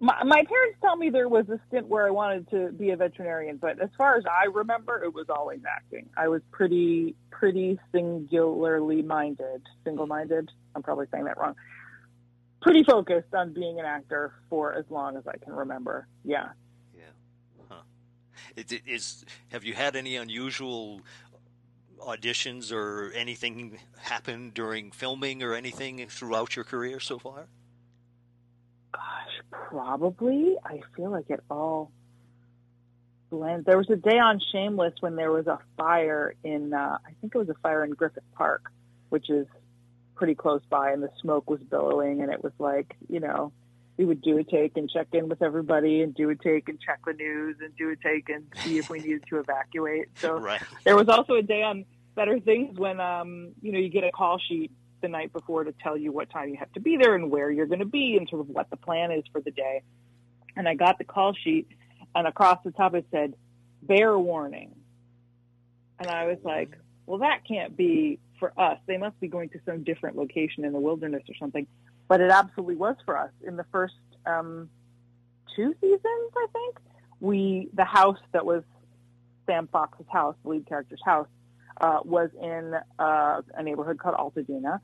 My, 0.00 0.24
my 0.24 0.42
parents 0.48 0.78
tell 0.80 0.96
me 0.96 1.10
there 1.10 1.28
was 1.28 1.48
a 1.48 1.60
stint 1.68 1.86
where 1.86 2.04
I 2.04 2.10
wanted 2.10 2.50
to 2.50 2.72
be 2.72 2.90
a 2.90 2.96
veterinarian, 2.96 3.58
but 3.58 3.80
as 3.80 3.90
far 3.96 4.16
as 4.16 4.24
I 4.26 4.46
remember, 4.46 5.04
it 5.04 5.14
was 5.14 5.26
always 5.28 5.60
acting. 5.64 6.08
I 6.16 6.26
was 6.26 6.42
pretty, 6.50 7.14
pretty 7.30 7.78
singularly 7.92 9.02
minded, 9.02 9.62
single-minded. 9.84 10.50
I'm 10.74 10.82
probably 10.82 11.06
saying 11.12 11.26
that 11.26 11.38
wrong. 11.38 11.54
Pretty 12.62 12.84
focused 12.84 13.34
on 13.34 13.52
being 13.52 13.80
an 13.80 13.86
actor 13.86 14.34
for 14.48 14.72
as 14.72 14.84
long 14.88 15.16
as 15.16 15.26
I 15.26 15.36
can 15.36 15.52
remember. 15.52 16.06
Yeah. 16.24 16.50
Yeah. 16.96 17.02
Huh. 17.68 17.82
It, 18.56 18.70
it 18.70 18.82
is. 18.86 19.24
Have 19.50 19.64
you 19.64 19.74
had 19.74 19.96
any 19.96 20.16
unusual 20.16 21.00
auditions 21.98 22.72
or 22.72 23.10
anything 23.12 23.78
happen 23.98 24.50
during 24.54 24.90
filming 24.90 25.42
or 25.42 25.54
anything 25.54 26.06
throughout 26.08 26.54
your 26.56 26.64
career 26.64 27.00
so 27.00 27.18
far? 27.18 27.46
Gosh, 28.92 29.40
probably. 29.50 30.56
I 30.64 30.80
feel 30.96 31.10
like 31.10 31.30
it 31.30 31.40
all 31.50 31.90
blends. 33.30 33.66
There 33.66 33.78
was 33.78 33.90
a 33.90 33.96
day 33.96 34.18
on 34.18 34.40
Shameless 34.52 34.94
when 35.00 35.16
there 35.16 35.32
was 35.32 35.46
a 35.46 35.58
fire 35.76 36.34
in, 36.44 36.72
uh, 36.74 36.98
I 37.04 37.10
think 37.20 37.34
it 37.34 37.38
was 37.38 37.48
a 37.48 37.54
fire 37.62 37.84
in 37.84 37.90
Griffith 37.90 38.22
Park, 38.34 38.70
which 39.08 39.30
is 39.30 39.46
pretty 40.14 40.34
close 40.34 40.62
by, 40.68 40.92
and 40.92 41.02
the 41.02 41.10
smoke 41.20 41.48
was 41.50 41.60
billowing, 41.60 42.22
and 42.22 42.32
it 42.32 42.42
was 42.42 42.52
like, 42.58 42.96
you 43.08 43.20
know, 43.20 43.52
we 43.96 44.04
would 44.04 44.22
do 44.22 44.38
a 44.38 44.44
take 44.44 44.76
and 44.76 44.90
check 44.90 45.08
in 45.12 45.28
with 45.28 45.42
everybody 45.42 46.00
and 46.02 46.14
do 46.14 46.30
a 46.30 46.34
take 46.34 46.68
and 46.68 46.80
check 46.80 47.00
the 47.04 47.12
news 47.12 47.56
and 47.60 47.76
do 47.76 47.90
a 47.90 47.96
take 47.96 48.28
and 48.28 48.44
see 48.56 48.78
if 48.78 48.88
we 48.88 48.98
needed 49.00 49.24
to 49.28 49.38
evacuate. 49.38 50.06
So 50.18 50.34
Right. 50.38 50.62
there 50.84 50.96
was 50.96 51.08
also 51.08 51.34
a 51.34 51.42
day 51.42 51.62
on 51.62 51.84
Better 52.14 52.40
Things 52.40 52.78
when 52.78 53.00
um, 53.00 53.52
you 53.60 53.72
know 53.72 53.78
you 53.78 53.88
get 53.90 54.04
a 54.04 54.10
call 54.10 54.38
sheet 54.38 54.70
the 55.02 55.08
night 55.08 55.32
before 55.32 55.64
to 55.64 55.72
tell 55.82 55.96
you 55.96 56.12
what 56.12 56.30
time 56.30 56.48
you 56.48 56.56
have 56.56 56.72
to 56.72 56.80
be 56.80 56.96
there 56.96 57.14
and 57.14 57.30
where 57.30 57.50
you're 57.50 57.66
going 57.66 57.80
to 57.80 57.84
be 57.84 58.16
and 58.16 58.28
sort 58.28 58.40
of 58.40 58.48
what 58.48 58.70
the 58.70 58.76
plan 58.76 59.10
is 59.10 59.24
for 59.32 59.40
the 59.40 59.50
day. 59.50 59.82
And 60.56 60.68
I 60.68 60.74
got 60.74 60.98
the 60.98 61.04
call 61.04 61.34
sheet, 61.34 61.66
and 62.14 62.26
across 62.26 62.58
the 62.64 62.70
top 62.70 62.94
it 62.94 63.06
said 63.10 63.34
"bear 63.82 64.18
warning," 64.18 64.74
and 65.98 66.08
I 66.08 66.26
was 66.26 66.38
like, 66.44 66.76
"Well, 67.06 67.18
that 67.18 67.46
can't 67.46 67.76
be 67.76 68.18
for 68.42 68.52
us. 68.58 68.78
They 68.86 68.96
must 68.98 69.18
be 69.20 69.28
going 69.28 69.50
to 69.50 69.60
some 69.64 69.84
different 69.84 70.16
location 70.16 70.64
in 70.64 70.72
the 70.72 70.80
wilderness 70.80 71.22
or 71.28 71.34
something." 71.38 71.68
But 72.08 72.20
it 72.20 72.30
absolutely 72.32 72.74
was 72.76 72.96
for 73.06 73.16
us 73.16 73.30
in 73.46 73.54
the 73.56 73.64
first 73.70 73.94
um, 74.26 74.68
two 75.54 75.72
seasons, 75.80 76.32
I 76.36 76.46
think. 76.52 76.76
We 77.20 77.68
the 77.72 77.84
house 77.84 78.18
that 78.32 78.44
was 78.44 78.64
Sam 79.46 79.68
Fox's 79.70 80.06
house, 80.10 80.34
the 80.42 80.48
lead 80.50 80.66
character's 80.66 81.00
house, 81.04 81.28
uh, 81.80 82.00
was 82.04 82.30
in 82.40 82.74
uh, 82.98 83.42
a 83.54 83.62
neighborhood 83.62 83.98
called 83.98 84.16
Altadena, 84.16 84.80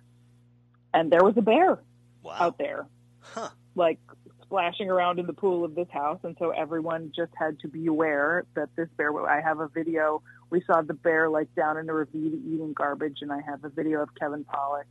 and 0.95 1.11
there 1.11 1.25
was 1.25 1.35
a 1.37 1.43
bear 1.43 1.81
Wow. 2.23 2.37
out 2.39 2.59
there, 2.59 2.87
Huh. 3.21 3.49
like 3.75 3.99
splashing 4.43 4.89
around 4.91 5.19
in 5.19 5.27
the 5.27 5.33
pool 5.33 5.65
of 5.65 5.75
this 5.75 5.89
house, 5.91 6.21
and 6.23 6.37
so 6.39 6.51
everyone 6.51 7.13
just 7.15 7.33
had 7.37 7.59
to 7.61 7.69
be 7.69 7.87
aware 7.87 8.45
that 8.55 8.69
this 8.77 8.89
bear. 8.97 9.11
I 9.29 9.41
have 9.41 9.61
a 9.61 9.69
video. 9.69 10.23
We 10.51 10.63
saw 10.67 10.83
the 10.83 10.95
bear 10.95 11.29
like 11.29 11.55
down 11.55 11.77
in 11.79 11.89
a 11.89 11.93
ravine 11.95 12.43
eating 12.47 12.73
garbage, 12.73 13.19
and 13.23 13.33
I 13.33 13.41
have 13.43 13.65
a 13.65 13.69
video 13.69 14.03
of 14.03 14.09
Kevin 14.19 14.45
Pollak 14.45 14.85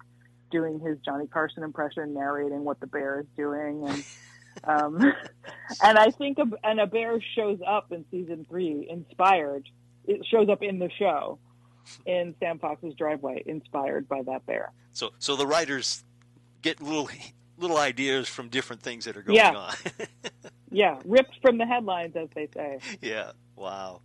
doing 0.52 0.80
his 0.80 0.98
Johnny 1.04 1.28
Carson 1.28 1.64
impression, 1.64 2.14
narrating 2.14 2.64
what 2.64 2.80
the 2.80 2.88
bear 2.88 3.20
is 3.22 3.26
doing, 3.36 3.86
and 3.88 4.04
um, 4.64 4.98
and 5.84 5.98
I 5.98 6.12
think 6.12 6.38
a, 6.40 6.46
and 6.64 6.80
a 6.80 6.88
bear 6.88 7.20
shows 7.36 7.60
up 7.68 7.92
in 7.92 8.06
season 8.12 8.46
three, 8.50 8.88
inspired. 8.90 9.68
It 10.06 10.26
shows 10.26 10.48
up 10.50 10.62
in 10.64 10.80
the 10.80 10.90
show 10.98 11.38
in 12.06 12.36
Sam 12.40 12.60
Fox's 12.60 12.94
driveway, 12.96 13.44
inspired 13.46 14.08
by 14.08 14.22
that 14.24 14.46
bear. 14.46 14.72
So 14.94 15.12
so 15.20 15.36
the 15.36 15.48
writers 15.48 16.04
get 16.62 16.82
little 16.82 17.10
little 17.58 17.78
ideas 17.78 18.28
from 18.30 18.50
different 18.50 18.82
things 18.84 19.06
that 19.06 19.18
are 19.18 19.22
going 19.24 19.36
Yeah. 19.38 19.54
on. 19.56 19.74
Yeah, 20.70 21.00
ripped 21.06 21.40
from 21.42 21.58
the 21.58 21.66
headlines, 21.66 22.16
as 22.18 22.28
they 22.36 22.50
say. 22.54 22.80
yeah. 23.02 23.32
Wow. 23.56 24.02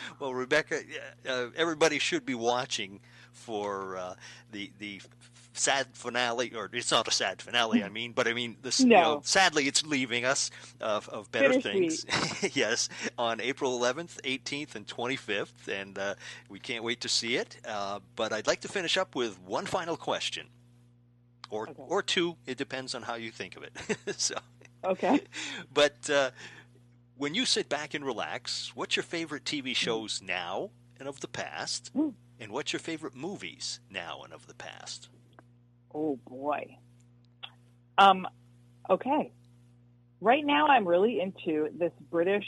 Well, 0.20 0.34
Rebecca, 0.34 0.80
uh, 1.28 1.46
everybody 1.56 1.98
should 1.98 2.24
be 2.26 2.34
watching 2.34 3.00
for 3.32 3.96
uh, 3.96 4.14
the 4.52 4.72
the 4.78 5.00
sad 5.52 5.86
finale, 5.94 6.52
or 6.54 6.68
it's 6.72 6.90
not 6.90 7.08
a 7.08 7.10
sad 7.10 7.40
finale. 7.40 7.82
I 7.82 7.88
mean, 7.88 8.12
but 8.12 8.28
I 8.28 8.34
mean, 8.34 8.56
this, 8.62 8.80
you 8.80 8.86
No. 8.86 9.02
know, 9.02 9.20
sadly, 9.24 9.66
it's 9.66 9.84
leaving 9.86 10.24
us 10.24 10.50
of, 10.80 11.08
of 11.08 11.30
better 11.32 11.48
Bittersweet. 11.54 11.92
things. 12.04 12.54
yes, 12.56 12.88
on 13.16 13.40
April 13.40 13.78
11th, 13.78 14.20
18th, 14.22 14.74
and 14.74 14.86
25th, 14.86 15.68
and 15.68 15.98
uh, 15.98 16.14
we 16.50 16.58
can't 16.58 16.84
wait 16.84 17.00
to 17.00 17.08
see 17.08 17.36
it. 17.36 17.56
Uh, 17.66 18.00
but 18.16 18.32
I'd 18.32 18.46
like 18.46 18.60
to 18.62 18.68
finish 18.68 18.96
up 18.98 19.14
with 19.14 19.40
one 19.40 19.64
final 19.66 19.96
question, 19.96 20.48
or 21.50 21.70
Okay. 21.70 21.82
or 21.88 22.02
two. 22.02 22.36
It 22.46 22.58
depends 22.58 22.94
on 22.94 23.02
how 23.02 23.14
you 23.14 23.30
think 23.30 23.56
of 23.56 23.62
it. 23.62 23.72
so. 24.18 24.34
Okay. 24.84 25.20
But 25.72 26.08
uh, 26.10 26.30
when 27.16 27.34
you 27.34 27.44
sit 27.44 27.68
back 27.68 27.94
and 27.94 28.04
relax, 28.04 28.72
what's 28.74 28.96
your 28.96 29.02
favorite 29.02 29.44
TV 29.44 29.74
shows 29.74 30.22
now 30.22 30.70
and 30.98 31.08
of 31.08 31.20
the 31.20 31.28
past? 31.28 31.90
Mm. 31.94 32.14
And 32.38 32.52
what's 32.52 32.72
your 32.72 32.80
favorite 32.80 33.14
movies 33.14 33.80
now 33.90 34.22
and 34.24 34.32
of 34.32 34.46
the 34.46 34.54
past? 34.54 35.08
Oh 35.94 36.18
boy. 36.28 36.76
Um, 37.98 38.26
okay. 38.90 39.32
Right 40.20 40.44
now, 40.44 40.66
I'm 40.66 40.86
really 40.86 41.20
into 41.20 41.68
this 41.74 41.92
British 42.10 42.46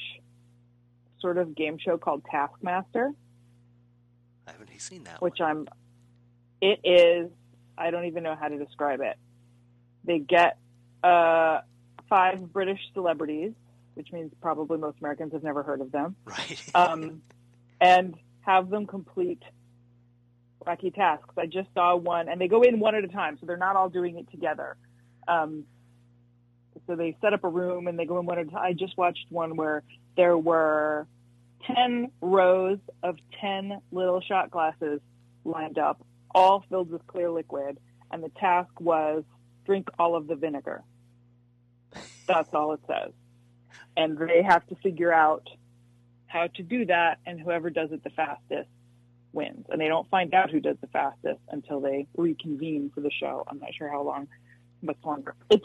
sort 1.20 1.38
of 1.38 1.54
game 1.54 1.78
show 1.78 1.98
called 1.98 2.24
Taskmaster, 2.30 3.12
I 4.48 4.52
haven't 4.52 4.80
seen 4.80 5.04
that 5.04 5.20
which 5.20 5.40
one. 5.40 5.50
I'm. 5.50 5.68
It 6.60 6.80
is. 6.84 7.30
I 7.76 7.90
don't 7.90 8.06
even 8.06 8.22
know 8.22 8.34
how 8.34 8.48
to 8.48 8.58
describe 8.58 9.00
it. 9.00 9.16
They 10.04 10.18
get 10.18 10.58
uh, 11.04 11.60
five 12.08 12.52
British 12.52 12.80
celebrities, 12.94 13.52
which 13.98 14.12
means 14.12 14.32
probably 14.40 14.78
most 14.78 14.96
Americans 15.00 15.32
have 15.32 15.42
never 15.42 15.64
heard 15.64 15.80
of 15.80 15.90
them. 15.90 16.14
Right. 16.24 16.62
um, 16.74 17.20
and 17.80 18.14
have 18.42 18.70
them 18.70 18.86
complete 18.86 19.42
wacky 20.64 20.94
tasks. 20.94 21.34
I 21.36 21.46
just 21.46 21.68
saw 21.74 21.96
one, 21.96 22.28
and 22.28 22.40
they 22.40 22.46
go 22.46 22.62
in 22.62 22.78
one 22.78 22.94
at 22.94 23.02
a 23.02 23.08
time, 23.08 23.36
so 23.40 23.46
they're 23.46 23.56
not 23.56 23.74
all 23.74 23.88
doing 23.88 24.16
it 24.16 24.30
together. 24.30 24.76
Um, 25.26 25.64
so 26.86 26.94
they 26.94 27.16
set 27.20 27.32
up 27.32 27.42
a 27.42 27.48
room 27.48 27.88
and 27.88 27.98
they 27.98 28.06
go 28.06 28.20
in 28.20 28.24
one 28.24 28.38
at 28.38 28.46
a 28.46 28.50
time. 28.50 28.62
I 28.62 28.72
just 28.72 28.96
watched 28.96 29.26
one 29.30 29.56
where 29.56 29.82
there 30.16 30.38
were 30.38 31.08
10 31.66 32.12
rows 32.22 32.78
of 33.02 33.16
10 33.40 33.80
little 33.90 34.20
shot 34.20 34.52
glasses 34.52 35.00
lined 35.44 35.76
up, 35.76 36.00
all 36.32 36.64
filled 36.70 36.90
with 36.92 37.04
clear 37.08 37.30
liquid, 37.30 37.78
and 38.12 38.22
the 38.22 38.30
task 38.40 38.70
was 38.80 39.24
drink 39.66 39.88
all 39.98 40.14
of 40.14 40.28
the 40.28 40.36
vinegar. 40.36 40.84
That's 42.28 42.48
all 42.54 42.74
it 42.74 42.80
says. 42.86 43.12
And 43.98 44.16
they 44.16 44.42
have 44.42 44.66
to 44.68 44.76
figure 44.76 45.12
out 45.12 45.46
how 46.28 46.46
to 46.46 46.62
do 46.62 46.86
that, 46.86 47.18
and 47.26 47.40
whoever 47.40 47.68
does 47.68 47.90
it 47.92 48.04
the 48.04 48.10
fastest 48.10 48.68
wins. 49.32 49.66
And 49.68 49.80
they 49.80 49.88
don't 49.88 50.08
find 50.08 50.32
out 50.34 50.50
who 50.50 50.60
does 50.60 50.76
the 50.80 50.86
fastest 50.86 51.40
until 51.50 51.80
they 51.80 52.06
reconvene 52.16 52.90
for 52.94 53.00
the 53.00 53.10
show. 53.10 53.44
I'm 53.48 53.58
not 53.58 53.74
sure 53.74 53.90
how 53.90 54.02
long, 54.02 54.28
much 54.82 54.98
longer. 55.04 55.34
It's 55.50 55.64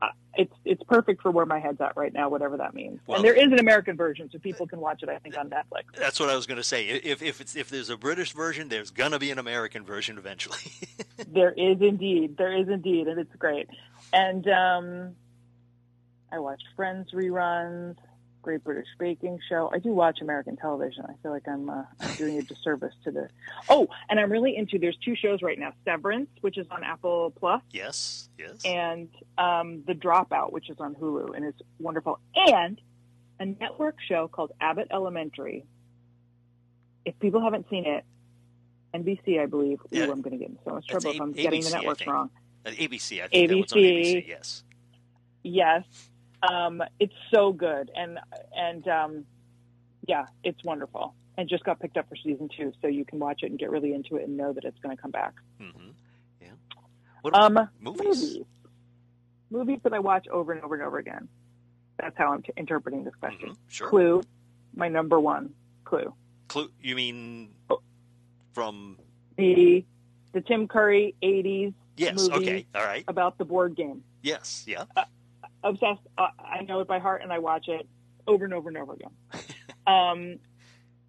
uh, 0.00 0.08
it's 0.34 0.52
it's 0.64 0.82
perfect 0.84 1.20
for 1.22 1.30
where 1.30 1.44
my 1.44 1.58
head's 1.58 1.80
at 1.80 1.96
right 1.96 2.12
now, 2.12 2.28
whatever 2.28 2.56
that 2.58 2.72
means. 2.72 3.00
Well- 3.06 3.16
and 3.16 3.24
there 3.24 3.34
is 3.34 3.52
an 3.52 3.58
American 3.58 3.96
version, 3.96 4.30
so 4.32 4.38
people 4.38 4.66
can 4.66 4.80
watch 4.80 5.02
it. 5.02 5.08
I 5.08 5.18
think 5.18 5.36
on 5.36 5.50
Netflix. 5.50 5.84
That's 5.96 6.20
what 6.20 6.30
I 6.30 6.36
was 6.36 6.46
going 6.46 6.56
to 6.56 6.64
say. 6.64 6.86
If 6.86 7.22
if 7.22 7.40
it's 7.40 7.56
if 7.56 7.68
there's 7.68 7.90
a 7.90 7.96
British 7.96 8.32
version, 8.32 8.68
there's 8.68 8.90
gonna 8.90 9.18
be 9.18 9.30
an 9.30 9.38
American 9.38 9.84
version 9.84 10.18
eventually. 10.18 10.58
There 11.32 11.52
is 11.52 11.80
indeed, 11.80 12.38
there 12.38 12.52
is 12.52 12.68
indeed, 12.68 13.06
and 13.06 13.20
it's 13.20 13.34
great. 13.36 13.68
And 14.12 14.48
um, 14.48 15.14
I 16.32 16.38
watch 16.38 16.62
Friends 16.76 17.10
reruns, 17.12 17.96
Great 18.42 18.64
British 18.64 18.86
Baking 18.98 19.38
Show. 19.48 19.70
I 19.72 19.78
do 19.78 19.90
watch 19.90 20.20
American 20.20 20.56
television. 20.56 21.04
I 21.06 21.14
feel 21.22 21.30
like 21.30 21.46
I'm, 21.46 21.68
uh, 21.68 21.82
I'm 22.00 22.14
doing 22.14 22.38
a 22.38 22.42
disservice 22.42 22.94
to 23.04 23.10
the. 23.10 23.28
Oh, 23.68 23.88
and 24.08 24.18
I'm 24.18 24.30
really 24.30 24.56
into. 24.56 24.78
There's 24.78 24.96
two 25.04 25.14
shows 25.16 25.42
right 25.42 25.58
now: 25.58 25.72
Severance, 25.84 26.30
which 26.40 26.56
is 26.56 26.66
on 26.70 26.82
Apple 26.82 27.32
Plus, 27.38 27.62
yes. 27.70 28.28
Yes. 28.38 28.64
and 28.64 29.08
um, 29.36 29.82
The 29.86 29.94
Dropout, 29.94 30.52
which 30.52 30.70
is 30.70 30.78
on 30.80 30.94
Hulu, 30.94 31.36
and 31.36 31.44
it's 31.44 31.60
wonderful. 31.78 32.18
And 32.34 32.80
a 33.38 33.46
network 33.46 33.96
show 34.06 34.28
called 34.28 34.52
Abbott 34.60 34.88
Elementary. 34.90 35.64
If 37.04 37.18
people 37.18 37.42
haven't 37.42 37.66
seen 37.70 37.86
it, 37.86 38.04
NBC, 38.94 39.40
I 39.40 39.46
believe. 39.46 39.80
Yeah. 39.90 40.06
Ooh, 40.06 40.12
I'm 40.12 40.20
going 40.20 40.32
to 40.32 40.38
get 40.38 40.50
in 40.50 40.58
so 40.64 40.74
much 40.74 40.86
That's 40.88 41.02
trouble 41.02 41.16
if 41.16 41.20
I'm 41.20 41.32
getting 41.32 41.62
the 41.62 41.68
I 41.68 41.80
networks 41.80 42.06
wrong. 42.06 42.30
Uh, 42.64 42.70
ABC. 42.70 43.22
I 43.22 43.28
think 43.28 43.48
that 43.48 43.56
was 43.56 43.72
on 43.72 43.78
ABC. 43.78 44.02
ABC. 44.02 44.28
Yes. 44.28 44.64
Yes, 45.42 45.84
um, 46.48 46.82
it's 46.98 47.14
so 47.32 47.52
good, 47.52 47.90
and 47.94 48.18
and 48.56 48.86
um, 48.88 49.24
yeah, 50.06 50.26
it's 50.44 50.62
wonderful, 50.64 51.14
and 51.36 51.48
just 51.48 51.64
got 51.64 51.80
picked 51.80 51.96
up 51.96 52.08
for 52.08 52.16
season 52.16 52.48
two, 52.56 52.72
so 52.80 52.88
you 52.88 53.04
can 53.04 53.18
watch 53.18 53.42
it 53.42 53.50
and 53.50 53.58
get 53.58 53.70
really 53.70 53.92
into 53.92 54.16
it 54.16 54.24
and 54.24 54.36
know 54.36 54.52
that 54.52 54.64
it's 54.64 54.78
going 54.80 54.96
to 54.96 55.00
come 55.00 55.10
back. 55.10 55.34
hmm 55.58 55.70
Yeah. 56.40 56.48
What 57.22 57.34
Um, 57.34 57.68
movies? 57.80 58.06
movies, 58.08 58.38
movies 59.50 59.78
that 59.82 59.92
I 59.92 59.98
watch 59.98 60.26
over 60.28 60.52
and 60.52 60.62
over 60.62 60.74
and 60.74 60.82
over 60.84 60.98
again. 60.98 61.28
That's 61.98 62.16
how 62.16 62.32
I'm 62.32 62.42
t- 62.42 62.52
interpreting 62.56 63.04
this 63.04 63.14
question. 63.16 63.50
Mhm, 63.50 63.56
Sure. 63.68 63.88
Clue, 63.90 64.22
my 64.74 64.88
number 64.88 65.20
one. 65.20 65.52
Clue, 65.84 66.14
Clue. 66.48 66.70
You 66.80 66.96
mean 66.96 67.54
Oh. 67.68 67.80
from? 68.52 68.98
the 69.36 69.84
the 70.32 70.40
Tim 70.40 70.68
Curry 70.68 71.14
'80s 71.22 71.74
Yes. 71.96 72.28
Okay. 72.30 72.66
All 72.74 72.84
right. 72.84 73.04
about 73.08 73.36
the 73.36 73.44
board 73.44 73.74
game. 73.76 74.02
Yes. 74.22 74.64
Yeah. 74.66 74.84
Obsessed. 75.62 76.00
Uh, 76.16 76.28
I 76.38 76.62
know 76.62 76.80
it 76.80 76.88
by 76.88 76.98
heart, 76.98 77.22
and 77.22 77.32
I 77.32 77.38
watch 77.38 77.68
it 77.68 77.86
over 78.26 78.44
and 78.44 78.54
over 78.54 78.68
and 78.68 78.78
over 78.78 78.94
again. 78.94 79.10
um, 79.86 80.38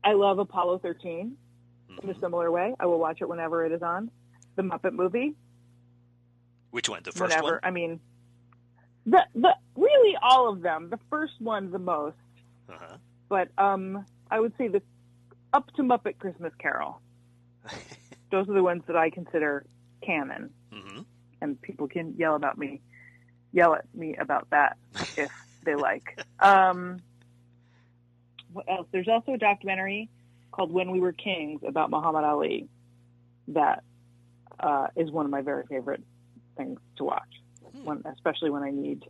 I 0.04 0.14
love 0.14 0.39
Apollo 0.39 0.80
13 0.80 1.38
in 2.02 2.10
a 2.10 2.14
Mhm. 2.14 2.20
similar 2.20 2.52
way. 2.52 2.74
I 2.80 2.86
will 2.86 2.99
watch 2.99 3.22
it 3.22 3.30
whenever 3.30 3.66
it 3.66 3.72
is 3.72 3.82
on. 3.82 4.10
The 4.56 4.64
Muppet 4.64 4.93
movie, 4.93 5.36
Which 6.72 6.89
one? 6.89 7.04
The 7.04 7.12
first 7.12 7.22
whenever. 7.22 7.54
one. 7.54 7.60
I 7.64 7.72
mean, 7.72 7.99
the 9.06 9.26
the 9.36 9.56
really 9.76 10.18
all 10.22 10.49
of 10.52 10.62
them. 10.62 10.89
The 10.89 10.99
first 11.10 11.34
one 11.39 11.72
the 11.72 11.80
most, 11.80 12.18
Uh-huh. 12.70 12.97
but 13.30 13.49
um, 13.58 14.06
I 14.30 14.39
would 14.39 14.54
say 14.58 14.68
the 14.68 14.82
up 15.54 15.72
to 15.76 15.84
Muppet 15.84 16.18
Christmas 16.20 16.54
Carol. 16.60 17.02
Those 18.32 18.47
are 18.49 18.54
the 18.54 18.64
ones 18.64 18.84
that 18.88 18.95
I 18.95 19.10
consider 19.10 19.66
canon, 20.02 20.52
hmm 20.72 21.02
and 21.41 21.62
people 21.62 21.88
can 21.88 22.16
yell 22.18 22.36
about 22.36 22.58
me 22.58 22.82
yell 23.54 23.76
at 23.76 23.86
me 23.93 24.16
about 24.16 24.49
that 24.52 24.78
if 25.18 25.30
they 25.64 25.76
like. 25.76 26.18
Um, 26.39 27.02
what 28.54 28.66
else? 28.70 28.88
There's 28.91 29.08
also 29.08 29.34
a 29.34 29.38
documentary 29.38 30.10
called 30.52 30.72
When 30.72 30.91
We 30.91 30.99
Were 30.99 31.14
Kings 31.14 31.62
about 31.66 31.89
Muhammad 31.89 32.24
Ali 32.24 32.68
that 33.49 33.84
uh, 34.60 34.88
is 34.95 35.12
one 35.12 35.26
of 35.26 35.32
my 35.32 35.41
very 35.41 35.66
favorite 35.66 36.04
things 36.58 36.80
to 36.97 37.04
watch, 37.06 37.41
when, 37.84 38.04
especially 38.14 38.49
when 38.49 38.64
I 38.64 38.72
need 38.72 39.04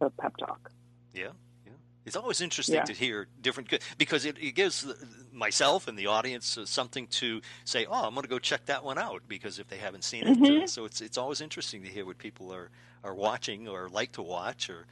a 0.00 0.10
pep 0.10 0.36
talk. 0.36 0.70
Yeah, 1.12 1.28
yeah. 1.66 1.72
It's 2.06 2.16
always 2.16 2.40
interesting 2.40 2.76
Yeah. 2.76 2.84
to 2.84 2.92
hear 2.92 3.26
different 3.40 3.72
because 3.98 4.24
it, 4.24 4.36
it 4.38 4.52
gives 4.52 4.86
myself 5.32 5.88
and 5.88 5.98
the 5.98 6.06
audience 6.06 6.56
uh, 6.56 6.64
something 6.66 7.06
to 7.08 7.40
say. 7.64 7.86
Oh, 7.86 8.06
I'm 8.06 8.14
going 8.14 8.22
to 8.22 8.28
go 8.28 8.38
check 8.38 8.66
that 8.66 8.84
one 8.84 8.98
out 8.98 9.22
because 9.28 9.58
if 9.58 9.68
they 9.68 9.76
haven't 9.78 10.04
seen 10.04 10.26
it, 10.26 10.28
uh, 10.28 10.34
Mhm. 10.34 10.68
so 10.68 10.84
it's 10.84 11.00
it's 11.00 11.18
always 11.18 11.40
interesting 11.40 11.82
to 11.82 11.88
hear 11.88 12.06
what 12.06 12.18
people 12.18 12.52
are 12.54 12.70
are 13.04 13.14
watching 13.14 13.68
or 13.68 13.88
like 13.88 14.12
to 14.12 14.22
watch 14.22 14.70
or 14.70 14.86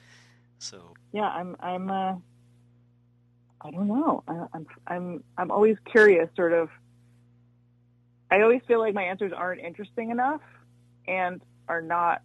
so. 0.58 0.94
Yeah, 1.12 1.28
I'm. 1.28 1.56
I'm. 1.60 1.90
Uh, 1.90 2.14
I 3.60 3.70
don't 3.70 3.88
know. 3.88 4.22
I, 4.28 4.46
I'm. 4.52 4.66
I'm. 4.86 5.24
I'm 5.36 5.50
always 5.50 5.76
curious. 5.90 6.28
Sort 6.36 6.52
of. 6.52 6.68
I 8.30 8.42
always 8.42 8.60
feel 8.68 8.78
like 8.78 8.94
my 8.94 9.04
answers 9.04 9.32
aren't 9.34 9.60
interesting 9.60 10.10
enough, 10.10 10.42
and 11.06 11.40
are 11.68 11.82
not 11.82 12.22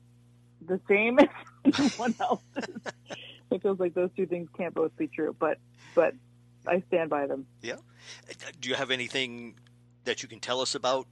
the 0.65 0.79
same 0.87 1.19
as 1.19 1.27
anyone 1.65 2.15
else's. 2.19 2.81
it 3.51 3.61
feels 3.61 3.79
like 3.79 3.93
those 3.93 4.09
two 4.15 4.25
things 4.25 4.49
can't 4.57 4.73
both 4.73 4.95
be 4.97 5.07
true, 5.07 5.35
but 5.39 5.57
but 5.95 6.13
I 6.67 6.83
stand 6.87 7.09
by 7.09 7.27
them. 7.27 7.45
yeah 7.61 7.75
Do 8.59 8.69
you 8.69 8.75
have 8.75 8.91
anything 8.91 9.55
that 10.05 10.23
you 10.23 10.29
can 10.29 10.39
tell 10.39 10.61
us 10.61 10.75
about 10.75 11.07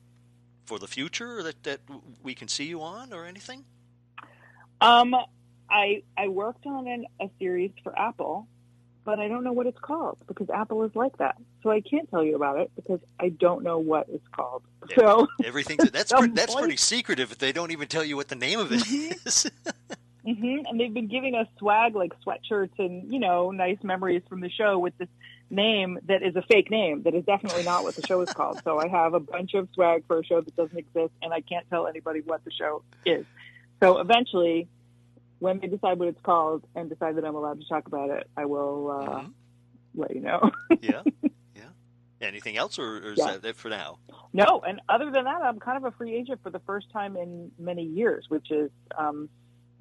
for 0.65 0.80
the 0.80 0.88
future 0.88 1.43
that 1.43 1.63
that 1.63 1.82
we 2.24 2.34
can 2.34 2.47
see 2.47 2.65
you 2.65 2.82
on 2.82 3.13
or 3.13 3.26
anything? 3.26 3.65
Um, 4.82 5.15
I 5.69 6.03
I 6.17 6.27
worked 6.27 6.65
on 6.65 6.88
an, 6.88 7.05
a 7.21 7.29
series 7.39 7.71
for 7.84 7.97
Apple, 7.97 8.47
but 9.05 9.19
I 9.19 9.27
don't 9.27 9.43
know 9.43 9.53
what 9.53 9.67
it's 9.67 9.79
called 9.79 10.17
because 10.27 10.49
Apple 10.49 10.84
is 10.84 10.95
like 10.95 11.17
that. 11.17 11.38
So 11.63 11.69
I 11.71 11.82
can't 11.82 12.09
tell 12.09 12.23
you 12.23 12.36
about 12.36 12.59
it 12.59 12.71
because 12.75 12.99
I 13.19 13.29
don't 13.29 13.63
know 13.63 13.77
what 13.77 14.07
it's 14.09 14.27
called. 14.36 14.63
Yeah. 14.89 14.95
So 14.97 15.27
Everything 15.43 15.77
that's 15.93 16.09
Some 16.09 16.19
pre- 16.25 16.32
that's 16.34 16.55
pretty 16.55 16.77
secretive 16.77 17.32
if 17.32 17.38
they 17.38 17.51
don't 17.51 17.71
even 17.71 17.88
tell 17.88 18.03
you 18.03 18.15
what 18.17 18.27
the 18.27 18.36
name 18.36 18.59
of 18.59 18.71
it 18.71 18.79
Mhm. 18.82 19.25
is. 19.25 19.51
hmm 20.23 20.57
And 20.67 20.79
they've 20.79 20.93
been 20.93 21.07
giving 21.07 21.36
us 21.36 21.47
swag 21.57 21.95
like 21.95 22.11
sweatshirts 22.25 22.77
and, 22.79 23.11
you 23.11 23.19
know, 23.19 23.51
nice 23.51 23.77
memories 23.84 24.23
from 24.29 24.41
the 24.41 24.49
show 24.49 24.77
with 24.77 24.97
this 24.97 25.09
name 25.49 25.99
that 26.05 26.23
is 26.23 26.36
a 26.36 26.41
fake 26.43 26.71
name 26.71 27.03
that 27.03 27.13
is 27.13 27.25
definitely 27.25 27.63
not 27.63 27.84
what 27.84 27.95
the 27.95 28.03
show 28.03 28.21
is 28.21 28.29
called. 28.34 28.59
So 28.63 28.79
I 28.79 28.88
have 28.88 29.13
a 29.13 29.19
bunch 29.19 29.53
of 29.53 29.67
swag 29.73 30.03
for 30.07 30.19
a 30.19 30.23
show 30.25 30.41
that 30.41 30.55
doesn't 30.55 30.77
exist 30.77 31.11
and 31.21 31.34
I 31.34 31.41
can't 31.41 31.67
tell 31.69 31.88
anybody 31.88 32.21
what 32.21 32.43
the 32.45 32.51
show 32.51 32.84
is. 33.05 33.25
So 33.84 33.99
eventually, 33.99 34.67
when 35.39 35.59
they 35.59 35.67
decide 35.67 35.97
what 35.97 36.07
it's 36.07 36.21
called 36.21 36.63
and 36.75 36.89
decide 36.89 37.15
that 37.15 37.25
I'm 37.25 37.36
allowed 37.36 37.59
to 37.61 37.67
talk 37.67 37.88
about 37.88 38.09
it, 38.11 38.27
I 38.38 38.45
will 38.45 38.91
uh, 38.91 39.21
Mhm. 39.21 39.34
let 39.95 40.15
you 40.15 40.21
know. 40.21 40.51
Yeah, 40.82 41.03
yeah. 41.55 41.69
Anything 42.21 42.57
else, 42.57 42.79
or, 42.79 42.97
or 42.97 43.11
is 43.13 43.19
Yeah. 43.19 43.38
that 43.38 43.45
it 43.45 43.55
for 43.55 43.69
now? 43.69 43.99
no, 44.34 44.61
and 44.65 44.82
other 44.89 45.11
than 45.11 45.25
that, 45.25 45.41
I'm 45.43 45.59
kind 45.59 45.77
of 45.77 45.84
a 45.91 45.95
free 45.95 46.15
agent 46.15 46.41
for 46.41 46.49
the 46.49 46.59
first 46.59 46.89
time 46.91 47.17
in 47.17 47.51
many 47.59 47.84
years, 47.84 48.25
which 48.29 48.49
is 48.51 48.71
um, 48.97 49.29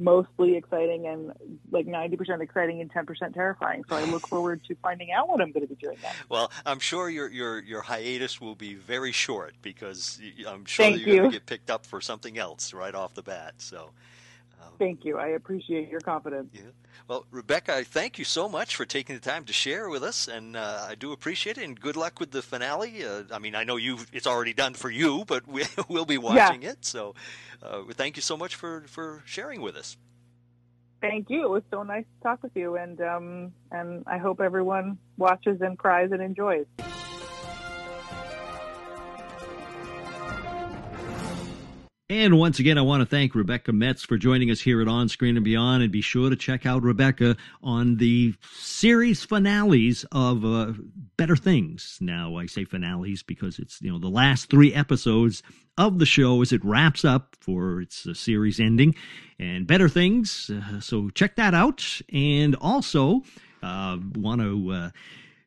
mostly 0.01 0.57
exciting 0.57 1.07
and 1.07 1.33
like 1.71 1.87
90% 1.87 2.41
exciting 2.41 2.81
and 2.81 2.93
10% 2.93 3.35
terrifying. 3.35 3.85
So 3.89 3.97
I 3.97 4.05
look 4.05 4.27
forward 4.27 4.65
to 4.65 4.75
finding 4.77 5.13
out 5.13 5.29
what 5.29 5.41
I'm 5.41 5.53
going 5.53 5.67
to 5.67 5.73
be 5.73 5.81
doing 5.81 5.99
next. 6.03 6.29
Well, 6.29 6.51
I'm 6.65 6.81
sure 6.81 7.09
your 7.09 7.29
your 7.29 7.61
your 7.63 7.83
hiatus 7.83 8.41
will 8.41 8.55
be 8.55 8.75
very 8.75 9.13
short 9.13 9.55
because 9.63 10.19
I'm 10.49 10.65
sure 10.65 10.87
Thank 10.87 10.97
that 10.97 11.07
you're 11.07 11.17
going 11.19 11.31
to 11.31 11.37
get 11.37 11.47
picked 11.47 11.71
up 11.71 11.87
for 11.87 12.01
something 12.01 12.39
else 12.39 12.73
right 12.73 12.95
off 12.95 13.15
the 13.15 13.23
bat. 13.23 13.55
So. 13.59 13.91
Thank 14.79 15.05
you. 15.05 15.19
I 15.19 15.29
appreciate 15.29 15.91
your 15.91 16.01
confidence. 16.01 16.49
Yeah. 16.53 16.63
Well, 17.07 17.27
Rebecca, 17.31 17.77
I 17.77 17.85
thank 17.85 18.19
you 18.19 18.25
so 18.25 18.49
much 18.49 18.77
for 18.77 18.85
taking 18.85 19.15
the 19.15 19.21
time 19.21 19.45
to 19.45 19.53
share 19.53 19.91
with 19.91 20.03
us, 20.03 20.27
and 20.29 20.57
uh, 20.57 20.87
I 20.89 20.95
do 20.95 21.13
appreciate 21.13 21.59
it. 21.59 21.65
And 21.65 21.79
good 21.79 21.97
luck 21.97 22.19
with 22.19 22.31
the 22.31 22.41
finale. 22.41 23.05
Uh, 23.05 23.25
I 23.33 23.39
mean, 23.39 23.55
I 23.55 23.65
know 23.65 23.77
you 23.77 23.99
it's 24.13 24.27
already 24.27 24.55
done 24.55 24.75
for 24.75 24.91
you, 24.91 25.25
but 25.27 25.47
we, 25.47 25.65
we'll 25.89 26.07
be 26.07 26.19
watching 26.19 26.63
it. 26.63 26.85
So, 26.85 27.15
uh, 27.63 27.83
thank 27.93 28.17
you 28.17 28.23
so 28.23 28.37
much 28.37 28.55
for 28.55 28.85
for 28.87 29.23
sharing 29.27 29.61
with 29.61 29.77
us. 29.77 29.97
Thank 31.01 31.31
you. 31.31 31.45
It 31.45 31.51
was 31.51 31.63
so 31.71 31.83
nice 31.83 32.05
to 32.05 32.23
talk 32.23 32.43
with 32.43 32.53
you, 32.55 32.77
and 32.77 33.01
um, 33.01 33.53
and 33.71 34.05
I 34.07 34.19
hope 34.19 34.41
everyone 34.41 34.99
watches 35.17 35.61
and 35.61 35.79
cries 35.79 36.13
and 36.13 36.23
enjoys. 36.23 36.67
And 42.11 42.37
once 42.37 42.59
again, 42.59 42.77
I 42.77 42.81
want 42.81 43.03
to 43.03 43.07
thank 43.07 43.37
Rebecca 43.37 43.73
Metz 43.73 44.03
for 44.03 44.19
joining 44.19 44.51
us 44.51 44.61
here 44.61 44.83
at 44.83 44.89
On 44.89 45.09
Screen 45.09 45.37
and 45.37 45.45
Beyond. 45.45 45.85
And 45.85 45.93
be 45.93 46.01
sure 46.01 46.29
to 46.29 46.35
check 46.35 46.67
out 46.67 46.83
Rebecca 46.83 47.37
on 47.63 47.99
the 47.99 48.35
series 48.51 49.23
finales 49.23 50.05
of 50.11 50.45
uh, 50.45 50.73
Better 51.17 51.37
Things. 51.37 51.99
Now, 52.01 52.35
I 52.35 52.47
say 52.47 52.65
finales 52.65 53.23
because 53.23 53.61
it's 53.61 53.81
you 53.81 53.93
know 53.93 54.01
the 54.01 54.09
last 54.09 54.51
three 54.51 54.75
episodes 54.75 55.45
of 55.79 56.01
the 56.01 56.05
show 56.05 56.43
as 56.43 56.53
it 56.53 56.65
wraps 56.65 57.05
up 57.05 57.37
for 57.39 57.81
its 57.81 58.05
uh, 58.09 58.13
series 58.13 58.59
ending, 58.59 58.97
and 59.39 59.69
Better 59.69 59.89
Things. 59.89 60.51
Uh, 60.51 60.81
so 60.81 61.11
check 61.11 61.37
that 61.37 61.55
out. 61.55 62.01
And 62.13 62.57
also, 62.57 63.23
uh, 63.63 63.99
want 64.17 64.41
to. 64.41 64.73
Uh, 64.73 64.91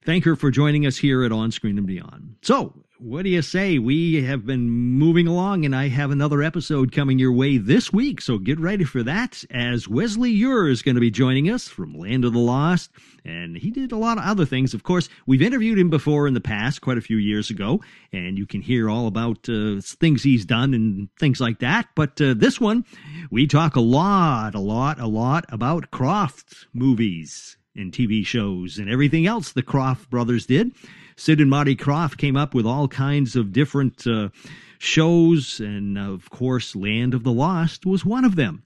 thank 0.05 0.23
her 0.23 0.37
for 0.37 0.49
joining 0.49 0.85
us 0.85 0.95
here 0.95 1.25
at 1.25 1.33
On 1.33 1.51
Screen 1.51 1.77
and 1.77 1.87
Beyond. 1.87 2.35
So, 2.41 2.73
what 3.03 3.23
do 3.23 3.29
you 3.29 3.41
say? 3.41 3.79
We 3.79 4.23
have 4.23 4.45
been 4.45 4.69
moving 4.69 5.27
along, 5.27 5.65
and 5.65 5.75
I 5.75 5.89
have 5.89 6.09
another 6.09 6.41
episode 6.41 6.93
coming 6.93 7.19
your 7.19 7.33
way 7.33 7.57
this 7.57 7.91
week. 7.91 8.21
So 8.21 8.37
get 8.37 8.61
ready 8.61 8.85
for 8.85 9.03
that. 9.03 9.43
As 9.51 9.89
Wesley 9.89 10.33
Eure 10.33 10.71
is 10.71 10.81
going 10.81 10.95
to 10.95 11.01
be 11.01 11.11
joining 11.11 11.49
us 11.49 11.67
from 11.67 11.99
Land 11.99 12.23
of 12.23 12.31
the 12.31 12.39
Lost, 12.39 12.91
and 13.25 13.57
he 13.57 13.71
did 13.71 13.91
a 13.91 13.97
lot 13.97 14.17
of 14.17 14.23
other 14.23 14.45
things. 14.45 14.73
Of 14.73 14.83
course, 14.83 15.09
we've 15.25 15.41
interviewed 15.41 15.77
him 15.77 15.89
before 15.89 16.29
in 16.29 16.33
the 16.33 16.39
past, 16.39 16.79
quite 16.79 16.97
a 16.97 17.01
few 17.01 17.17
years 17.17 17.49
ago, 17.49 17.81
and 18.13 18.37
you 18.37 18.45
can 18.45 18.61
hear 18.61 18.89
all 18.89 19.07
about 19.07 19.49
uh, 19.49 19.81
things 19.81 20.23
he's 20.23 20.45
done 20.45 20.73
and 20.73 21.09
things 21.19 21.41
like 21.41 21.59
that. 21.59 21.89
But 21.95 22.21
uh, 22.21 22.35
this 22.37 22.61
one, 22.61 22.85
we 23.29 23.47
talk 23.47 23.75
a 23.75 23.81
lot, 23.81 24.55
a 24.55 24.59
lot, 24.59 25.01
a 25.01 25.07
lot 25.07 25.43
about 25.49 25.91
Krofft 25.91 26.67
movies 26.73 27.57
and 27.75 27.91
TV 27.91 28.25
shows 28.25 28.77
and 28.77 28.89
everything 28.89 29.27
else 29.27 29.51
the 29.51 29.63
Krofft 29.63 30.09
brothers 30.09 30.45
did. 30.45 30.71
Sid 31.15 31.41
and 31.41 31.49
Marty 31.49 31.75
Krofft 31.75 32.17
came 32.17 32.35
up 32.35 32.53
with 32.53 32.65
all 32.65 32.87
kinds 32.87 33.35
of 33.35 33.51
different 33.51 34.05
uh, 34.07 34.29
shows, 34.77 35.59
and 35.59 35.97
of 35.97 36.29
course, 36.29 36.75
Land 36.75 37.13
of 37.13 37.23
the 37.23 37.31
Lost 37.31 37.85
was 37.85 38.05
one 38.05 38.25
of 38.25 38.35
them. 38.35 38.63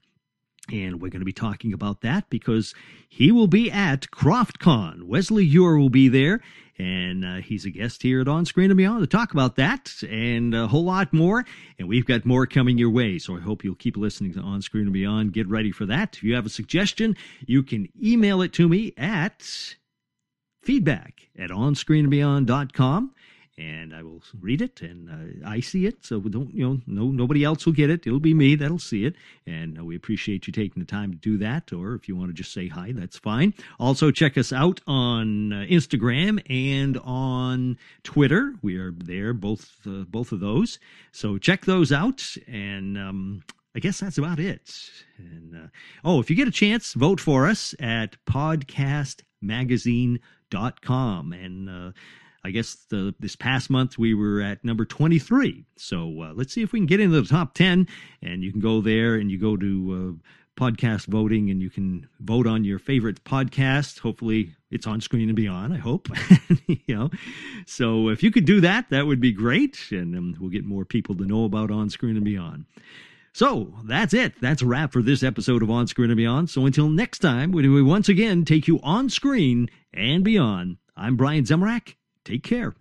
And 0.70 1.00
we're 1.00 1.08
going 1.08 1.20
to 1.20 1.26
be 1.26 1.32
talking 1.32 1.72
about 1.72 2.02
that 2.02 2.28
because 2.28 2.74
he 3.08 3.32
will 3.32 3.46
be 3.46 3.70
at 3.70 4.10
KrofftCon. 4.10 5.04
Wesley 5.04 5.48
Eure 5.50 5.78
will 5.78 5.88
be 5.88 6.08
there, 6.08 6.40
and 6.78 7.24
uh, 7.24 7.36
he's 7.36 7.64
a 7.64 7.70
guest 7.70 8.02
here 8.02 8.20
at 8.20 8.28
On 8.28 8.44
Screen 8.44 8.70
and 8.70 8.76
Beyond 8.76 9.00
to 9.00 9.06
talk 9.06 9.32
about 9.32 9.56
that 9.56 9.94
and 10.02 10.54
a 10.54 10.66
whole 10.66 10.84
lot 10.84 11.12
more. 11.14 11.46
And 11.78 11.88
we've 11.88 12.04
got 12.04 12.26
more 12.26 12.46
coming 12.46 12.76
your 12.76 12.90
way, 12.90 13.18
so 13.18 13.34
I 13.36 13.40
hope 13.40 13.64
you'll 13.64 13.76
keep 13.76 13.96
listening 13.96 14.34
to 14.34 14.40
On 14.40 14.60
Screen 14.60 14.84
and 14.84 14.92
Beyond. 14.92 15.32
Get 15.32 15.48
ready 15.48 15.72
for 15.72 15.86
that. 15.86 16.16
If 16.16 16.22
you 16.22 16.34
have 16.34 16.44
a 16.44 16.50
suggestion, 16.50 17.16
you 17.46 17.62
can 17.62 17.88
email 18.02 18.42
it 18.42 18.52
to 18.54 18.68
me 18.68 18.92
at 18.98 19.74
feedback 20.68 21.30
at 21.38 21.48
onscreenandbeyond.com 21.48 23.14
and 23.56 23.94
I 23.94 24.02
will 24.02 24.22
read 24.38 24.60
it 24.60 24.82
and 24.82 25.08
uh, 25.08 25.48
I 25.48 25.60
see 25.60 25.86
it. 25.86 26.04
So 26.04 26.20
don't, 26.20 26.52
you 26.54 26.62
know, 26.62 26.80
no, 26.86 27.06
nobody 27.06 27.42
else 27.42 27.64
will 27.64 27.72
get 27.72 27.88
it. 27.88 28.06
It'll 28.06 28.20
be 28.20 28.34
me 28.34 28.54
that'll 28.54 28.78
see 28.78 29.06
it. 29.06 29.14
And 29.46 29.78
uh, 29.78 29.84
we 29.86 29.96
appreciate 29.96 30.46
you 30.46 30.52
taking 30.52 30.78
the 30.78 30.86
time 30.86 31.10
to 31.10 31.16
do 31.16 31.38
that. 31.38 31.72
Or 31.72 31.94
if 31.94 32.06
you 32.06 32.16
want 32.16 32.28
to 32.28 32.34
just 32.34 32.52
say 32.52 32.68
hi, 32.68 32.92
that's 32.92 33.16
fine. 33.16 33.54
Also 33.80 34.10
check 34.10 34.36
us 34.36 34.52
out 34.52 34.82
on 34.86 35.54
uh, 35.54 35.64
Instagram 35.70 36.38
and 36.50 36.98
on 36.98 37.78
Twitter. 38.02 38.52
We 38.60 38.76
are 38.76 38.92
there, 38.92 39.32
both, 39.32 39.74
uh, 39.86 40.04
both 40.06 40.32
of 40.32 40.40
those. 40.40 40.78
So 41.12 41.38
check 41.38 41.64
those 41.64 41.92
out. 41.92 42.22
And, 42.46 42.98
um, 42.98 43.42
I 43.74 43.80
guess 43.80 44.00
that's 44.00 44.18
about 44.18 44.38
it. 44.38 44.70
And 45.16 45.56
uh, 45.56 45.68
oh, 46.04 46.20
if 46.20 46.28
you 46.28 46.36
get 46.36 46.46
a 46.46 46.50
chance, 46.52 46.92
vote 46.92 47.20
for 47.20 47.46
us 47.46 47.74
at 47.80 48.16
podcastmagazine.com. 50.50 51.32
And 51.32 51.68
uh, 51.68 51.92
I 52.44 52.50
guess 52.50 52.74
the, 52.88 53.14
this 53.20 53.36
past 53.36 53.70
month 53.70 53.98
we 53.98 54.14
were 54.14 54.40
at 54.40 54.64
number 54.64 54.84
23. 54.84 55.64
So 55.76 56.22
uh, 56.22 56.32
let's 56.34 56.52
see 56.52 56.62
if 56.62 56.72
we 56.72 56.80
can 56.80 56.86
get 56.86 57.00
into 57.00 57.20
the 57.20 57.28
top 57.28 57.54
10. 57.54 57.86
And 58.22 58.42
you 58.42 58.52
can 58.52 58.60
go 58.60 58.80
there 58.80 59.14
and 59.14 59.30
you 59.30 59.38
go 59.38 59.56
to 59.56 60.18
uh, 60.18 60.60
podcast 60.60 61.06
voting 61.06 61.50
and 61.50 61.60
you 61.60 61.70
can 61.70 62.08
vote 62.20 62.46
on 62.46 62.64
your 62.64 62.78
favorite 62.78 63.22
podcast. 63.24 64.00
Hopefully 64.00 64.54
it's 64.70 64.86
on 64.86 65.00
screen 65.00 65.28
and 65.28 65.36
beyond, 65.36 65.72
I 65.72 65.78
hope. 65.78 66.08
you 66.66 66.78
know, 66.88 67.10
so 67.66 68.08
if 68.08 68.22
you 68.22 68.30
could 68.30 68.44
do 68.44 68.60
that, 68.60 68.90
that 68.90 69.06
would 69.06 69.20
be 69.20 69.32
great. 69.32 69.78
And 69.90 70.16
um, 70.16 70.36
we'll 70.40 70.50
get 70.50 70.64
more 70.64 70.84
people 70.84 71.14
to 71.16 71.24
know 71.24 71.44
about 71.44 71.70
on 71.70 71.90
screen 71.90 72.16
and 72.16 72.24
beyond. 72.24 72.66
So 73.38 73.72
that's 73.84 74.14
it. 74.14 74.32
That's 74.40 74.62
a 74.62 74.66
wrap 74.66 74.92
for 74.92 75.00
this 75.00 75.22
episode 75.22 75.62
of 75.62 75.70
On 75.70 75.86
Screen 75.86 76.10
and 76.10 76.16
Beyond. 76.16 76.50
So 76.50 76.66
until 76.66 76.88
next 76.88 77.20
time, 77.20 77.52
when 77.52 77.72
we 77.72 77.80
once 77.80 78.08
again 78.08 78.44
take 78.44 78.66
you 78.66 78.80
on 78.82 79.08
screen 79.08 79.68
and 79.94 80.24
beyond, 80.24 80.78
I'm 80.96 81.16
Brian 81.16 81.44
Zemrak. 81.44 81.94
Take 82.24 82.42
care. 82.42 82.74